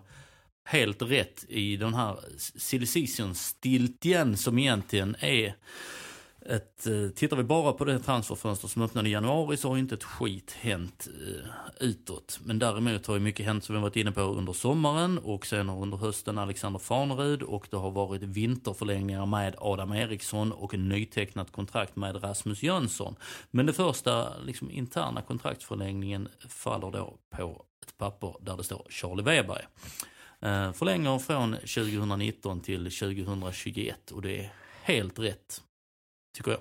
helt 0.63 1.02
rätt 1.02 1.45
i 1.49 1.78
den 1.78 1.93
här 1.93 2.17
silly 2.38 3.08
stiltjen 3.34 4.38
som 4.38 4.60
egentligen 4.60 5.15
är 5.19 5.56
ett, 6.45 6.88
eh, 6.88 7.10
tittar 7.15 7.38
vi 7.38 7.43
bara 7.43 7.73
på 7.73 7.86
det 7.86 7.99
transferfönster 7.99 8.67
som 8.67 8.82
öppnade 8.82 9.10
i 9.10 9.12
januari 9.12 9.58
så 9.58 9.69
har 9.69 9.76
ju 9.76 9.82
inte 9.82 9.95
ett 9.95 10.04
skit 10.04 10.56
hänt 10.60 11.08
eh, 11.08 11.86
utåt. 11.88 12.39
Men 12.43 12.60
däremot 12.60 13.08
har 13.08 13.13
ju 13.13 13.19
mycket 13.19 13.45
hänt 13.45 13.63
som 13.63 13.76
vi 13.76 13.82
varit 13.82 13.95
inne 13.95 14.12
på 14.12 14.21
under 14.21 14.54
sommaren 14.54 15.17
och 15.17 15.45
sen 15.45 15.69
under 15.69 15.97
hösten 15.97 16.38
Alexander 16.38 16.80
Farnerud 16.80 17.43
och 17.43 17.67
det 17.71 17.78
har 17.78 17.91
varit 17.91 18.23
vinterförlängningar 18.23 19.26
med 19.26 19.56
Adam 19.58 19.93
Eriksson 19.93 20.52
och 20.52 20.73
en 20.73 20.89
nytecknat 20.89 21.52
kontrakt 21.52 21.95
med 21.95 22.23
Rasmus 22.23 22.63
Jönsson. 22.63 23.15
Men 23.52 23.65
det 23.65 23.73
första 23.73 24.38
liksom, 24.38 24.71
interna 24.71 25.21
kontraktsförlängningen 25.21 26.28
faller 26.49 26.91
då 26.91 27.17
på 27.30 27.65
ett 27.82 27.97
papper 27.97 28.36
där 28.41 28.58
det 28.58 28.63
står 28.63 28.88
Charlie 28.89 29.23
Weber. 29.23 29.67
Eh, 30.43 30.71
Förlänger 30.71 31.19
från 31.19 31.53
2019 31.53 32.62
till 32.62 32.91
2021 32.91 34.12
och 34.12 34.21
det 34.21 34.39
är 34.39 34.53
helt 34.84 35.19
rätt 35.19 35.63
tycker 36.38 36.51
jag. 36.51 36.60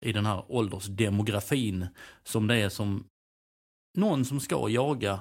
I 0.00 0.12
den 0.12 0.26
här 0.26 0.44
åldersdemografin 0.48 1.86
som 2.22 2.46
det 2.46 2.56
är 2.56 2.68
som 2.68 3.04
någon 3.98 4.24
som 4.24 4.40
ska 4.40 4.68
jaga 4.68 5.20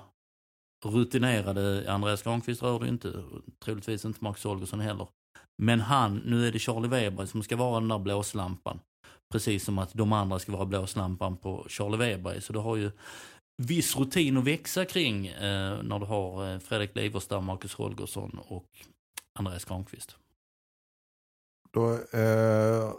rutinerade, 0.85 1.93
Andreas 1.93 2.23
Granqvist 2.23 2.63
rör 2.63 2.79
det 2.79 2.87
inte, 2.87 3.23
troligtvis 3.59 4.05
inte 4.05 4.23
Marcus 4.23 4.43
Holgersson 4.43 4.79
heller. 4.79 5.07
Men 5.57 5.81
han, 5.81 6.17
nu 6.17 6.47
är 6.47 6.51
det 6.51 6.59
Charlie 6.59 6.87
Weber 6.87 7.25
som 7.25 7.43
ska 7.43 7.55
vara 7.55 7.79
den 7.79 7.89
där 7.89 7.99
blåslampan. 7.99 8.79
Precis 9.31 9.63
som 9.63 9.77
att 9.77 9.93
de 9.93 10.13
andra 10.13 10.39
ska 10.39 10.51
vara 10.51 10.65
blåslampan 10.65 11.37
på 11.37 11.65
Charlie 11.69 11.97
Weber. 11.97 12.39
Så 12.39 12.53
du 12.53 12.59
har 12.59 12.75
ju 12.75 12.91
viss 13.57 13.95
rutin 13.95 14.37
att 14.37 14.43
växa 14.43 14.85
kring 14.85 15.27
eh, 15.27 15.83
när 15.83 15.99
du 15.99 16.05
har 16.05 16.53
eh, 16.53 16.59
Fredrik 16.59 16.95
Liverstam, 16.95 17.45
Marcus 17.45 17.73
Holgersson 17.73 18.39
och 18.47 18.69
Andreas 19.33 19.65
Granqvist. 19.65 20.15
Då 21.73 21.91
eh, 21.91 22.91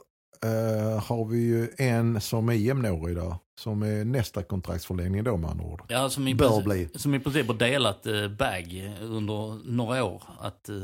eh, 0.50 1.04
har 1.04 1.24
vi 1.24 1.38
ju 1.38 1.68
en 1.78 2.20
som 2.20 2.48
är 2.48 2.52
jämnårig 2.52 3.16
där. 3.16 3.34
Som 3.58 3.82
är 3.82 4.04
nästa 4.04 4.42
kontraktsförlängning 4.42 5.24
då 5.24 5.36
med 5.36 5.50
andra 5.50 5.64
ord. 5.64 5.82
Ja, 5.88 6.10
som 6.10 6.28
i, 6.28 6.34
Bör 6.34 6.62
bli. 6.62 6.88
som 6.94 7.14
i 7.14 7.20
princip 7.20 7.46
har 7.46 7.54
delat 7.54 8.06
eh, 8.06 8.28
bag 8.28 8.94
under 9.00 9.70
några 9.70 10.04
år. 10.04 10.22
Att 10.38 10.68
eh, 10.68 10.82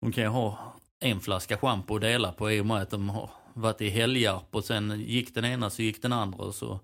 de 0.00 0.12
kan 0.12 0.24
ju 0.24 0.30
ha 0.30 0.58
en 1.00 1.20
flaska 1.20 1.56
schampo 1.56 1.94
att 1.94 2.00
dela 2.00 2.32
på 2.32 2.50
i 2.50 2.60
och 2.60 2.66
med 2.66 2.82
att 2.82 2.90
de 2.90 3.08
har 3.08 3.30
varit 3.54 3.80
i 3.80 3.88
Helgarp 3.88 4.54
och 4.54 4.64
sen 4.64 5.00
gick 5.00 5.34
den 5.34 5.44
ena 5.44 5.70
så 5.70 5.82
gick 5.82 6.02
den 6.02 6.12
andra. 6.12 6.52
Så. 6.52 6.80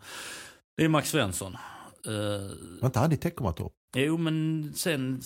Det 0.76 0.84
är 0.84 0.88
Max 0.88 1.10
Svensson. 1.10 1.56
Eh, 2.06 2.50
Var 2.80 2.86
inte 2.86 2.98
han 2.98 3.12
i 3.12 3.16
Teckomatorp? 3.16 3.72
jo, 3.96 4.16
men 4.16 4.72
sen... 4.76 5.22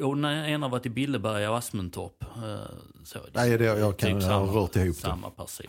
Och 0.00 0.18
när 0.18 0.48
ena 0.48 0.66
har 0.66 0.70
varit 0.70 0.86
i 0.86 0.90
Billeberga 0.90 1.50
och 1.50 1.58
Asmuntorp. 1.58 2.22
Eh, 2.22 2.60
så, 3.04 3.18
Nej, 3.32 3.58
det, 3.58 3.64
jag 3.64 3.96
kan 3.98 4.12
Typ 4.12 4.22
jag 4.22 4.40
har 4.40 4.46
rört 4.46 4.76
ihop 4.76 4.96
det. 4.96 5.00
Samma 5.02 5.30
person. 5.30 5.66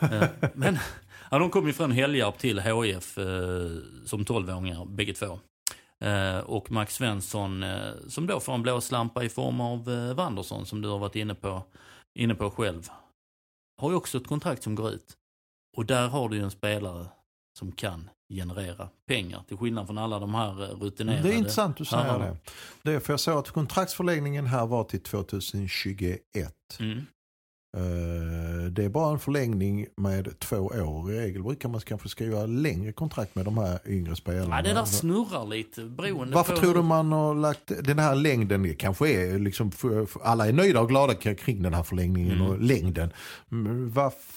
Eh, 0.00 0.24
Men 0.54 0.78
ja, 1.30 1.38
de 1.38 1.50
kom 1.50 1.66
ju 1.66 1.72
från 1.72 1.90
Helgarp 1.92 2.38
till 2.38 2.60
HIF 2.60 3.14
som 4.04 4.24
12-åringar 4.24 4.84
bägge 4.84 5.12
två. 5.14 5.38
Och 6.44 6.70
Max 6.70 6.94
Svensson 6.94 7.64
som 8.08 8.26
då 8.26 8.40
får 8.40 8.54
en 8.54 8.62
blåslampa 8.62 9.24
i 9.24 9.28
form 9.28 9.60
av 9.60 9.84
Wanderson 10.16 10.66
som 10.66 10.80
du 10.82 10.88
har 10.88 10.98
varit 10.98 11.16
inne 11.16 11.34
på, 11.34 11.62
inne 12.14 12.34
på 12.34 12.50
själv. 12.50 12.88
Har 13.80 13.90
ju 13.90 13.96
också 13.96 14.18
ett 14.18 14.26
kontrakt 14.26 14.62
som 14.62 14.74
går 14.74 14.90
ut. 14.90 15.16
Och 15.76 15.86
där 15.86 16.08
har 16.08 16.28
du 16.28 16.36
ju 16.36 16.42
en 16.42 16.50
spelare 16.50 17.06
som 17.58 17.72
kan 17.72 18.10
generera 18.34 18.88
pengar 19.08 19.44
till 19.48 19.56
skillnad 19.56 19.86
från 19.86 19.98
alla 19.98 20.18
de 20.18 20.34
här 20.34 20.62
eh, 20.62 20.68
rutinerade. 20.68 21.22
Det 21.22 21.34
är 21.34 21.38
intressant 21.38 21.76
du 21.76 21.84
säger 21.84 22.18
det. 22.18 22.36
det. 22.82 23.00
För 23.00 23.12
jag 23.12 23.20
såg 23.20 23.38
att 23.38 23.50
kontraktsförlängningen 23.50 24.46
här 24.46 24.66
var 24.66 24.84
till 24.84 25.02
2021. 25.02 26.22
Mm. 26.80 27.06
Eh, 27.76 27.82
Det 28.70 28.84
är 28.84 28.88
bara 28.88 29.12
en 29.12 29.18
förlängning 29.18 29.86
med 29.96 30.38
två 30.38 30.56
år. 30.56 31.12
I 31.12 31.18
regel 31.20 31.42
brukar 31.42 31.68
man 31.68 31.80
kanske 31.80 32.08
skriva 32.08 32.46
längre 32.46 32.92
kontrakt 32.92 33.34
med 33.34 33.44
de 33.44 33.58
här 33.58 33.78
yngre 33.86 34.16
spelarna. 34.16 34.56
Ja, 34.56 34.62
det 34.62 34.72
där 34.74 34.84
snurrar 34.84 35.46
lite 35.46 35.84
beroende 35.84 36.34
Varför 36.34 36.54
på... 36.54 36.60
tror 36.60 36.74
du 36.74 36.82
man 36.82 37.12
har 37.12 37.34
lagt 37.34 37.72
den 37.84 37.98
här 37.98 38.14
längden? 38.14 38.74
Kanske 38.76 39.08
är 39.08 39.38
liksom, 39.38 39.70
alla 40.22 40.48
är 40.48 40.52
nöjda 40.52 40.80
och 40.80 40.88
glada 40.88 41.14
kring 41.14 41.62
den 41.62 41.74
här 41.74 41.82
förlängningen 41.82 42.32
Mm. 42.36 42.46
och 42.46 42.60
längden. 42.60 43.10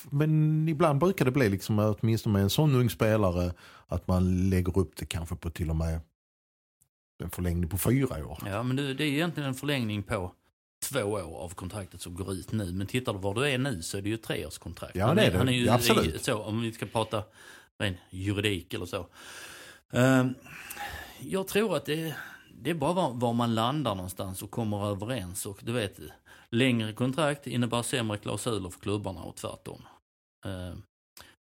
Men 0.09 0.67
ibland 0.69 0.99
brukar 0.99 1.25
det 1.25 1.31
bli 1.31 1.49
liksom, 1.49 1.79
åtminstone 1.79 2.33
med 2.33 2.41
en 2.43 2.49
sån 2.49 2.75
ung 2.75 2.89
spelare, 2.89 3.53
att 3.87 4.07
man 4.07 4.49
lägger 4.49 4.77
upp 4.77 4.95
det 4.95 5.05
kanske 5.05 5.35
på 5.35 5.49
till 5.49 5.69
och 5.69 5.75
med 5.75 5.99
en 7.23 7.29
förlängning 7.29 7.69
på 7.69 7.77
fyra 7.77 8.27
år. 8.27 8.39
Ja, 8.45 8.63
men 8.63 8.75
det 8.75 8.83
är 8.83 9.01
egentligen 9.01 9.49
en 9.49 9.55
förlängning 9.55 10.03
på 10.03 10.31
två 10.89 11.03
år 11.03 11.37
av 11.37 11.49
kontraktet 11.49 12.01
som 12.01 12.15
går 12.15 12.33
ut 12.33 12.51
nu. 12.51 12.71
Men 12.71 12.87
tittar 12.87 13.13
du 13.13 13.19
var 13.19 13.33
du 13.35 13.49
är 13.49 13.57
nu 13.57 13.81
så 13.81 13.97
är 13.97 14.01
det 14.01 14.09
ju 14.09 14.17
treårskontrakt. 14.17 14.95
Ja, 14.95 15.13
det 15.13 15.21
är 15.21 15.31
det. 15.31 15.37
Han 15.37 15.49
är 15.49 15.53
ju 15.53 15.69
absolut. 15.69 16.23
Så, 16.23 16.37
om 16.37 16.61
vi 16.61 16.71
ska 16.71 16.85
prata 16.85 17.23
ren 17.79 17.97
juridik 18.09 18.73
eller 18.73 18.85
så. 18.85 19.07
Ehm, 19.91 20.33
jag 21.19 21.47
tror 21.47 21.75
att 21.75 21.85
det, 21.85 22.15
det 22.61 22.69
är 22.69 22.73
bara 22.73 22.93
var, 22.93 23.13
var 23.13 23.33
man 23.33 23.55
landar 23.55 23.95
någonstans 23.95 24.41
och 24.41 24.51
kommer 24.51 24.85
överens. 24.91 25.45
Och 25.45 25.59
du 25.63 25.71
vet, 25.71 25.99
längre 26.49 26.93
kontrakt 26.93 27.47
innebär 27.47 27.81
sämre 27.81 28.17
klausuler 28.17 28.69
för 28.69 28.79
klubbarna 28.79 29.21
och 29.23 29.35
tvärtom. 29.35 29.81
Ehm, 30.45 30.81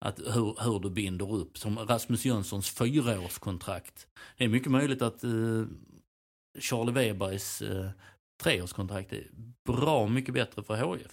Att 0.05 0.19
hur, 0.19 0.65
hur 0.65 0.81
du 0.81 0.91
binder 0.91 1.35
upp. 1.35 1.59
Som 1.59 1.79
Rasmus 1.79 2.25
Jönssons 2.25 2.71
fyraårskontrakt. 2.71 4.07
Det 4.37 4.45
är 4.45 4.49
mycket 4.49 4.71
möjligt 4.71 5.03
att 5.03 5.25
eh, 5.25 5.65
Charlie 6.59 6.93
Webergs 6.93 7.63
eh, 7.63 7.91
treårskontrakt 8.43 9.13
är 9.13 9.27
bra 9.67 10.07
mycket 10.09 10.35
bättre 10.35 10.63
för 10.63 10.77
HF. 10.77 11.13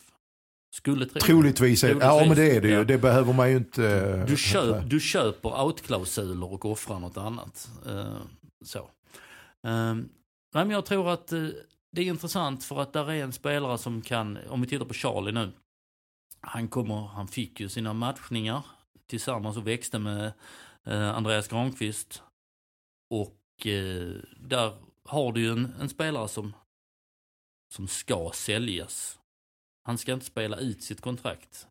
Skulle 0.73 1.05
tro. 1.05 1.19
Troligtvis, 1.19 1.83
är, 1.83 1.89
ja 1.89 1.95
Troligtvis, 1.99 2.27
men 2.27 2.37
det 2.37 2.55
är 2.55 2.61
det 2.61 2.67
ju. 2.67 2.73
ja. 2.73 2.83
Det 2.83 2.97
behöver 2.97 3.33
man 3.33 3.49
ju 3.49 3.57
inte... 3.57 4.25
Du, 4.25 4.37
köp, 4.37 4.89
du 4.89 4.99
köper 4.99 5.63
outklausuler 5.63 6.53
och 6.53 6.65
offrar 6.65 6.99
något 6.99 7.17
annat. 7.17 7.69
Eh, 7.87 8.17
så. 8.65 8.79
Eh, 9.67 9.93
nej, 9.93 10.05
men 10.53 10.69
jag 10.69 10.85
tror 10.85 11.09
att 11.09 11.31
eh, 11.31 11.47
det 11.91 12.01
är 12.01 12.05
intressant 12.05 12.63
för 12.63 12.81
att 12.81 12.93
där 12.93 13.11
är 13.11 13.23
en 13.23 13.33
spelare 13.33 13.77
som 13.77 14.01
kan, 14.01 14.37
om 14.49 14.61
vi 14.61 14.67
tittar 14.67 14.85
på 14.85 14.93
Charlie 14.93 15.31
nu. 15.31 15.51
Han, 16.41 16.67
kommer, 16.67 16.95
han 17.07 17.27
fick 17.27 17.59
ju 17.59 17.69
sina 17.69 17.93
matchningar 17.93 18.65
tillsammans 19.07 19.57
och 19.57 19.67
växte 19.67 19.99
med 19.99 20.31
eh, 20.85 21.15
Andreas 21.15 21.47
Granqvist. 21.47 22.23
Och 23.09 23.67
eh, 23.67 24.11
där 24.39 24.73
har 25.05 25.31
du 25.31 25.41
ju 25.41 25.51
en, 25.51 25.73
en 25.79 25.89
spelare 25.89 26.27
som, 26.27 26.53
som 27.71 27.87
ska 27.87 28.31
säljas. 28.33 29.17
Han 29.83 29.97
ska 29.97 30.13
inte 30.13 30.25
spela 30.25 30.57
ut 30.57 30.83
sitt 30.83 31.01
kontrakt. 31.01 31.67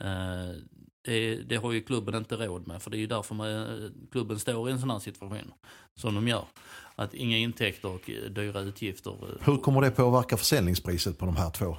Eh, 0.00 0.56
det, 1.04 1.34
det 1.36 1.56
har 1.56 1.72
ju 1.72 1.80
klubben 1.82 2.14
inte 2.14 2.36
råd 2.36 2.66
med 2.66 2.82
för 2.82 2.90
det 2.90 2.96
är 2.96 2.98
ju 3.00 3.06
därför 3.06 3.34
man, 3.34 4.08
klubben 4.12 4.38
står 4.38 4.68
i 4.68 4.72
en 4.72 4.80
sån 4.80 4.90
här 4.90 4.98
situation. 4.98 5.52
Som 5.96 6.14
de 6.14 6.28
gör. 6.28 6.44
Att 6.96 7.14
inga 7.14 7.36
intäkter 7.38 7.88
och 7.88 8.10
eh, 8.10 8.30
dyra 8.30 8.60
utgifter. 8.60 9.10
eh, 9.10 9.46
Hur 9.46 9.56
kommer 9.58 9.80
det 9.80 9.90
påverka 9.90 10.36
försäljningspriset 10.36 11.18
på 11.18 11.26
de 11.26 11.36
här 11.36 11.50
två? 11.50 11.76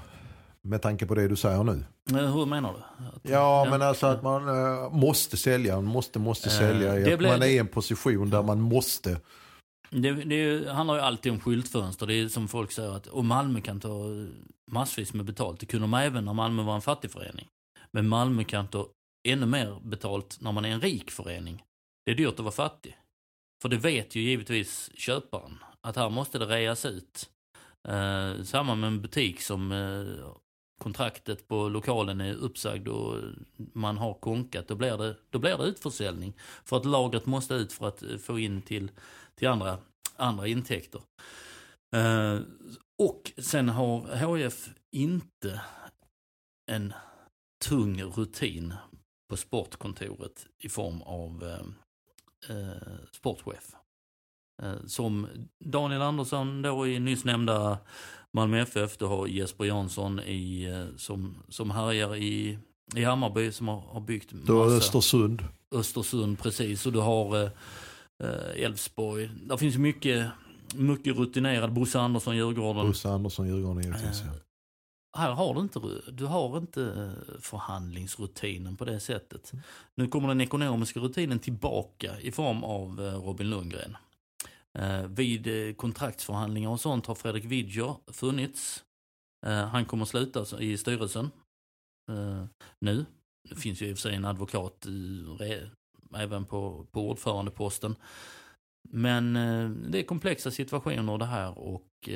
Med 0.61 0.81
tanke 0.81 1.05
på 1.05 1.15
det 1.15 1.27
du 1.27 1.35
säger 1.35 1.63
nu. 1.63 1.83
Eh, 2.11 2.15
Hur 2.35 2.45
menar 2.45 2.73
du? 2.73 3.05
Att, 3.05 3.19
Ja, 3.33 3.67
men 3.69 3.81
alltså 3.81 4.07
att 4.07 4.23
man 4.23 4.47
eh, 4.49 4.89
måste 4.91 5.37
sälja, 5.37 5.81
måste, 5.81 6.19
måste 6.19 6.49
Eh, 6.49 6.55
sälja. 6.57 7.17
blir- 7.17 7.29
man 7.29 7.41
är 7.41 7.47
i 7.47 7.57
en 7.57 7.67
position 7.67 8.29
där 8.29 8.43
man 8.43 8.61
måste. 8.61 9.17
Det, 9.91 10.11
det 10.13 10.71
handlar 10.71 10.95
ju 10.95 11.01
alltid 11.01 11.31
om 11.31 11.39
skyltfönster. 11.39 12.07
Det 12.07 12.13
är 12.13 12.27
som 12.27 12.47
folk 12.47 12.71
säger 12.71 12.91
att 12.91 13.07
och 13.07 13.25
Malmö 13.25 13.61
kan 13.61 13.79
ta 13.79 14.05
massvis 14.71 15.13
med 15.13 15.25
betalt. 15.25 15.59
Det 15.59 15.65
kunde 15.65 15.83
de 15.83 15.93
även 15.93 16.25
när 16.25 16.33
Malmö 16.33 16.63
var 16.63 16.75
en 16.75 16.81
fattig 16.81 17.11
förening. 17.11 17.47
Men 17.91 18.07
Malmö 18.07 18.43
kan 18.43 18.67
ta 18.67 18.87
ännu 19.27 19.45
mer 19.45 19.79
betalt 19.83 20.37
när 20.41 20.51
man 20.51 20.65
är 20.65 20.69
en 20.69 20.81
rik 20.81 21.11
förening. 21.11 21.63
Det 22.05 22.11
är 22.11 22.15
dyrt 22.15 22.33
att 22.33 22.39
vara 22.39 22.51
fattig. 22.51 22.97
För 23.61 23.69
det 23.69 23.77
vet 23.77 24.15
ju 24.15 24.21
givetvis 24.21 24.91
köparen. 24.95 25.57
Att 25.81 25.95
här 25.95 26.09
måste 26.09 26.39
det 26.39 26.45
reas 26.45 26.85
ut. 26.85 27.29
Eh, 27.87 28.43
samma 28.43 28.75
med 28.75 28.87
en 28.87 29.01
butik 29.01 29.41
som 29.41 29.71
eh, 29.71 30.31
kontraktet 30.79 31.47
på 31.47 31.69
lokalen 31.69 32.21
är 32.21 32.33
uppsagd 32.33 32.87
och 32.87 33.15
man 33.73 33.97
har 33.97 34.13
konkat. 34.13 34.67
Då 34.67 34.75
blir 34.75 34.97
det, 34.97 35.15
då 35.29 35.39
blir 35.39 35.57
det 35.57 35.63
utförsäljning. 35.63 36.33
För 36.65 36.77
att 36.77 36.85
lagret 36.85 37.25
måste 37.25 37.53
ut 37.53 37.73
för 37.73 37.87
att 37.87 38.03
eh, 38.03 38.17
få 38.17 38.39
in 38.39 38.61
till 38.61 38.91
till 39.39 39.47
andra, 39.47 39.77
andra 40.15 40.47
intäkter. 40.47 41.01
Eh, 41.95 42.39
och 42.97 43.31
sen 43.37 43.69
har 43.69 44.15
HF 44.25 44.69
inte 44.91 45.61
en 46.71 46.93
tung 47.65 48.03
rutin 48.03 48.73
på 49.29 49.37
sportkontoret 49.37 50.47
i 50.63 50.69
form 50.69 51.01
av 51.01 51.43
eh, 51.43 52.55
eh 52.55 52.97
sportchef. 53.11 53.75
Eh, 54.61 54.85
som 54.85 55.27
Daniel 55.65 56.01
Andersson 56.01 56.61
då 56.61 56.87
i 56.87 56.99
nyss 56.99 57.25
nämnda 57.25 57.77
Malmö 58.33 58.59
FF, 58.61 58.97
du 58.97 59.05
har 59.05 59.27
Jesper 59.27 59.65
Jansson 59.65 60.19
i, 60.19 60.63
eh, 60.63 60.97
som, 60.97 61.35
som 61.49 61.71
härjar 61.71 62.15
i, 62.15 62.59
i 62.95 63.03
Hammarby 63.03 63.51
som 63.51 63.67
har, 63.67 63.81
har 63.81 64.01
byggt 64.01 64.29
Du 64.45 64.53
har 64.53 64.63
massa- 64.65 64.77
Östersund. 64.77 65.43
Östersund 65.75 66.39
precis 66.39 66.85
och 66.85 66.91
du 66.93 66.99
har 66.99 67.43
eh, 67.43 67.49
eh, 68.23 68.63
Elfsborg. 68.65 69.29
Där 69.43 69.57
finns 69.57 69.77
mycket, 69.77 70.27
mycket 70.75 71.17
rutinerad. 71.17 71.73
Bosse 71.73 71.99
Andersson, 71.99 72.35
Djurgården. 72.35 72.87
Bosse 72.87 73.09
Andersson, 73.09 73.47
Djurgården 73.47 73.83
givetvis. 73.83 74.21
Eh. 74.21 74.27
Här 75.17 75.31
har 75.31 75.53
du 75.53 75.59
inte, 75.61 75.79
du 76.11 76.25
har 76.25 76.57
inte 76.57 76.83
eh, 76.83 77.39
förhandlingsrutinen 77.41 78.75
på 78.75 78.85
det 78.85 78.99
sättet. 78.99 79.51
Nu 79.95 80.07
kommer 80.07 80.27
den 80.27 80.41
ekonomiska 80.41 80.99
rutinen 80.99 81.39
tillbaka 81.39 82.19
i 82.21 82.31
form 82.31 82.63
av 82.63 83.01
eh, 83.05 83.13
Robin 83.25 83.49
Lundgren. 83.49 83.97
Eh, 84.77 85.07
vid 85.07 85.47
eh, 85.47 85.75
kontraktsförhandlingar 85.75 86.69
och 86.69 86.79
sånt 86.79 87.05
har 87.05 87.15
Fredrik 87.15 87.45
Widger 87.45 87.95
funnits. 88.11 88.83
Eh, 89.45 89.65
han 89.65 89.85
kommer 89.85 90.05
sluta 90.05 90.61
i 90.61 90.77
styrelsen 90.77 91.29
nu. 92.79 93.05
Det 93.49 93.55
finns 93.55 93.81
ju 93.81 93.87
i 93.87 93.93
och 93.93 93.97
för 93.97 94.01
sig 94.01 94.15
en 94.15 94.25
advokat 94.25 94.85
även 96.15 96.45
på, 96.45 96.85
på 96.91 97.09
ordförandeposten. 97.09 97.95
Men 98.89 99.33
det 99.91 99.99
är 99.99 100.03
komplexa 100.03 100.51
situationer 100.51 101.17
det 101.17 101.25
här 101.25 101.57
och 101.57 102.09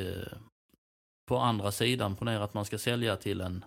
på 1.29 1.37
andra 1.37 1.71
sidan, 1.71 2.15
ponera 2.15 2.43
att 2.43 2.53
man 2.53 2.65
ska 2.65 2.77
sälja 2.77 3.15
till 3.15 3.41
en 3.41 3.65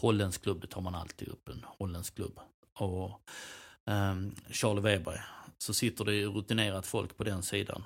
holländsk 0.00 0.42
klubb, 0.42 0.60
det 0.60 0.66
tar 0.66 0.80
man 0.80 0.94
alltid 0.94 1.28
upp, 1.28 1.48
en 1.48 1.64
holländsk 1.66 2.14
klubb. 2.14 2.40
Och 2.78 3.20
Charlie 4.50 4.80
Weber, 4.80 5.24
så 5.58 5.74
sitter 5.74 6.04
det 6.04 6.14
ju 6.14 6.28
rutinerat 6.28 6.86
folk 6.86 7.16
på 7.16 7.24
den 7.24 7.42
sidan 7.42 7.84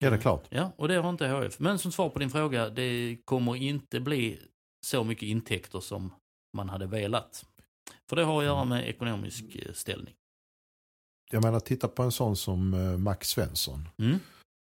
ja, 0.00 0.10
det 0.10 0.16
är 0.16 0.20
klart. 0.20 0.44
Ja, 0.50 0.72
och 0.76 0.88
det 0.88 0.94
har 0.94 1.10
inte 1.10 1.28
HF. 1.28 1.58
Men 1.58 1.78
som 1.78 1.92
svar 1.92 2.08
på 2.08 2.18
din 2.18 2.30
fråga, 2.30 2.68
det 2.68 3.16
kommer 3.24 3.56
inte 3.56 4.00
bli 4.00 4.38
så 4.86 5.04
mycket 5.04 5.22
intäkter 5.28 5.80
som 5.80 6.12
man 6.56 6.68
hade 6.68 6.86
velat. 6.86 7.44
För 8.08 8.16
det 8.16 8.24
har 8.24 8.38
att 8.38 8.44
göra 8.44 8.64
med 8.64 8.88
ekonomisk 8.88 9.44
eh, 9.56 9.72
ställning. 9.72 10.14
Jag 11.30 11.42
menar, 11.44 11.60
titta 11.60 11.88
på 11.88 12.02
en 12.02 12.12
sån 12.12 12.36
som 12.36 12.74
eh, 12.74 12.98
Max 12.98 13.28
Svensson. 13.28 13.88
Mm. 13.98 14.18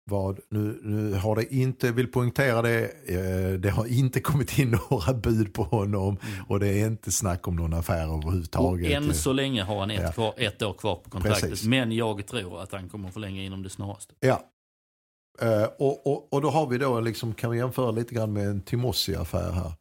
Vad, 0.09 0.39
nu, 0.49 0.79
nu 0.83 1.13
har 1.13 1.35
det 1.35 1.53
inte, 1.53 1.91
vill 1.91 2.07
poängtera 2.07 2.61
det, 2.61 2.85
eh, 3.09 3.59
det 3.59 3.69
har 3.69 3.85
inte 3.85 4.19
kommit 4.21 4.59
in 4.59 4.71
några 4.91 5.13
bud 5.13 5.53
på 5.53 5.63
honom 5.63 6.17
och 6.47 6.59
det 6.59 6.67
är 6.67 6.87
inte 6.87 7.11
snack 7.11 7.47
om 7.47 7.55
någon 7.55 7.73
affär 7.73 8.09
Och 8.09 8.17
överhuvudtaget. 8.17 8.91
än 8.91 9.13
så 9.13 9.33
länge 9.33 9.63
har 9.63 9.79
han 9.79 9.91
ett, 9.91 10.01
Ja. 10.01 10.11
kvar, 10.11 10.33
ett 10.37 10.61
år 10.61 10.73
kvar 10.73 10.95
på 10.95 11.09
kontraktet. 11.09 11.49
Precis. 11.49 11.67
Men 11.67 11.91
jag 11.91 12.25
tror 12.27 12.61
att 12.61 12.71
han 12.71 12.89
kommer 12.89 13.09
förlänga 13.11 13.43
inom 13.43 13.63
det 13.63 13.69
snaraste. 13.69 14.13
Ja. 14.19 14.47
Eh, 15.39 15.63
och, 15.63 16.07
och, 16.07 16.33
och 16.33 16.41
då 16.41 16.49
har 16.49 16.67
vi 16.67 16.77
då, 16.77 16.99
liksom, 16.99 17.33
kan 17.33 17.51
vi 17.51 17.57
jämföra 17.57 17.91
lite 17.91 18.15
grann 18.15 18.33
med 18.33 18.47
en 18.47 18.61
Timossi-affär 18.61 19.51
här. 19.51 19.73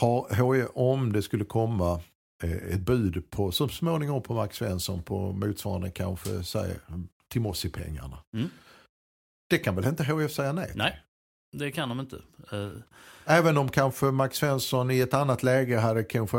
Har 0.00 0.34
HE, 0.34 0.66
om 0.66 1.12
det 1.12 1.22
skulle 1.22 1.44
komma 1.44 2.00
eh, 2.42 2.74
ett 2.74 2.80
bud 2.80 3.30
på, 3.30 3.52
så 3.52 3.68
småningom 3.68 4.22
på 4.22 4.34
Max 4.34 4.56
Svensson 4.56 5.02
på 5.02 5.32
motsvarande 5.32 5.90
kanske, 5.90 6.44
säg 6.44 6.76
Timossi-pengarna. 7.28 8.18
Mm. 8.34 8.48
Det 9.50 9.58
kan 9.58 9.76
väl 9.76 9.86
inte 9.86 10.04
HF 10.04 10.32
säga 10.32 10.52
nej 10.52 10.68
till? 10.68 10.78
Nej, 10.78 11.00
det 11.52 11.70
kan 11.70 11.88
de 11.88 12.00
inte. 12.00 12.16
Eh, 12.52 12.68
Även 13.24 13.56
om 13.56 13.68
kanske 13.68 14.06
Max 14.06 14.36
Svensson 14.36 14.90
i 14.90 15.00
ett 15.00 15.14
annat 15.14 15.42
läge 15.42 15.78
hade 15.78 16.04
kanske 16.04 16.38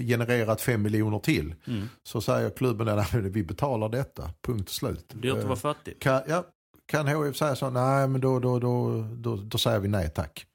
genererat 0.00 0.60
5 0.60 0.82
miljoner 0.82 1.18
till. 1.18 1.54
Mm. 1.66 1.88
Så 2.02 2.20
säger 2.20 2.50
klubben 2.50 2.88
att 2.88 3.14
vi 3.14 3.42
betalar 3.44 3.88
detta, 3.88 4.30
punkt 4.42 4.68
slut. 4.68 5.12
Dyrt 5.14 5.38
att 5.38 5.44
vara 5.44 5.56
fattig. 5.56 6.00
Kan, 6.00 6.22
ja, 6.28 6.44
kan 6.92 7.08
HF 7.08 7.36
säga 7.36 7.56
så? 7.56 7.70
Nej, 7.70 8.08
men 8.08 8.20
då, 8.20 8.38
då, 8.38 8.58
då, 8.58 9.02
då, 9.16 9.36
då 9.36 9.58
säger 9.58 9.80
vi 9.80 9.88
nej 9.88 10.10
tack. 10.10 10.46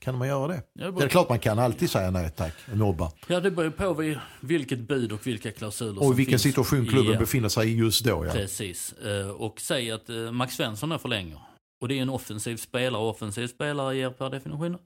Kan 0.00 0.18
man 0.18 0.28
göra 0.28 0.48
det? 0.48 0.62
Ja, 0.72 0.90
det 0.90 1.04
är 1.04 1.08
klart 1.08 1.28
man 1.28 1.38
kan 1.38 1.58
alltid 1.58 1.90
säga 1.90 2.10
nej 2.10 2.30
tack, 2.30 2.54
nobba. 2.74 3.12
ja, 3.28 3.40
det 3.40 3.50
beror 3.50 3.70
på 3.70 3.94
vi- 3.94 4.18
vilket 4.40 4.78
bud 4.78 5.12
och 5.12 5.26
vilka 5.26 5.52
klausuler 5.52 6.02
Och 6.02 6.12
i 6.12 6.16
vilken 6.16 6.38
situation 6.38 6.86
klubben 6.86 7.12
Ja, 7.12 7.18
befinner 7.18 7.48
sig 7.48 7.68
i 7.72 7.76
just 7.76 8.04
då. 8.04 8.26
Ja. 8.26 8.32
Precis. 8.32 8.92
Eh, 8.92 9.30
Och 9.30 9.60
säg 9.60 9.90
att 9.90 10.08
eh, 10.10 10.32
Max 10.32 10.54
Svensson 10.54 10.92
är 10.92 10.98
förlänger. 10.98 11.40
Och 11.80 11.88
det 11.88 11.98
är 11.98 12.02
en 12.02 12.10
offensiv 12.10 12.56
spelare. 12.56 13.02
Offensiv 13.02 13.46
spelare 13.46 13.96
ger 13.96 14.10
per 14.10 14.30
definition 14.30 14.78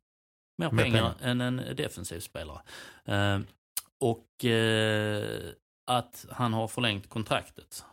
mer 0.58 0.70
Mer 0.70 0.82
pengar, 0.84 1.14
än 1.20 1.40
en 1.40 1.56
defensiv 1.76 2.20
spelare. 2.20 2.60
Eh, 3.04 3.40
Och 4.00 4.26
att 5.90 6.26
han 6.30 6.52
har 6.52 6.68
förlängt 6.68 7.08
kontraktet. 7.08 7.84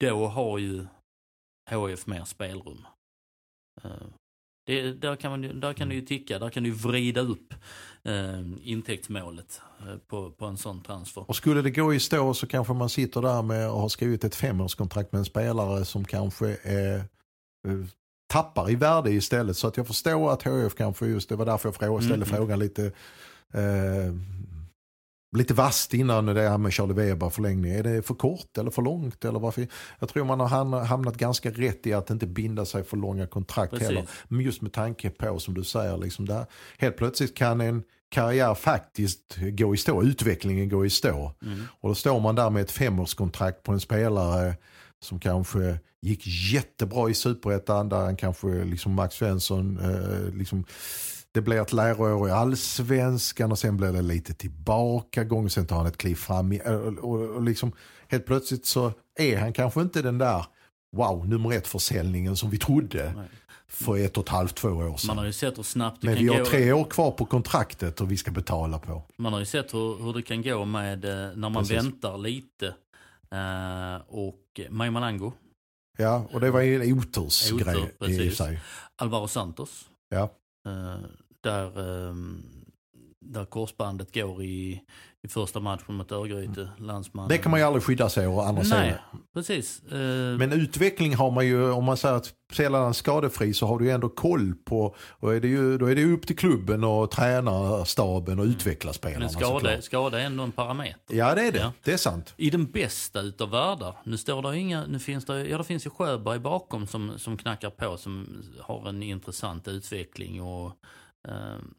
Då 0.00 0.26
har 0.26 0.58
ju 0.58 0.86
HF 1.70 2.06
mer 2.06 2.24
spelrum. 2.24 2.86
Eh, 3.84 3.90
Det, 4.66 4.92
där, 4.92 5.16
kan 5.16 5.30
man, 5.30 5.60
där 5.60 5.72
kan 5.72 5.88
du 5.88 5.94
ju 5.94 6.00
ticka, 6.02 6.38
där 6.38 6.50
kan 6.50 6.62
du 6.62 6.68
ju 6.68 6.74
vrida 6.74 7.20
upp 7.20 7.54
eh, 8.02 8.40
intäktsmålet 8.62 9.60
eh, 9.80 9.96
på, 10.06 10.30
på 10.30 10.46
en 10.46 10.56
sån 10.56 10.82
transfer. 10.82 11.24
Och 11.28 11.36
skulle 11.36 11.62
det 11.62 11.70
gå 11.70 11.94
i 11.94 12.00
stå 12.00 12.34
så 12.34 12.46
kanske 12.46 12.72
man 12.72 12.88
sitter 12.88 13.22
där 13.22 13.42
med 13.42 13.70
och 13.70 13.80
har 13.80 13.88
skrivit 13.88 14.24
ett 14.24 14.34
femårskontrakt 14.34 15.12
med 15.12 15.18
en 15.18 15.24
spelare 15.24 15.84
som 15.84 16.04
kanske 16.04 16.56
är, 16.62 16.96
eh, 17.68 17.84
tappar 18.32 18.70
i 18.70 18.74
värde 18.74 19.10
istället. 19.10 19.56
Så 19.56 19.66
att 19.66 19.76
jag 19.76 19.86
förstår 19.86 20.32
att 20.32 20.42
HF 20.42 20.74
kanske 20.74 21.06
just, 21.06 21.28
det 21.28 21.36
var 21.36 21.46
därför 21.46 21.68
jag 21.68 21.76
frågade, 21.76 22.04
ställde 22.04 22.26
Mm. 22.26 22.36
frågan 22.36 22.58
lite 22.58 22.84
eh, 23.52 24.12
lite 25.34 25.54
vasst 25.54 25.94
innan 25.94 26.26
det 26.26 26.48
här 26.48 26.58
med 26.58 26.72
Charlie 26.72 26.94
Weber 26.94 27.30
förlängning. 27.30 27.72
Är 27.72 27.82
det 27.82 28.02
för 28.02 28.14
kort 28.14 28.58
eller 28.58 28.70
för 28.70 28.82
långt? 28.82 29.24
Eller 29.24 29.38
varför? 29.38 29.66
Jag 29.98 30.08
tror 30.08 30.24
man 30.24 30.40
har 30.40 30.48
hamn- 30.48 30.84
hamnat 30.86 31.16
ganska 31.16 31.50
rätt 31.50 31.86
i 31.86 31.92
att 31.92 32.10
inte 32.10 32.26
binda 32.26 32.64
sig 32.64 32.84
för 32.84 32.96
långa 32.96 33.26
kontrakt 33.26 33.70
Precis. 33.70 33.88
heller. 33.88 34.06
Men 34.28 34.40
just 34.40 34.62
med 34.62 34.72
tanke 34.72 35.10
på 35.10 35.38
som 35.38 35.54
du 35.54 35.64
säger, 35.64 35.96
liksom 35.96 36.26
där, 36.26 36.46
helt 36.78 36.96
plötsligt 36.96 37.36
kan 37.36 37.60
en, 37.60 37.82
karriär 38.14 38.54
faktiskt 38.54 39.36
går 39.36 39.74
i 39.74 39.76
stå, 39.76 40.02
utvecklingen 40.02 40.68
går 40.68 40.86
i 40.86 40.90
stå. 40.90 41.32
Mm. 41.42 41.62
Och 41.80 41.88
då 41.88 41.94
står 41.94 42.20
man 42.20 42.34
där 42.34 42.50
med 42.50 42.62
ett 42.62 42.70
femårskontrakt 42.70 43.62
på 43.62 43.72
en 43.72 43.80
spelare 43.80 44.56
som 45.00 45.20
kanske 45.20 45.78
gick 46.02 46.52
jättebra 46.52 47.10
i 47.10 47.14
superettan, 47.14 47.88
där 47.88 47.96
han 47.96 48.16
kanske, 48.16 48.46
liksom 48.64 48.92
Max 48.92 49.14
Svensson, 49.14 49.78
eh, 49.78 50.34
liksom, 50.34 50.64
det 51.34 51.40
blir 51.42 51.60
ett 51.60 51.72
läroår 51.72 52.28
i 52.28 52.32
allsvenskan 52.32 53.52
och 53.52 53.58
sen 53.58 53.76
blir 53.76 53.92
det 53.92 54.02
lite 54.02 54.34
tillbakagång, 54.34 55.50
sen 55.50 55.66
tar 55.66 55.76
han 55.76 55.86
ett 55.86 55.96
kliv 55.98 56.14
fram. 56.14 56.52
I, 56.52 56.60
och, 57.00 57.10
och, 57.10 57.42
liksom, 57.42 57.72
helt 58.08 58.26
plötsligt 58.26 58.66
så 58.66 58.92
är 59.20 59.38
han 59.38 59.52
kanske 59.52 59.80
inte 59.80 60.02
den 60.02 60.18
där 60.18 60.46
wow, 60.96 61.28
nummer 61.28 61.52
ett 61.52 61.66
försäljningen 61.66 62.36
som 62.36 62.50
vi 62.50 62.58
trodde 62.58 63.12
Nej. 63.16 63.28
för 63.68 63.98
ett 63.98 64.16
och 64.16 64.22
ett 64.22 64.28
halvt, 64.28 64.54
två 64.56 64.68
år 64.68 64.84
Man 64.84 64.98
sedan. 64.98 65.18
har 65.18 65.24
ju 65.24 65.32
sett 65.32 65.58
hur 65.58 65.62
snabbt 65.62 66.00
det 66.00 66.06
Men 66.06 66.16
kan 66.16 66.24
vi 66.24 66.30
har 66.32 66.38
gå. 66.38 66.44
tre 66.44 66.72
år 66.72 66.84
kvar 66.84 67.10
på 67.10 67.24
kontraktet 67.26 68.00
och 68.00 68.12
vi 68.12 68.16
ska 68.16 68.30
betala 68.30 68.78
på. 68.78 69.02
Man 69.18 69.32
har 69.32 69.40
ju 69.40 69.46
sett 69.46 69.74
hur, 69.74 70.02
hur 70.04 70.12
det 70.12 70.22
kan 70.22 70.42
gå 70.42 70.64
med 70.64 71.04
eh, 71.04 71.10
när 71.36 71.48
man 71.48 71.54
Precis. 71.54 71.76
väntar 71.76 72.18
lite. 72.18 72.66
Eh, 73.30 74.02
och 74.08 74.60
Maj 74.70 74.90
Malango, 74.90 75.32
Ja, 75.98 76.26
och 76.32 76.40
det 76.40 76.50
var 76.50 76.60
ju 76.60 76.82
en 76.82 76.98
otursgrej 76.98 77.76
Otur, 77.76 77.84
i 77.84 78.18
precis. 78.18 78.38
sig. 78.38 78.60
Alvaro 78.96 79.28
Santos. 79.28 79.88
Ja. 80.08 80.30
Eh, 80.66 80.94
där, 81.44 82.08
ehm, 82.08 82.42
där 83.20 83.44
korsbandet 83.44 84.14
går 84.14 84.42
i, 84.42 84.80
i 85.22 85.28
första 85.28 85.60
matchen 85.60 85.94
mot 85.94 86.12
Örgryte, 86.12 86.68
landsmannen. 86.78 87.28
Det 87.28 87.38
kan 87.38 87.50
man 87.50 87.60
ju 87.60 87.66
aldrig 87.66 87.82
skydda 87.82 88.08
sig 88.08 88.26
å 88.26 88.40
andra 88.40 88.62
Nej, 88.62 88.68
sidan. 88.90 88.98
precis. 89.34 89.82
Eh, 89.92 90.38
Men 90.38 90.52
utveckling 90.52 91.14
har 91.14 91.30
man 91.30 91.46
ju, 91.46 91.70
om 91.70 91.84
man 91.84 91.96
säger 91.96 92.14
att 92.14 92.32
spelaren 92.52 92.88
är 92.88 92.92
skadefri 92.92 93.54
så 93.54 93.66
har 93.66 93.78
du 93.78 93.84
ju 93.84 93.90
ändå 93.90 94.08
koll 94.08 94.54
på, 94.64 94.96
och 95.00 95.34
är 95.34 95.40
det 95.40 95.48
ju, 95.48 95.78
då 95.78 95.86
är 95.86 95.94
det 95.94 96.00
ju 96.00 96.12
upp 96.14 96.26
till 96.26 96.36
klubben 96.36 96.84
och 96.84 97.10
tränarstaben 97.10 98.38
och 98.38 98.44
utveckla 98.44 98.92
spelarna 98.92 99.20
men 99.20 99.30
skada, 99.30 99.58
såklart. 99.58 99.84
skada 99.84 100.20
är 100.20 100.24
ändå 100.26 100.42
en 100.42 100.52
parameter. 100.52 101.14
Ja 101.16 101.34
det 101.34 101.42
är 101.46 101.52
det, 101.52 101.58
Ja. 101.58 101.72
det 101.84 101.92
är 101.92 101.96
sant. 101.96 102.34
I 102.36 102.50
den 102.50 102.66
bästa 102.66 103.20
utav 103.20 103.50
världar, 103.50 103.96
nu 104.04 104.16
står 104.16 104.42
det 104.42 104.58
inga, 104.58 104.86
nu 104.86 104.98
finns 104.98 105.24
det, 105.24 105.46
ja 105.48 105.58
det 105.58 105.64
finns 105.64 105.86
ju 105.86 105.90
Sjöberg 105.90 106.38
bakom 106.38 106.86
som, 106.86 107.18
som 107.18 107.36
knackar 107.36 107.70
på 107.70 107.96
som 107.96 108.42
har 108.60 108.88
en 108.88 109.02
intressant 109.02 109.68
utveckling 109.68 110.42
och, 110.42 110.72
ehm, 111.28 111.74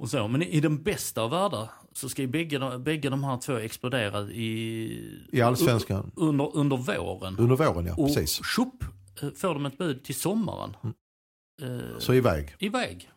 och 0.00 0.10
så. 0.10 0.28
Men 0.28 0.42
i, 0.42 0.60
den 0.60 0.82
bästa 0.82 1.22
av 1.22 1.30
världar 1.30 1.70
så 1.92 2.08
ska 2.08 2.22
ju 2.22 2.28
bägge, 2.28 2.78
bägge 2.78 3.08
de 3.10 3.24
här 3.24 3.36
två 3.38 3.56
explodera 3.56 4.20
i, 4.30 5.26
I 5.32 5.40
allsvenskan. 5.40 6.10
under, 6.16 6.56
under 6.56 6.76
våren. 6.76 7.38
Under 7.38 7.56
våren 7.56 7.86
ja, 7.86 7.94
och 7.96 8.06
precis. 8.06 8.40
tjopp, 8.44 8.84
eh, 9.22 9.30
får 9.30 9.54
de 9.54 9.66
ett 9.66 9.78
bud 9.78 10.04
till 10.04 10.14
sommaren. 10.14 10.76
Eh, 11.62 11.98
Så 11.98 12.14
iväg. 12.14 12.54
iväg. 12.58 13.10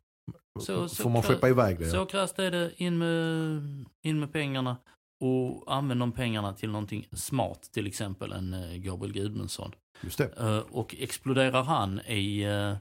Så- 0.59 0.89
så 0.89 1.03
Får 1.03 1.09
man 1.09 1.23
skeppa 1.23 1.49
iväg 1.49 1.79
det. 1.79 1.89
Så 1.89 1.95
Ja. 1.97 2.05
krasst 2.05 2.39
är 2.39 2.51
det, 2.51 2.71
in 2.77 2.97
med, 2.97 3.85
in 4.01 4.19
med 4.19 4.33
pengarna 4.33 4.77
och 5.23 5.63
använd 5.75 5.99
de 5.99 6.11
pengarna 6.11 6.53
till 6.53 6.69
någonting 6.69 7.07
smart, 7.11 7.69
till 7.73 7.87
exempel 7.87 8.31
en 8.31 8.53
eh, 8.53 8.75
Gabriel 8.77 9.13
Gudmundsson. 9.13 9.71
Just 10.01 10.17
det. 10.17 10.33
Eh, 10.39 10.57
och 10.57 10.95
exploderar 10.99 11.63
han 11.63 11.99
i, 11.99 12.41
eh, 12.43 12.75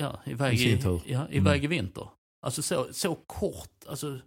ja, 0.00 0.20
iväg 0.26 0.60
I 0.60 0.78
tur. 0.82 1.02
ja, 1.06 1.20
Mm. 1.20 1.32
iväg 1.32 1.64
i 1.64 1.66
vinter. 1.66 2.08
Alltså 2.46 2.62
så, 2.62 2.86
så 2.92 3.14
kort, 3.14 3.84
alltså 3.88 4.18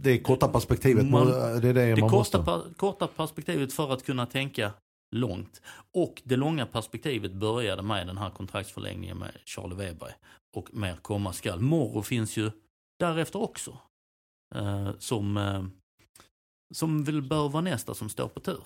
Det 0.00 0.10
är 0.10 0.22
korta 0.22 0.48
perspektivet, 0.48 1.06
Man- 1.10 1.26
det 1.26 1.34
är 1.36 1.60
det 1.60 1.72
det 1.72 2.00
man 2.00 2.10
korta, 2.10 2.38
måste. 2.38 2.74
korta 2.76 3.06
perspektivet 3.06 3.72
för 3.72 3.92
att 3.92 4.04
kunna 4.04 4.26
tänka 4.26 4.72
långt. 5.16 5.62
Och 5.94 6.22
det 6.24 6.36
långa 6.36 6.66
perspektivet 6.66 7.32
började 7.32 7.82
med 7.82 8.06
den 8.06 8.18
här 8.18 8.30
kontraktsförlängningen 8.30 9.18
med 9.18 9.32
Charlie 9.44 9.74
Weber. 9.74 10.16
Och 10.56 10.74
mer 10.74 10.96
komma 11.02 11.32
skall. 11.32 11.60
Morro 11.60 12.02
finns 12.02 12.36
ju 12.36 12.50
därefter 12.98 13.42
också. 13.42 13.78
Eh, 14.54 14.90
som, 14.98 15.36
eh, 15.36 15.64
som 16.74 17.04
väl 17.04 17.22
bör 17.22 17.48
vara 17.48 17.60
nästa 17.62 17.94
som 17.94 18.08
står 18.08 18.28
på 18.28 18.40
tur. 18.40 18.60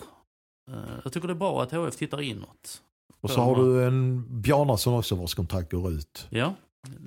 Eh, 0.70 0.76
jag 1.04 1.12
tycker 1.12 1.28
det 1.28 1.32
är 1.34 1.38
bra 1.38 1.62
att 1.62 1.72
HF 1.72 1.96
tittar 1.96 2.20
inåt. 2.20 2.82
Och 3.20 3.30
så 3.30 3.40
har 3.40 3.56
du 3.64 3.84
en 3.84 4.24
Bjarnason 4.42 4.94
också 4.94 5.14
vars 5.14 5.34
kontrakt 5.34 5.70
går 5.72 5.92
ut. 5.92 6.26
Ja, 6.30 6.54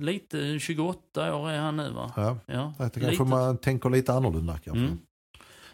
lite 0.00 0.58
28 0.58 1.34
år 1.36 1.50
är 1.50 1.58
han 1.58 1.76
nu 1.76 1.90
va? 1.90 2.12
Ja. 2.16 2.38
Ja, 2.46 2.72
Det 2.78 2.90
kanske 2.90 3.10
lite. 3.10 3.22
man 3.24 3.58
tänker 3.58 3.90
lite 3.90 4.12
annorlunda 4.12 4.58
kanske. 4.64 4.84
Mm. 4.84 4.98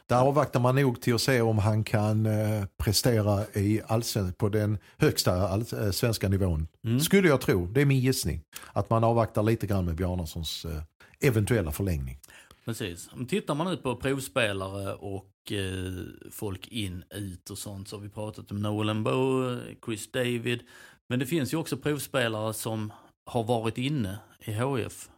Där 0.06 0.16
avvaktar 0.20 0.60
man 0.60 0.74
nog 0.76 1.00
till 1.00 1.14
att 1.14 1.20
se 1.20 1.40
om 1.40 1.58
han 1.58 1.84
kan 1.84 2.26
eh, 2.26 2.64
prestera 2.78 3.44
i 3.54 3.80
allsven- 3.86 4.32
på 4.32 4.48
den 4.48 4.78
högsta 4.96 5.54
eh, 5.56 5.90
svenska 5.90 6.28
nivån. 6.28 6.68
Mm. 6.84 7.00
Skulle 7.00 7.28
jag 7.28 7.40
tro, 7.40 7.66
det 7.66 7.80
är 7.80 7.84
min 7.84 8.00
gissning. 8.00 8.40
Att 8.72 8.90
man 8.90 9.04
avvaktar 9.04 9.42
lite 9.42 9.66
grann 9.66 9.84
med 9.84 9.94
Bjarnasons 9.94 10.64
eh, 10.64 10.82
eventuella 11.28 11.72
förlängning. 11.72 12.18
Precis. 12.64 13.08
Tittar 13.28 13.54
man 13.54 13.66
nu 13.66 13.76
på 13.76 13.96
provspelare 13.96 14.94
och 14.94 15.24
eh, 15.52 15.92
folk 16.30 16.68
in, 16.68 17.04
ut 17.10 17.50
och 17.50 17.58
sånt 17.58 17.88
så 17.88 17.96
har 17.96 18.00
vi 18.02 18.08
pratat 18.08 18.50
om 18.50 18.60
Nolan 18.62 19.04
Bow, 19.04 19.58
Chris 19.84 20.10
David. 20.12 20.60
Men 21.08 21.18
det 21.18 21.26
finns 21.26 21.52
ju 21.52 21.56
också 21.56 21.76
provspelare 21.76 22.54
som 22.54 22.92
har 23.30 23.44
varit 23.44 23.78
inne 23.78 24.18
i 24.40 24.52
HF. 24.52 25.08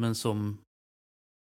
Men 0.00 0.14
som 0.14 0.58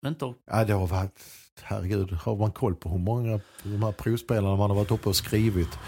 inte 0.07 0.25
har... 0.25 0.33
Ja, 0.51 0.65
det 0.65 0.73
har 0.73 0.87
varit, 0.87 1.19
herregud, 1.61 2.11
har 2.11 2.35
man 2.35 2.51
koll 2.51 2.75
på 2.75 2.89
hur 2.89 2.97
många 2.99 3.39
de 3.63 3.83
här 3.83 3.91
provspelarna 3.91 4.55
man 4.55 4.69
har 4.69 4.77
varit 4.77 4.91
uppe 4.91 5.09
och 5.09 5.15
skrivit. 5.15 5.79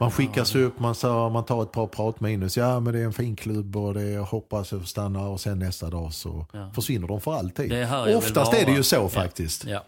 Man 0.00 0.10
skickas 0.10 0.54
upp, 0.54 0.78
man, 0.78 0.94
sa, 0.94 1.28
man 1.28 1.44
tar 1.44 1.62
ett 1.62 1.72
par 1.72 1.86
prat 1.86 2.20
minus. 2.20 2.56
Ja 2.56 2.80
men 2.80 2.92
det 2.92 3.00
är 3.00 3.04
en 3.04 3.12
fin 3.12 3.36
klubb 3.36 3.76
och 3.76 3.94
det 3.94 4.10
jag 4.10 4.24
hoppas 4.24 4.72
att 4.72 4.88
stanna 4.88 5.28
och 5.28 5.40
sen 5.40 5.58
nästa 5.58 5.90
dag 5.90 6.14
så 6.14 6.46
Ja. 6.52 6.70
försvinner 6.74 7.08
de 7.08 7.20
för 7.20 7.32
alltid. 7.34 7.72
Jag 7.72 8.16
Oftast 8.16 8.54
är 8.54 8.66
det 8.66 8.72
ju 8.72 8.82
så 8.82 8.96
Ja. 8.96 9.08
faktiskt. 9.08 9.64
Ja. 9.64 9.84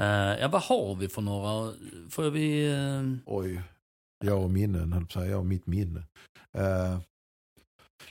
Eh, 0.00 0.40
ja, 0.40 0.48
vad 0.48 0.62
har 0.62 0.94
vi 0.94 1.08
för 1.08 1.22
några? 1.22 1.72
Får 2.10 2.30
vi... 2.30 2.72
eh, 2.72 3.32
Oj, 3.34 3.62
jag 4.24 4.42
och 4.42 4.50
minnen, 4.50 4.92
höll 4.92 5.06
på 5.06 5.24
jag 5.24 5.38
och 5.38 5.46
mitt 5.46 5.66
minne. 5.66 6.02
Eh, 6.52 6.98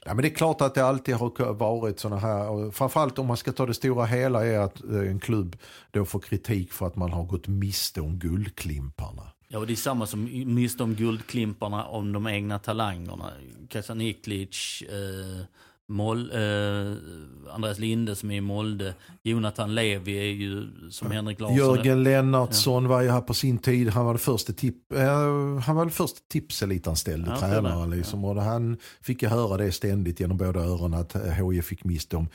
ja, 0.06 0.14
men 0.14 0.18
det 0.18 0.28
är 0.28 0.36
klart 0.36 0.62
att 0.62 0.76
det 0.76 0.86
alltid 0.86 1.16
har 1.16 1.54
varit 1.54 2.00
sådana 2.00 2.22
här, 2.22 2.50
och 2.50 2.76
framförallt 2.76 3.20
om 3.20 3.28
man 3.28 3.38
ska 3.38 3.52
ta 3.52 3.66
det 3.66 3.74
stora 3.74 4.06
hela 4.06 4.46
är 4.46 4.60
att 4.60 4.82
en 4.84 5.20
klubb 5.20 5.58
då 5.92 6.06
får 6.06 6.20
kritik 6.20 6.72
för 6.72 6.88
att 6.88 6.96
man 6.96 7.12
har 7.12 7.24
gått 7.24 7.48
miste 7.48 8.02
om 8.02 8.20
guldklimparna. 8.20 9.24
Ja, 9.48 9.60
och 9.60 9.68
det 9.68 9.74
är 9.74 9.76
samma 9.76 10.06
som 10.08 10.24
miste 10.56 10.84
om 10.84 10.96
guldklimparna 10.96 11.86
om 11.86 12.12
de 12.12 12.28
egna 12.28 12.60
talangerna. 12.60 13.32
Kasan 13.70 14.02
Iklic, 14.02 14.84
eh, 14.90 15.46
Moll, 15.92 16.32
eh, 16.34 17.54
Andreas 17.54 17.80
Linde 17.80 18.16
som 18.16 18.32
är 18.32 18.36
i 18.36 18.42
Molde, 18.42 18.96
Jonathan 19.24 19.76
Levi 19.76 20.18
är 20.18 20.24
ju 20.34 20.68
som 20.90 21.12
Henrik 21.12 21.40
Larsson. 21.40 21.58
Jörgen 21.58 22.04
Lennartsson 22.04 22.88
var 22.88 23.02
ju 23.02 23.10
här 23.10 23.22
på 23.22 23.34
sin 23.34 23.58
tid, 23.58 23.90
han 23.90 24.06
var 24.06 24.18
första 24.18 24.54
tip, 24.54 24.92
eh, 24.94 25.60
han 25.60 25.76
var 25.76 25.90
första 25.90 26.20
tipselitanställde 26.30 27.30
Ja, 27.32 27.40
tränare. 27.40 27.90
det. 27.90 27.96
Liksom, 27.96 28.26
och 28.26 28.42
han 28.44 28.78
fick 29.02 29.22
ju 29.22 29.28
höra 29.28 29.58
det 29.58 29.72
ständigt 29.72 30.20
genom 30.20 30.38
båda 30.38 30.60
öronen 30.60 31.00
att 31.00 31.16
eh, 31.16 31.22
HIF 31.52 31.66
fick 31.66 31.84
miste 31.84 32.18
om 32.18 32.28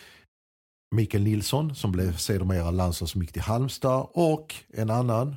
Mikael 0.94 1.22
Nilsson 1.24 1.74
som 1.74 1.92
blev 1.92 2.16
sedermera 2.16 2.70
landslag 2.70 3.08
som 3.08 3.20
gick 3.22 3.32
till 3.32 3.42
Halmstad 3.42 4.06
och 4.12 4.54
en 4.68 4.90
annan, 4.90 5.36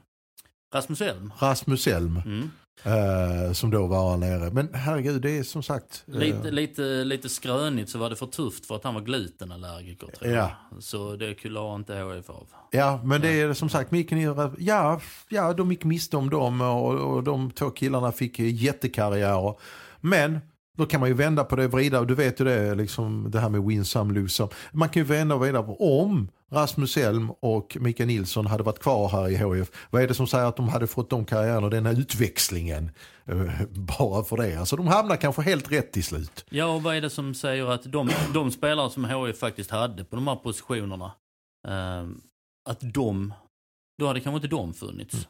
Rasmus 0.74 1.01
Elm. 1.01 1.34
Rasmus 1.39 1.88
Elm, 1.88 2.22
Mm. 2.26 2.51
Eh, 2.84 3.53
som 3.53 3.69
då 3.69 3.88
var 3.88 4.17
nere. 4.17 4.51
Men 4.51 4.69
herregud, 4.74 5.22
det 5.22 5.38
är 5.38 5.43
som 5.43 5.63
sagt... 5.63 6.03
eh, 6.07 6.13
Lite, 6.13 6.51
lite, 6.51 6.82
lite 7.03 7.30
skrönigt 7.30 7.89
så 7.89 7.97
var 7.97 8.09
det 8.09 8.15
för 8.15 8.26
tufft 8.26 8.65
för 8.65 8.76
att 8.76 8.84
han 8.84 8.93
var 8.93 9.01
glutenallergiker 9.01 10.07
tror 10.07 10.32
jag. 10.32 10.49
Så 10.80 11.15
det 11.15 11.34
klarade 11.34 11.76
inte 11.76 11.95
HIF 11.95 12.30
av. 12.30 12.47
Ja, 12.72 13.01
men 13.03 13.22
det 13.22 13.41
är 13.41 13.53
som 13.53 13.69
sagt, 13.69 13.91
Mikael 13.91 14.51
ja, 14.57 15.01
ja, 15.30 15.53
de 15.53 15.72
gick 15.72 15.84
miste 15.84 16.17
om 16.17 16.30
dem 16.30 16.61
och, 16.61 16.93
och 16.93 17.24
de 17.24 17.51
två 17.51 17.69
killarna 17.69 18.11
fick 18.11 18.39
jättekarriärer. 18.39 19.55
Men 20.01 20.39
då 20.78 20.86
kan 20.86 20.99
man 20.99 21.09
ju 21.09 21.15
vända 21.15 21.43
på 21.43 21.55
det 21.55 21.65
och 21.65 21.72
vrida, 21.72 21.99
och 21.99 22.07
du 22.07 22.15
vet 22.15 22.41
ju 22.41 22.45
det, 22.45 22.76
liksom, 22.76 23.32
det 23.32 23.39
här 23.39 23.49
med 23.49 23.63
win 23.63 23.86
some, 23.86 24.13
lose 24.13 24.36
some. 24.36 24.49
Man 24.72 24.89
kan 24.89 25.01
ju 25.01 25.07
vända 25.07 25.36
och 25.36 25.41
vrida 25.41 25.63
på 25.63 26.01
om 26.03 26.30
Rasmus 26.51 26.97
Elm 26.97 27.31
och 27.31 27.77
Mikael 27.79 28.07
Nilsson 28.07 28.47
hade 28.47 28.63
varit 28.63 28.79
kvar 28.79 29.09
här 29.09 29.29
i 29.29 29.37
HF. 29.37 29.71
Vad 29.89 30.03
är 30.03 30.07
det 30.07 30.13
som 30.13 30.27
säger 30.27 30.45
att 30.45 30.55
de 30.55 30.69
hade 30.69 30.87
fått 30.87 31.09
de 31.09 31.25
karriärerna 31.25 31.65
och 31.65 31.71
den 31.71 31.85
här 31.85 31.99
utväxlingen 31.99 32.91
eh, 33.25 33.61
bara 33.69 34.23
för 34.23 34.37
det? 34.37 34.55
Alltså 34.55 34.75
de 34.75 34.87
hamnar 34.87 35.15
kanske 35.15 35.41
helt 35.41 35.71
rätt 35.71 35.91
till 35.91 36.03
slut. 36.03 36.45
Ja, 36.49 36.65
och 36.65 36.83
vad 36.83 36.95
är 36.95 37.01
det 37.01 37.09
som 37.09 37.33
säger 37.33 37.71
att 37.71 37.83
de, 37.83 38.09
de 38.33 38.51
spelare 38.51 38.89
som 38.89 39.05
HIF 39.05 39.39
faktiskt 39.39 39.71
hade 39.71 40.03
på 40.03 40.15
de 40.15 40.27
här 40.27 40.35
positionerna, 40.35 41.11
eh, 41.67 42.07
att 42.69 42.93
de, 42.93 43.33
då 43.99 44.07
hade 44.07 44.19
kanske 44.19 44.35
inte 44.35 44.55
de 44.55 44.73
funnits. 44.73 45.27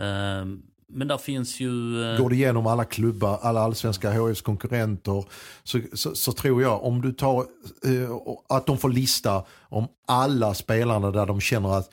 Eh, 0.00 0.44
men 0.92 1.08
där 1.08 1.18
finns 1.18 1.60
ju... 1.60 2.02
eh, 2.12 2.18
Går 2.20 2.30
du 2.30 2.36
igenom 2.36 2.66
alla 2.66 2.84
klubbar, 2.84 3.38
alla 3.42 3.60
allsvenska 3.60 4.12
HFs 4.12 4.40
konkurrenter 4.42 5.24
så, 5.64 5.80
så, 5.92 6.14
så 6.14 6.32
tror 6.32 6.62
jag 6.62 6.84
om 6.84 7.00
du 7.02 7.12
tar 7.12 7.40
eh, 7.84 8.10
att 8.48 8.66
de 8.66 8.78
får 8.78 8.88
lista 8.88 9.44
om 9.68 9.88
alla 10.06 10.54
spelarna 10.54 11.10
där 11.10 11.26
de 11.26 11.40
känner 11.40 11.74
att 11.78 11.90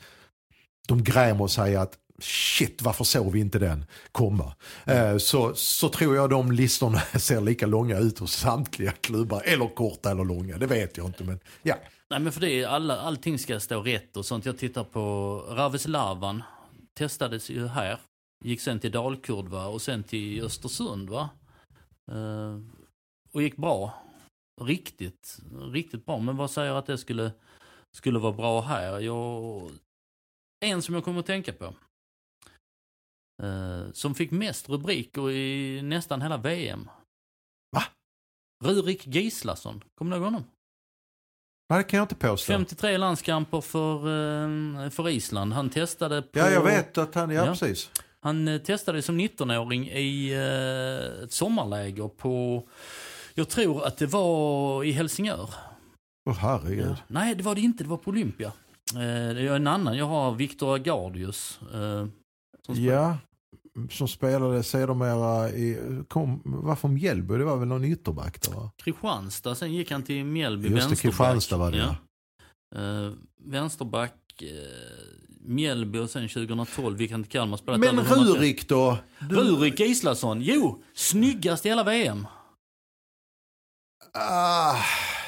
de 0.88 1.04
grämer 1.04 1.46
sig 1.46 1.76
att 1.76 1.92
shit 2.20 2.82
varför 2.82 3.04
såg 3.04 3.32
vi 3.32 3.40
inte 3.40 3.58
den 3.58 3.84
komma? 4.12 4.52
Eh, 4.84 5.16
så, 5.16 5.54
så 5.54 5.88
tror 5.88 6.16
jag 6.16 6.30
de 6.30 6.52
listorna 6.52 6.98
ser 7.18 7.40
lika 7.40 7.66
långa 7.66 7.98
ut 7.98 8.18
hos 8.18 8.32
samtliga 8.32 8.92
klubbar. 8.92 9.42
Eller 9.44 9.74
korta 9.74 10.10
eller 10.10 10.24
långa, 10.24 10.58
det 10.58 10.66
vet 10.66 10.96
jag 10.96 11.06
inte. 11.06 11.24
Men 11.24 11.40
ja. 11.62 11.74
Nej 12.10 12.20
men 12.20 12.32
för 12.32 12.40
det 12.40 12.50
är 12.62 12.66
alla, 12.66 12.96
allting 13.00 13.38
ska 13.38 13.60
stå 13.60 13.80
rätt 13.82 14.16
och 14.16 14.26
sånt. 14.26 14.46
Jag 14.46 14.58
tittar 14.58 14.84
på 14.84 15.00
Raveslavan. 15.50 16.42
Testades 16.98 17.50
ju 17.50 17.66
här. 17.66 17.98
Gick 18.44 18.60
sen 18.60 18.80
till 18.80 18.92
Dalkurd 18.92 19.48
va? 19.48 19.66
och 19.66 19.82
sen 19.82 20.04
till 20.04 20.44
Östersund 20.44 21.10
va. 21.10 21.30
Eh, 22.12 22.58
och 23.32 23.42
gick 23.42 23.56
bra. 23.56 24.02
Riktigt, 24.60 25.38
riktigt 25.72 26.06
bra. 26.06 26.18
Men 26.18 26.36
vad 26.36 26.50
säger 26.50 26.72
att 26.72 26.86
det 26.86 26.98
skulle, 26.98 27.32
skulle 27.96 28.18
vara 28.18 28.32
bra 28.32 28.60
här? 28.60 29.00
Jag, 29.00 29.70
en 30.64 30.82
som 30.82 30.94
jag 30.94 31.04
kommer 31.04 31.20
att 31.20 31.26
tänka 31.26 31.52
på. 31.52 31.74
Eh, 33.42 33.90
som 33.92 34.14
fick 34.14 34.30
mest 34.30 34.68
rubriker 34.68 35.30
i 35.30 35.82
nästan 35.82 36.22
hela 36.22 36.36
VM. 36.36 36.90
Va? 37.76 37.82
Rurik 38.64 39.06
Gislason. 39.06 39.84
Kommer 39.94 40.10
du 40.10 40.16
ihåg 40.16 40.24
honom? 40.24 40.44
Nej, 41.70 41.78
det 41.78 41.84
kan 41.84 41.98
jag 41.98 42.04
inte 42.04 42.14
påstå. 42.14 42.52
53 42.52 42.98
landskamper 42.98 43.60
för, 43.60 43.94
eh, 44.84 44.90
för 44.90 45.08
Island. 45.08 45.52
Han 45.52 45.70
testade 45.70 46.22
på... 46.22 46.38
Ja, 46.38 46.50
jag 46.50 46.64
vet 46.64 46.98
att 46.98 47.14
han, 47.14 47.30
ja, 47.30 47.44
Ja. 47.44 47.46
precis. 47.46 47.90
Han 48.20 48.48
eh, 48.48 48.60
testade 48.60 49.02
som 49.02 49.20
19-åring 49.20 49.88
i 49.88 50.32
eh, 50.32 51.24
ett 51.24 51.32
sommarläger 51.32 52.08
på, 52.08 52.62
jag 53.34 53.48
tror 53.48 53.86
att 53.86 53.96
det 53.96 54.06
var 54.06 54.84
i 54.84 54.92
Helsingör. 54.92 55.50
Åh 56.30 56.36
herregud. 56.36 56.96
Nej, 57.06 57.34
det 57.34 57.42
var 57.42 57.54
det 57.54 57.60
inte. 57.60 57.84
Det 57.84 57.90
var 57.90 57.96
på 57.96 58.10
Olympia. 58.10 58.46
Eh, 58.94 59.34
det 59.34 59.42
är 59.42 59.56
en 59.56 59.66
annan. 59.66 59.96
Jag 59.96 60.06
har 60.06 60.34
Viktor 60.34 60.74
Agardius. 60.74 61.60
Ja, 62.66 63.18
som 63.90 64.08
spelade 64.08 64.62
sedermera 64.62 65.50
i, 65.50 65.78
kom, 66.08 66.42
var 66.44 66.76
från 66.76 66.94
Mjällby, 66.94 67.34
det 67.36 67.44
var 67.44 67.56
väl 67.56 67.68
någon 67.68 67.84
ytterback 67.84 68.40
där 68.42 68.52
va? 68.52 68.70
Kristianstad. 68.76 69.54
Sen 69.54 69.72
gick 69.72 69.90
han 69.90 70.02
till 70.02 70.24
Mjällby, 70.24 70.68
Just 70.68 70.74
det, 70.74 70.88
vänsterback. 70.88 71.02
Kristianstad 71.02 71.56
var 71.56 71.70
det, 71.70 71.78
ja. 71.78 71.96
Vänsterback, 73.44 74.42
Mjällby 75.48 75.98
och 75.98 76.10
sen 76.10 76.28
2012 76.28 77.00
gick 77.00 77.10
han 77.10 77.22
till 77.22 77.32
Kalmar. 77.32 77.56
spelat 77.56 77.80
Men 77.80 77.88
över 77.88 78.02
150. 78.02 78.38
Rurik 78.38 78.68
då? 78.68 78.98
Du- 79.30 79.34
Rurik 79.36 79.80
Gislason. 79.80 80.40
Jo, 80.42 80.82
snyggast 80.94 81.66
i 81.66 81.68
hela 81.68 81.84
VM. 81.84 82.26
Ah, 84.14 84.76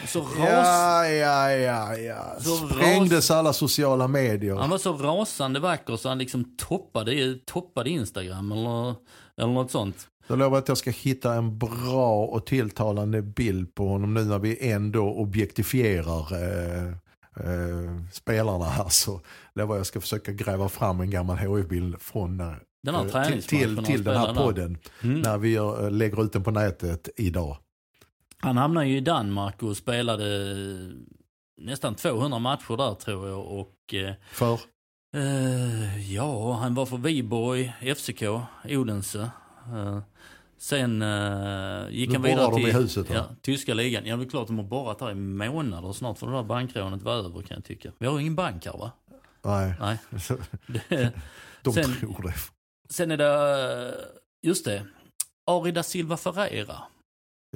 Så 0.07 0.21
ras... 0.21 0.37
ja, 0.39 1.09
ja, 1.09 1.51
ja, 1.53 1.97
ja. 1.97 2.37
Så 2.41 2.57
Sprängdes 2.69 3.31
alla 3.31 3.53
sociala 3.53 4.09
medier. 4.09 4.55
Han 4.57 4.71
var 4.71 4.79
så 4.79 4.93
rasande 4.93 5.61
vacker 5.61 5.97
så 5.97 6.09
han 6.09 6.19
liksom 6.19 6.57
toppade, 6.57 7.39
toppade 7.47 7.91
Instagram 7.91 8.53
eller, 8.53 8.95
eller 9.37 9.53
något 9.53 9.71
sånt. 9.71 10.07
Jag 10.27 10.39
lovar 10.39 10.59
att 10.59 10.69
jag 10.69 10.79
ska 10.79 10.91
hitta 10.91 11.35
en 11.35 11.59
bra 11.59 12.25
och 12.27 12.47
tilltalande 12.47 13.23
bild 13.23 13.75
på 13.75 13.89
honom 13.89 14.15
nu 14.15 14.25
när 14.25 14.39
vi 14.39 14.71
ändå 14.71 15.13
objektifierar 15.13 16.21
eh, 16.33 16.93
eh, 17.37 18.05
spelarna 18.13 18.65
här. 18.65 18.89
Så 18.89 19.21
lovar 19.55 19.77
jag 19.77 19.87
ska 19.87 20.01
försöka 20.01 20.33
gräva 20.33 20.69
fram 20.69 21.01
en 21.01 21.11
gammal 21.11 21.39
HF-bild 21.39 22.01
från 22.01 22.37
när, 22.37 22.63
Den 22.83 22.95
här 22.95 23.17
eh, 23.17 23.27
till, 23.27 23.43
till, 23.43 23.85
till 23.85 24.05
den 24.05 24.17
här 24.17 24.35
podden. 24.35 24.79
Mm. 25.03 25.21
När 25.21 25.39
vi 25.39 25.49
gör, 25.49 25.91
lägger 25.91 26.25
ut 26.25 26.33
den 26.33 26.45
på 26.45 26.51
nätet 26.51 27.09
idag. 27.17 27.57
Han 28.39 28.57
hamnade 28.57 28.87
ju 28.87 28.97
i 28.97 29.01
Danmark 29.01 29.63
och 29.63 29.77
spelade 29.77 30.55
nästan 31.61 31.95
200 31.95 32.39
matcher 32.39 32.77
där 32.77 32.95
tror 32.95 33.29
jag. 33.29 33.47
Och 33.47 33.95
eh, 33.95 34.15
För? 34.33 34.61
eh, 35.17 36.13
ja, 36.15 36.53
han 36.53 36.75
var 36.75 36.87
för 36.87 36.97
Viborg, 36.97 37.73
FCK, 37.97 38.23
Odense. 38.65 39.31
Eh, 39.67 39.99
sen 40.61 41.03
eh, 41.03 41.89
gick 41.91 42.09
Nu 42.09 42.15
han 42.15 42.23
vidare 42.23 42.51
de 42.51 42.61
i 42.61 42.65
till 42.65 42.75
huset, 42.75 43.11
ja, 43.11 43.27
tyska 43.43 43.75
ligan. 43.75 44.07
Ja, 44.07 44.17
det 44.17 44.25
är 44.25 44.29
klart 44.29 44.47
de 44.47 44.59
har 44.59 44.65
borrat 44.65 45.01
här 45.01 45.11
i 45.11 45.15
månader 45.15 45.93
snart 45.93 46.19
för 46.19 46.27
det 46.27 46.33
där 46.33 46.43
bankrånet 46.43 47.03
var 47.03 47.13
över 47.15 47.43
kan 47.43 47.55
jag 47.57 47.65
tycka. 47.65 47.93
Vi 47.99 48.07
har 48.07 48.15
ju 48.15 48.21
ingen 48.21 48.35
bank 48.35 48.67
här 48.67 48.73
va? 48.79 48.93
Nej, 49.43 49.75
Nej. 49.81 49.99
Det, 50.89 51.13
de 51.63 51.73
Sen- 51.75 51.97
tror 52.01 52.23
det. 52.23 52.35
Sen 52.89 53.11
är 53.11 53.17
det, 53.17 53.95
just 54.43 54.65
det, 54.65 54.87
Ari 55.47 55.73
da 55.73 55.83
Silva 55.83 56.17
Ferreira. 56.17 56.79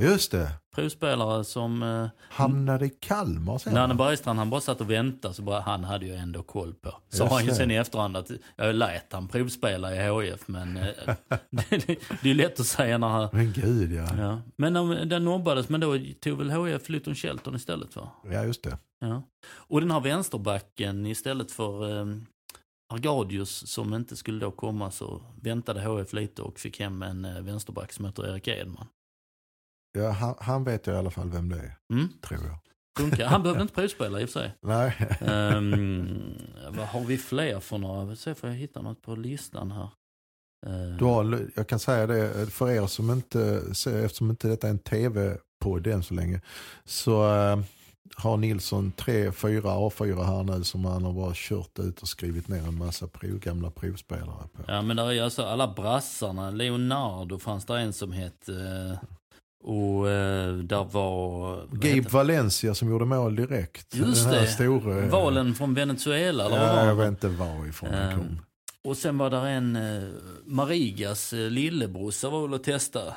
Just 0.01 0.31
det. 0.31 0.51
Provspelare 0.75 1.45
som, 1.45 1.83
eh, 1.83 2.09
Hamnade 2.31 2.87
i 2.87 2.91
Kalmar 2.91 3.59
sen. 3.59 3.75
Nanne 3.75 3.95
Bergstrand 3.95 4.39
han 4.39 4.51
bara 4.51 4.61
satt 4.61 4.81
och 4.81 4.91
väntade 4.91 5.35
så 5.35 5.43
bara, 5.43 5.61
han 5.61 5.85
hade 5.85 6.07
ju 6.07 6.15
ändå 6.15 6.43
koll 6.43 6.75
på. 6.75 6.95
Just 7.13 7.33
han 7.33 7.45
ju 7.45 7.51
sen 7.51 7.71
i 7.71 7.75
efterhand 7.75 8.17
att 8.17 8.31
jag 8.57 8.75
lät 8.75 9.13
han 9.13 9.29
provspela 9.29 9.95
i 9.95 10.25
HIF 10.25 10.49
men 10.49 10.77
eh, 10.77 10.85
det, 11.51 11.87
det, 11.87 11.99
det 12.23 12.31
är 12.31 12.35
lätt 12.35 12.61
att 12.61 12.67
säga 12.67 12.99
när 12.99 13.09
han, 13.09 13.29
Men 13.33 13.53
gud 13.53 13.93
ja. 13.93 14.09
ja. 14.19 14.41
Men 14.57 14.75
den 15.09 15.25
nobbades, 15.25 15.69
men 15.69 15.81
då 15.81 15.99
tog 16.21 16.39
väl 16.39 16.51
HIF 16.51 16.83
Flytton 16.83 17.15
Shelton 17.15 17.55
istället 17.55 17.97
va? 17.97 18.11
Ja 18.25 18.45
just 18.45 18.63
det. 18.63 18.79
Ja. 19.01 19.23
Och 19.47 19.81
den 19.81 19.91
här 19.91 20.01
vänsterbacken 20.01 21.07
istället 21.07 21.53
för 21.53 22.01
eh, 22.01 22.07
Argadius 22.93 23.71
som 23.71 23.95
inte 23.95 24.17
skulle 24.17 24.41
då 24.41 24.51
komma 24.51 24.91
så 24.91 25.23
väntade 25.43 25.81
HF 25.81 26.13
lite 26.13 26.43
och 26.43 26.61
fick 26.61 26.81
hem 26.81 27.03
en 27.03 27.25
eh, 27.25 27.41
vänsterback 27.41 27.93
som 27.93 28.05
heter 28.05 28.33
Erik 28.33 28.49
Edman. 28.49 28.87
Ja, 29.99 30.11
han, 30.11 30.35
han 30.39 30.65
vet 30.65 30.87
jag 30.87 30.97
i 30.97 30.99
alla 30.99 31.11
fall 31.11 31.31
vem 31.31 31.49
det 31.49 31.57
är. 31.59 31.77
Mm, 31.93 32.09
Tror 32.29 32.41
jag. 32.47 32.59
funkar. 32.99 33.27
Han 33.27 33.43
behövde 33.43 33.63
inte 33.63 33.75
provspela 33.75 34.21
i 34.21 34.25
och 34.25 34.29
för 34.31 34.41
sig. 34.41 34.55
Nej. 34.63 34.95
Ehm, 35.21 36.35
vad 36.71 36.87
har 36.87 37.01
vi 37.01 37.19
fler 37.19 37.61
för 37.61 37.79
några? 37.79 38.05
Vill 38.05 38.17
se 38.17 38.31
om 38.31 38.37
jag 38.49 38.57
hittar 38.57 38.83
något 38.83 39.03
på 39.03 39.15
listan 39.17 39.71
här. 39.71 39.89
Ehm, 40.67 40.97
Du 40.97 41.05
har, 41.05 41.41
jag 41.57 41.69
kan 41.69 41.79
säga 41.79 42.07
det 42.07 42.51
för 42.53 42.71
er 42.71 42.87
som 42.87 43.11
inte 43.11 43.75
ser, 43.75 44.05
eftersom 44.05 44.31
inte 44.31 44.49
detta 44.49 44.67
är 44.67 44.71
en 44.71 44.79
tv-podd 44.79 45.87
än 45.87 46.03
så 46.03 46.15
länge. 46.15 46.41
Så 46.85 47.35
eh, 47.35 47.59
har 48.17 48.37
Nilsson 48.37 48.93
tre, 48.93 49.33
fyra 49.33 49.71
A4 49.71 50.23
här 50.25 50.43
nu 50.43 50.65
som 50.65 50.85
han 50.85 51.05
har 51.05 51.13
bara 51.13 51.33
kört 51.35 51.79
ut 51.79 52.03
och 52.03 52.09
skrivit 52.09 52.49
ner 52.49 52.69
en 52.69 52.79
massa 52.79 53.07
prov, 53.09 53.39
gamla 53.39 53.71
provspelare 53.71 54.49
på. 54.53 54.63
Ja 54.69 54.83
men 54.83 54.97
där 54.97 55.13
är 55.13 55.23
alltså 55.23 55.43
alla 55.43 55.75
brassarna. 55.75 56.51
Leonardo 56.51 57.39
fanns 57.39 57.67
det 57.67 57.79
en 57.79 57.93
som 57.93 58.13
hette. 58.13 58.53
Eh, 59.65 59.71
Och 59.71 60.11
eh, 60.11 60.55
där 60.55 60.85
var... 60.85 61.67
Gabe 61.73 62.09
Valencia 62.11 62.75
som 62.75 62.89
gjorde 62.91 63.05
mål 63.05 63.37
direkt. 63.37 63.95
Just 63.95 64.31
det. 64.31 64.47
Store, 64.47 65.07
Valen 65.09 65.55
från 65.55 65.75
Venezuela 65.75 66.45
eller 66.47 66.59
vad 66.59 66.69
Ja, 66.69 66.75
var 66.75 66.85
jag 66.87 66.95
vet 66.95 67.09
inte 67.09 67.29
varifrån 67.29 67.89
Ehm, 67.91 68.19
kom. 68.19 68.39
Och 68.85 68.97
sen 68.97 69.19
var 69.19 69.31
där 69.31 69.47
en 69.47 69.77
eh, 69.77 70.09
Marigas 70.45 71.33
eh, 71.33 71.51
lillebrorsa 71.51 72.31
var 72.31 72.43
väl 72.43 72.55
att 72.55 72.65
testa. 72.65 73.07
eh, 73.07 73.15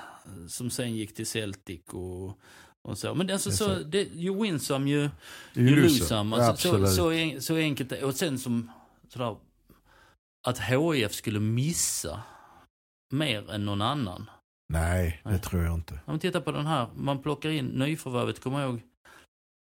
Som 0.47 0.69
sen 0.69 0.95
gick 0.95 1.15
till 1.15 1.27
Celtic 1.27 1.81
och, 1.91 2.37
och 2.83 2.97
så. 2.97 3.13
Men 3.15 3.31
alltså, 3.31 3.51
så, 3.51 3.67
det, 3.75 4.03
ju 4.03 4.41
win 4.41 4.59
some 4.59 4.89
ju 4.89 5.09
ju 5.53 5.69
Lusse. 5.69 5.81
lose 5.81 6.05
some. 6.05 6.35
Alltså, 6.35 6.69
så, 6.77 6.87
så, 6.87 7.11
en, 7.11 7.41
så 7.41 7.55
enkelt 7.55 8.03
Och 8.03 8.15
sen 8.15 8.39
som 8.39 8.71
sådär, 9.13 9.35
att 10.47 10.59
HIF 10.59 11.13
skulle 11.13 11.39
missa 11.39 12.21
mer 13.11 13.51
än 13.51 13.65
någon 13.65 13.81
annan. 13.81 14.29
Nej, 14.69 15.21
det 15.23 15.29
Nej. 15.29 15.39
tror 15.39 15.63
jag 15.63 15.73
inte. 15.73 15.93
Om 15.93 15.99
man 16.05 16.19
tittar 16.19 16.41
på 16.41 16.51
den 16.51 16.65
här, 16.65 16.87
man 16.95 17.21
plockar 17.21 17.49
in 17.49 17.65
nyförvärvet, 17.65 18.39
kommer 18.39 18.61
jag 18.61 18.69
ihåg 18.69 18.81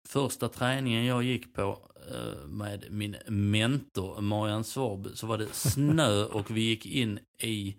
första 0.09 0.49
träningen 0.49 1.05
jag 1.05 1.23
gick 1.23 1.55
på 1.55 1.79
eh, 2.11 2.47
med 2.47 2.85
min 2.91 3.17
mentor 3.27 4.21
Marianne 4.21 4.65
Svab 4.65 5.09
så 5.15 5.27
var 5.27 5.39
det 5.39 5.49
snö 5.53 6.25
och 6.25 6.51
vi 6.51 6.61
gick 6.61 6.87
in 6.87 7.19
i 7.39 7.77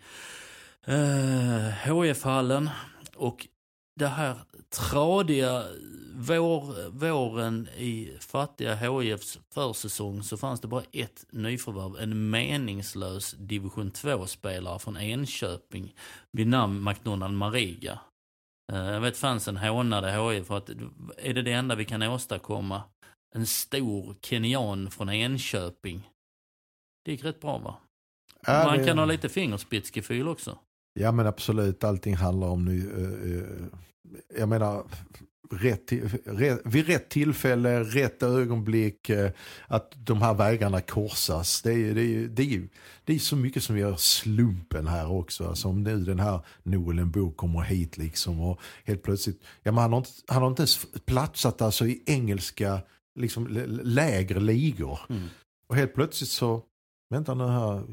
eh, 0.86 1.90
HF-hallen 1.94 2.70
och 3.16 3.48
det 4.00 4.08
här 4.08 4.38
tradiga 4.70 5.64
vår, 6.16 6.90
våren 6.90 7.68
i 7.78 8.18
fattiga 8.20 8.76
HIFs 8.76 9.40
försäsong 9.54 10.24
så 10.24 10.38
fanns 10.38 10.62
det 10.62 10.68
bara 10.68 10.84
ett 10.92 11.26
nyförvärv, 11.32 11.98
en 11.98 12.30
meningslös 12.30 13.32
division 13.40 13.92
2-spelare 13.92 14.80
från 14.80 14.98
Enköping 14.98 15.96
vid 16.32 16.48
namn 16.48 16.84
McDonald 16.84 17.34
Mariga. 17.38 18.00
Eh, 18.74 18.78
Jag 18.86 19.02
vet 19.02 19.18
fansen 19.18 19.58
hånade 19.58 20.12
HIF 20.12 20.48
för 20.48 20.58
att 20.58 20.70
är 21.18 21.34
det 21.34 21.42
det 21.42 21.52
enda 21.52 21.76
vi 21.76 21.86
kan 21.86 22.04
åstadkomma? 22.04 22.84
En 23.36 23.48
stor 23.48 24.16
kenyan 24.22 24.92
från 24.92 25.10
Enköping. 25.10 26.10
Det 27.06 27.12
gick 27.12 27.24
rätt 27.24 27.42
bra 27.42 27.58
va? 27.58 27.76
Ja, 28.46 28.64
Man 28.66 28.78
det- 28.78 28.86
kan 28.86 28.98
ha 28.98 29.06
lite 29.06 29.30
fingerspitzgefühl 29.30 30.28
också. 30.28 30.58
Ja 30.94 31.12
men 31.12 31.28
absolut, 31.28 31.84
allting 31.84 32.16
handlar 32.16 32.48
om 32.48 32.66
nu. 32.66 32.78
eh, 32.98 33.38
eh, 33.40 33.68
jag 34.40 34.50
menar, 34.50 34.84
rätt, 35.52 35.92
rätt, 36.26 36.62
vid 36.66 36.88
rätt 36.88 37.10
tillfälle, 37.10 37.84
rätt 37.84 38.24
ögonblick, 38.24 39.10
eh, 39.10 39.32
att 39.68 39.92
de 39.98 40.22
här 40.22 40.34
vägarna 40.34 40.82
korsas. 40.82 41.62
Det 41.62 41.74
är, 41.74 41.96
det, 41.96 42.02
är, 42.02 42.28
det, 42.28 42.56
är, 42.56 42.70
det 43.06 43.16
är 43.16 43.20
så 43.20 43.36
mycket 43.36 43.64
som 43.64 43.78
gör 43.78 43.96
slumpen 43.96 44.88
här 44.88 45.12
också. 45.12 45.48
Alltså 45.48 45.68
om 45.68 45.84
nu 45.84 46.00
den 46.00 46.20
här 46.20 46.40
Noel 46.64 47.06
Bo 47.06 47.32
kommer 47.32 47.62
hit 47.62 47.98
liksom 47.98 48.40
och 48.40 48.60
helt 48.86 49.04
plötsligt, 49.04 49.42
ja 49.64 49.72
men 49.72 49.82
han 49.82 49.92
har 49.92 49.98
inte, 49.98 50.10
han 50.28 50.42
har 50.42 50.50
inte 50.50 50.62
ens 50.62 50.86
platsat 51.06 51.62
alltså 51.62 51.86
i 51.88 52.04
engelska 52.06 52.82
liksom, 53.20 53.48
lä- 53.48 53.66
lägre 53.84 54.40
ligor. 54.40 55.00
Mm. 55.10 55.24
Och 55.68 55.76
helt 55.76 55.94
plötsligt 55.94 56.30
så, 56.30 56.64
vänta 57.10 57.34
nu 57.34 57.48
här, 57.48 57.84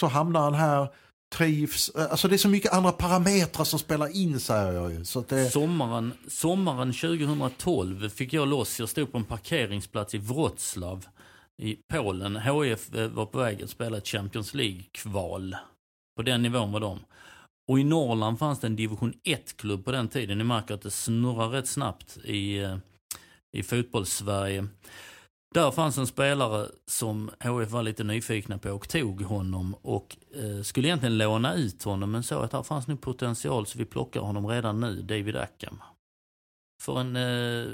så 0.00 0.06
hamnar 0.06 0.40
han 0.40 0.54
här, 0.54 0.88
trivs. 1.34 1.90
Alltså 1.90 2.28
det 2.28 2.36
är 2.36 2.38
så 2.38 2.48
mycket 2.48 2.72
andra 2.72 2.92
parametrar 2.92 3.64
som 3.64 3.78
spelar 3.78 4.16
in 4.16 4.40
säger 4.40 4.72
jag 4.72 4.92
ju. 4.92 5.04
Så 5.04 5.18
att 5.18 5.28
det... 5.28 5.50
sommaren, 5.50 6.12
sommaren 6.28 6.92
2012 6.92 8.08
fick 8.08 8.32
jag 8.32 8.48
loss, 8.48 8.80
jag 8.80 8.88
stod 8.88 9.12
på 9.12 9.18
en 9.18 9.24
parkeringsplats 9.24 10.14
i 10.14 10.18
Wroclaw 10.18 11.06
i 11.58 11.76
Polen. 11.92 12.36
HIF 12.36 12.88
var 13.12 13.26
på 13.26 13.38
väg 13.38 13.62
att 13.62 13.70
spela 13.70 13.96
ett 13.96 14.08
Champions 14.08 14.54
League-kval. 14.54 15.56
På 16.16 16.22
den 16.22 16.42
nivån 16.42 16.72
var 16.72 16.80
de. 16.80 17.00
Och 17.68 17.78
i 17.78 17.84
Norrland 17.84 18.38
fanns 18.38 18.60
det 18.60 18.66
en 18.66 18.76
division 18.76 19.12
1-klubb 19.24 19.84
på 19.84 19.92
den 19.92 20.08
tiden. 20.08 20.38
Ni 20.38 20.44
märker 20.44 20.74
att 20.74 20.82
det 20.82 20.90
snurrar 20.90 21.48
rätt 21.48 21.68
snabbt 21.68 22.18
i, 22.24 22.58
eh, 22.58 22.76
i 23.52 23.62
fotbolls-Sverige. 23.62 24.66
Där 25.54 25.70
fanns 25.70 25.98
en 25.98 26.06
spelare 26.06 26.68
som 26.86 27.30
HF 27.40 27.70
var 27.70 27.82
lite 27.82 28.04
nyfikna 28.04 28.58
på 28.58 28.70
och 28.70 28.88
tog 28.88 29.22
honom 29.22 29.74
och 29.82 30.16
eh, 30.34 30.62
skulle 30.62 30.88
egentligen 30.88 31.18
låna 31.18 31.54
ut 31.54 31.82
honom 31.82 32.10
men 32.10 32.22
såg 32.22 32.44
att 32.44 32.52
här 32.52 32.62
fanns 32.62 32.86
nu 32.86 32.96
potential 32.96 33.66
så 33.66 33.78
vi 33.78 33.84
plockar 33.84 34.20
honom 34.20 34.46
redan 34.46 34.80
nu, 34.80 35.02
David 35.02 35.36
Ackham. 35.36 35.82
För 36.82 37.00
en 37.00 37.16
eh, 37.16 37.72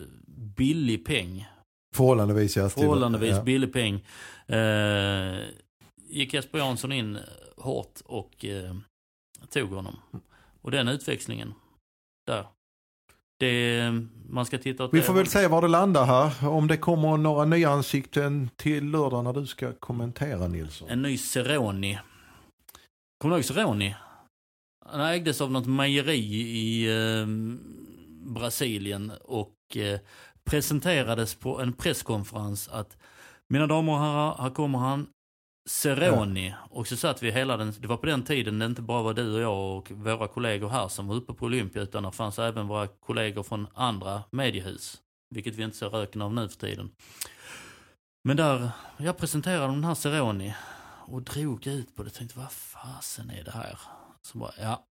billig 0.57 1.07
peng. 1.07 1.49
Förhållandevis 1.95 2.57
ja. 2.57 2.68
Förhållandevis 2.68 3.37
ja. 3.37 3.43
billig 3.43 3.73
peng. 3.73 3.95
Eh, 4.47 5.39
gick 6.09 6.35
Jesper 6.35 6.59
Jansson 6.59 6.93
in 6.93 7.18
hårt 7.57 8.01
och 8.05 8.45
eh, 8.45 8.75
tog 9.51 9.70
honom. 9.70 9.97
Och 10.61 10.70
den 10.70 10.89
utväxlingen, 10.89 11.55
där. 12.27 12.47
Det, 13.43 13.93
man 14.28 14.47
ska 14.47 14.59
titta 14.59 14.84
åt 14.84 14.95
Vi 14.95 14.99
det 14.99 15.05
får 15.05 15.14
väl 15.14 15.26
se 15.26 15.47
var 15.47 15.62
det 15.62 15.68
landar 15.68 16.05
här. 16.05 16.49
Om 16.49 16.66
det 16.66 16.76
kommer 16.76 17.16
några 17.16 17.45
nya 17.45 17.70
ansikten 17.70 18.51
till 18.57 18.84
lördag 18.84 19.24
när 19.24 19.32
du 19.32 19.47
ska 19.47 19.72
kommentera 19.72 20.49
Nilsson. 20.49 20.88
En 20.88 21.03
ny 21.03 21.18
Ceroni. 21.18 21.99
Kommer 23.20 23.34
du 23.34 23.38
ihåg 23.38 23.45
Ceroni? 23.45 23.95
Han 24.86 25.01
ägdes 25.01 25.40
av 25.40 25.53
något 25.53 25.66
mejeri 25.66 26.22
i 26.40 26.86
eh, 26.86 27.26
Brasilien 28.32 29.12
och 29.24 29.76
eh, 29.76 30.01
presenterades 30.45 31.34
på 31.34 31.61
en 31.61 31.72
presskonferens 31.72 32.68
att 32.68 32.97
mina 33.49 33.66
damer 33.66 33.93
och 33.93 33.99
herrar, 33.99 34.36
här 34.38 34.51
kommer 34.51 34.78
han. 34.78 35.07
Ceroni. 35.69 36.55
Och 36.71 36.89
så 36.89 36.97
satt 36.97 37.23
vi 37.23 37.31
hela 37.31 37.57
den, 37.57 37.73
det 37.79 37.87
var 37.87 37.97
på 37.97 38.07
den 38.07 38.23
tiden 38.23 38.59
det 38.59 38.67
inte 38.67 38.83
bara 38.83 39.03
var 39.03 39.15
du 39.15 39.35
och 39.35 39.41
jag 39.41 39.77
och 39.77 39.91
våra 39.91 40.29
kollegor 40.29 40.69
här 40.69 40.89
som 40.89 41.09
var 41.09 41.15
uppe 41.15 41.33
på 41.33 41.45
Olympia 41.45 41.83
utan 41.83 42.03
det 42.03 42.13
fanns 42.13 42.39
även 42.39 42.69
våra 42.69 42.87
kollegor 42.87 43.43
från 43.43 43.67
andra 43.75 44.23
mediehus. 44.31 45.03
Vilket 45.31 45.55
vi 45.55 45.63
inte 45.63 45.77
ser 45.77 45.89
röken 45.89 46.23
av 46.23 46.35
nu 46.35 46.49
för 46.49 46.57
tiden. 46.57 46.91
Men 48.25 48.37
där, 48.37 48.71
jag 48.97 49.17
presenterade 49.17 49.73
den 49.73 49.85
här 49.85 49.95
Seroni 49.95 50.55
och 51.07 51.23
drog 51.23 51.67
ut 51.67 51.97
på 51.97 52.03
det. 52.03 52.11
Tänkte 52.11 52.39
vad 52.39 52.53
fasen 52.53 53.31
är 53.31 53.45
det 53.45 53.51
här? 53.51 53.79
Så 54.23 54.39
bara, 54.39 54.53
ja, 54.61 54.87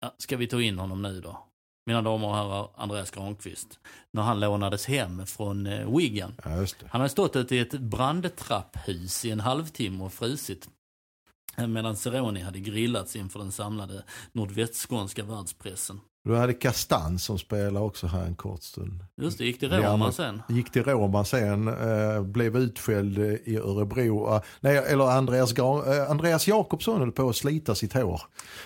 ja, 0.00 0.14
ska 0.18 0.36
vi 0.36 0.46
ta 0.46 0.62
in 0.62 0.78
honom 0.78 1.02
nu 1.02 1.20
då? 1.20 1.46
Mina 1.86 2.02
damer 2.02 2.28
och 2.28 2.36
herrar, 2.36 2.70
Andreas 2.76 3.10
Granqvist. 3.10 3.78
När 4.10 4.22
han 4.22 4.40
lånades 4.40 4.86
hem 4.86 5.26
från 5.26 5.66
eh, 5.66 5.96
Wigan. 5.96 6.34
Ja. 6.44 6.66
Han 6.88 7.00
hade 7.00 7.08
stått 7.08 7.36
ute 7.36 7.56
i 7.56 7.58
ett 7.58 7.80
brandtrapphus 7.80 9.24
i 9.24 9.30
en 9.30 9.40
halvtimme 9.40 10.04
och 10.04 10.12
frusit. 10.12 10.68
Medan 11.56 11.96
Ceroni 11.96 12.40
hade 12.40 12.60
grillats 12.60 13.16
inför 13.16 13.38
den 13.38 13.52
samlade 13.52 14.04
nordvästskånska 14.32 15.24
världspressen. 15.24 16.00
Du 16.24 16.36
hade 16.36 16.54
Kastan 16.54 17.18
som 17.18 17.38
spelar 17.38 17.80
också 17.80 18.06
här 18.06 18.24
en 18.24 18.34
kort 18.34 18.62
stund. 18.62 19.04
Just 19.22 19.38
det, 19.38 19.44
gick 19.44 19.58
till 19.58 19.72
Roma 19.72 20.12
sen. 20.12 20.42
Gick 20.48 20.72
till 20.72 20.84
Roma 20.84 21.24
sen, 21.24 21.68
eh, 21.68 22.22
blev 22.22 22.56
utskälld 22.56 23.18
i 23.18 23.56
Örebro. 23.56 24.34
Eh, 24.34 24.42
nej, 24.60 24.76
eller 24.76 25.04
Andreas, 25.04 25.58
eh, 25.58 26.10
Andreas 26.10 26.48
Jakobsson 26.48 27.00
höll 27.00 27.12
på 27.12 27.28
att 27.28 27.36
slita 27.36 27.74
sitt 27.74 27.92
hår. 27.92 28.20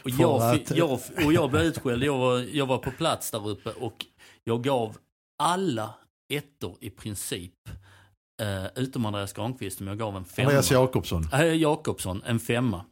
Och 0.04 0.10
jag, 0.10 0.42
att- 0.42 0.70
jag, 0.76 0.90
och 1.26 1.32
jag 1.32 1.50
blev 1.50 1.62
utskälld, 1.62 2.04
jag 2.04 2.18
var, 2.18 2.56
jag 2.56 2.66
var 2.66 2.78
på 2.78 2.90
plats 2.90 3.30
där 3.30 3.48
uppe 3.48 3.70
och 3.70 4.06
jag 4.44 4.64
gav 4.64 4.96
alla 5.38 5.94
ettor 6.32 6.76
i 6.80 6.90
princip. 6.90 7.54
Eh, 8.42 8.82
utom 8.82 9.06
Andreas 9.06 9.32
Granqvist, 9.32 9.80
men 9.80 9.88
jag 9.88 9.98
gav 9.98 10.16
en 10.16 10.24
femma. 10.24 10.46
Andreas 10.48 10.70
Jakobsson. 10.70 11.24
Äh, 11.32 11.42
Jakobsson, 11.44 12.22
en 12.26 12.40
femma. 12.40 12.84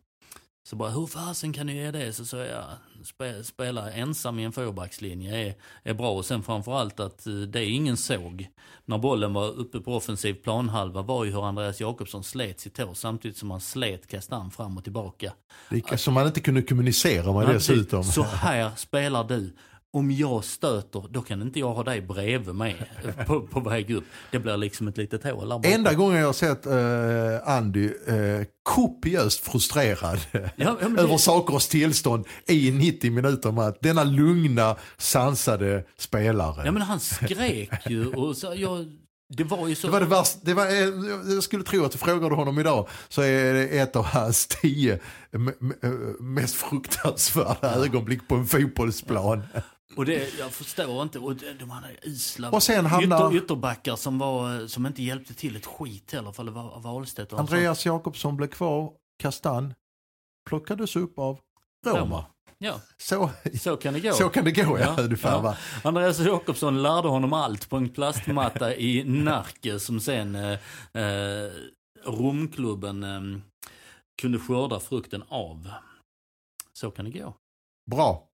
Så 0.66 0.76
bara, 0.76 0.90
hur 0.90 1.06
fasen 1.06 1.52
kan 1.52 1.66
du 1.66 1.72
ge 1.72 1.90
det? 1.90 2.12
Så 2.12 2.24
sa 2.24 2.36
jag, 2.36 2.64
spe, 3.04 3.44
spela 3.44 3.92
ensam 3.92 4.38
i 4.38 4.44
en 4.44 4.52
fyrbackslinje 4.52 5.48
är, 5.48 5.54
är 5.82 5.94
bra. 5.94 6.12
Och 6.12 6.24
sen 6.24 6.42
framförallt 6.42 7.00
att 7.00 7.26
eh, 7.26 7.32
det 7.32 7.64
ingen 7.64 7.96
såg 7.96 8.48
när 8.84 8.98
bollen 8.98 9.32
var 9.32 9.48
uppe 9.48 9.80
på 9.80 9.96
offensiv 9.96 10.34
planhalva 10.34 11.02
var 11.02 11.24
ju 11.24 11.30
hur 11.30 11.48
Andreas 11.48 11.80
Jakobsson 11.80 12.24
slet 12.24 12.60
sitt 12.60 12.78
hår 12.78 12.94
samtidigt 12.94 13.36
som 13.36 13.50
han 13.50 13.60
slet 13.60 14.06
Kastan 14.06 14.50
fram 14.50 14.76
och 14.76 14.84
tillbaka. 14.84 15.32
Lika 15.70 15.98
som 15.98 16.14
man 16.14 16.26
inte 16.26 16.40
kunde 16.40 16.62
kommunicera 16.62 17.32
med 17.32 17.48
dessutom. 17.48 18.04
Så 18.04 18.22
här 18.22 18.70
spelar 18.76 19.24
du. 19.24 19.56
Om 19.92 20.10
jag 20.10 20.44
stöter, 20.44 21.04
då 21.10 21.22
kan 21.22 21.42
inte 21.42 21.60
jag 21.60 21.74
ha 21.74 21.82
dig 21.84 22.00
bredvid 22.00 22.54
mig 22.54 22.76
på, 23.26 23.40
på 23.40 23.60
väg 23.60 23.90
upp. 23.90 24.04
Det 24.30 24.38
blir 24.38 24.56
liksom 24.56 24.88
ett 24.88 24.96
litet 24.96 25.24
hål 25.24 25.48
där. 25.48 25.74
Enda 25.74 25.94
gången 25.94 26.18
jag 26.18 26.26
har 26.26 26.32
sett 26.32 26.66
eh, 26.66 27.54
Andy 27.56 27.84
eh, 27.86 28.46
kopiöst 28.62 29.40
frustrerad 29.40 30.18
Ja, 30.32 30.48
ja, 30.56 30.76
men 30.80 30.94
det- 30.94 31.02
över 31.02 31.16
sakers 31.16 31.68
tillstånd 31.68 32.26
i 32.48 32.70
90 32.72 33.10
minuter 33.10 33.52
med 33.52 33.64
att 33.64 33.80
denna 33.82 34.04
lugna, 34.04 34.76
sansade 34.98 35.84
spelare. 35.98 36.62
Ja 36.64 36.72
men 36.72 36.82
han 36.82 37.00
skrek 37.00 37.70
ju 37.90 38.06
och 38.14 38.36
så, 38.36 38.52
jag, 38.56 38.86
det 39.36 39.44
var 39.44 39.68
ju 39.68 39.74
så... 39.74 39.86
Det 39.86 39.92
var 39.92 40.00
det 40.00 40.06
värsta, 40.06 40.38
det 40.42 40.54
var, 40.54 40.66
eh, 40.66 41.32
jag 41.34 41.42
skulle 41.42 41.64
tro 41.64 41.84
att 41.84 41.92
du 41.92 41.98
frågade 41.98 42.34
honom 42.34 42.58
idag 42.58 42.88
så 43.08 43.22
är 43.22 43.54
det 43.54 43.68
ett 43.68 43.96
av 43.96 44.04
hans 44.04 44.46
tio 44.46 44.98
eh, 45.32 45.40
mest 46.20 46.54
fruktansvärda 46.54 47.74
ögonblick 47.74 48.28
på 48.28 48.34
en 48.34 48.46
fotbollsplan. 48.46 49.42
Och 49.96 50.04
det, 50.06 50.38
jag 50.38 50.52
förstår 50.52 51.02
inte. 51.02 51.18
Och 51.18 51.36
de, 51.36 51.52
de 51.52 51.70
hade 51.70 51.88
usla 52.02 52.50
Och 52.50 52.62
sen 52.62 52.86
hamnar- 52.86 53.28
ytter, 53.32 53.44
ytterbackar 53.44 53.96
som, 53.96 54.18
var, 54.18 54.66
som 54.66 54.86
inte 54.86 55.02
hjälpte 55.02 55.34
till 55.34 55.56
ett 55.56 55.66
skit 55.66 56.12
heller 56.12 56.32
för 56.32 56.44
det 56.44 56.50
var 56.50 56.80
Wahlstedt 56.80 57.32
och 57.32 57.40
Andreas 57.40 57.86
Jakobsson 57.86 58.36
blev 58.36 58.48
kvar, 58.48 58.92
Kastan 59.18 59.74
plockades 60.48 60.96
upp 60.96 61.18
av 61.18 61.38
Roma. 61.86 62.00
Roma. 62.00 62.26
Ja, 62.58 62.80
Så, 62.96 63.30
så 63.60 63.76
kan 63.76 63.94
det 63.94 64.00
gå. 64.00 64.12
så 64.12 64.28
kan 64.28 64.44
det 64.44 64.52
gå 64.52 64.78
ja, 64.78 64.96
ungefär 64.98 65.30
ja. 65.30 65.40
va. 65.40 65.56
Andreas 65.84 66.18
Jakobsson 66.18 66.82
lärde 66.82 67.08
honom 67.08 67.32
allt 67.32 67.68
på 67.68 67.76
en 67.76 67.88
plastmatta 67.88 68.74
i 68.76 69.04
Närke 69.04 69.78
som 69.78 70.00
sen 70.00 70.34
eh, 70.34 70.58
eh, 71.02 71.50
Romklubben 72.04 73.02
eh, 73.04 73.40
kunde 74.22 74.38
skörda 74.38 74.80
frukten 74.80 75.22
av. 75.28 75.68
Så 76.72 76.90
kan 76.90 77.04
det 77.04 77.18
gå. 77.20 77.34
Bra. 77.90 78.28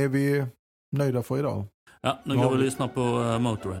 Är 0.00 0.08
vi 0.08 0.46
nöjda 0.92 1.22
för 1.22 1.38
idag? 1.38 1.64
Ja, 2.00 2.18
nu 2.24 2.34
går 2.36 2.42
vi 2.42 2.56
och 2.56 2.58
lyssnar 2.58 2.88
på 2.88 3.00
uh, 3.00 3.38
Motorhead. 3.38 3.80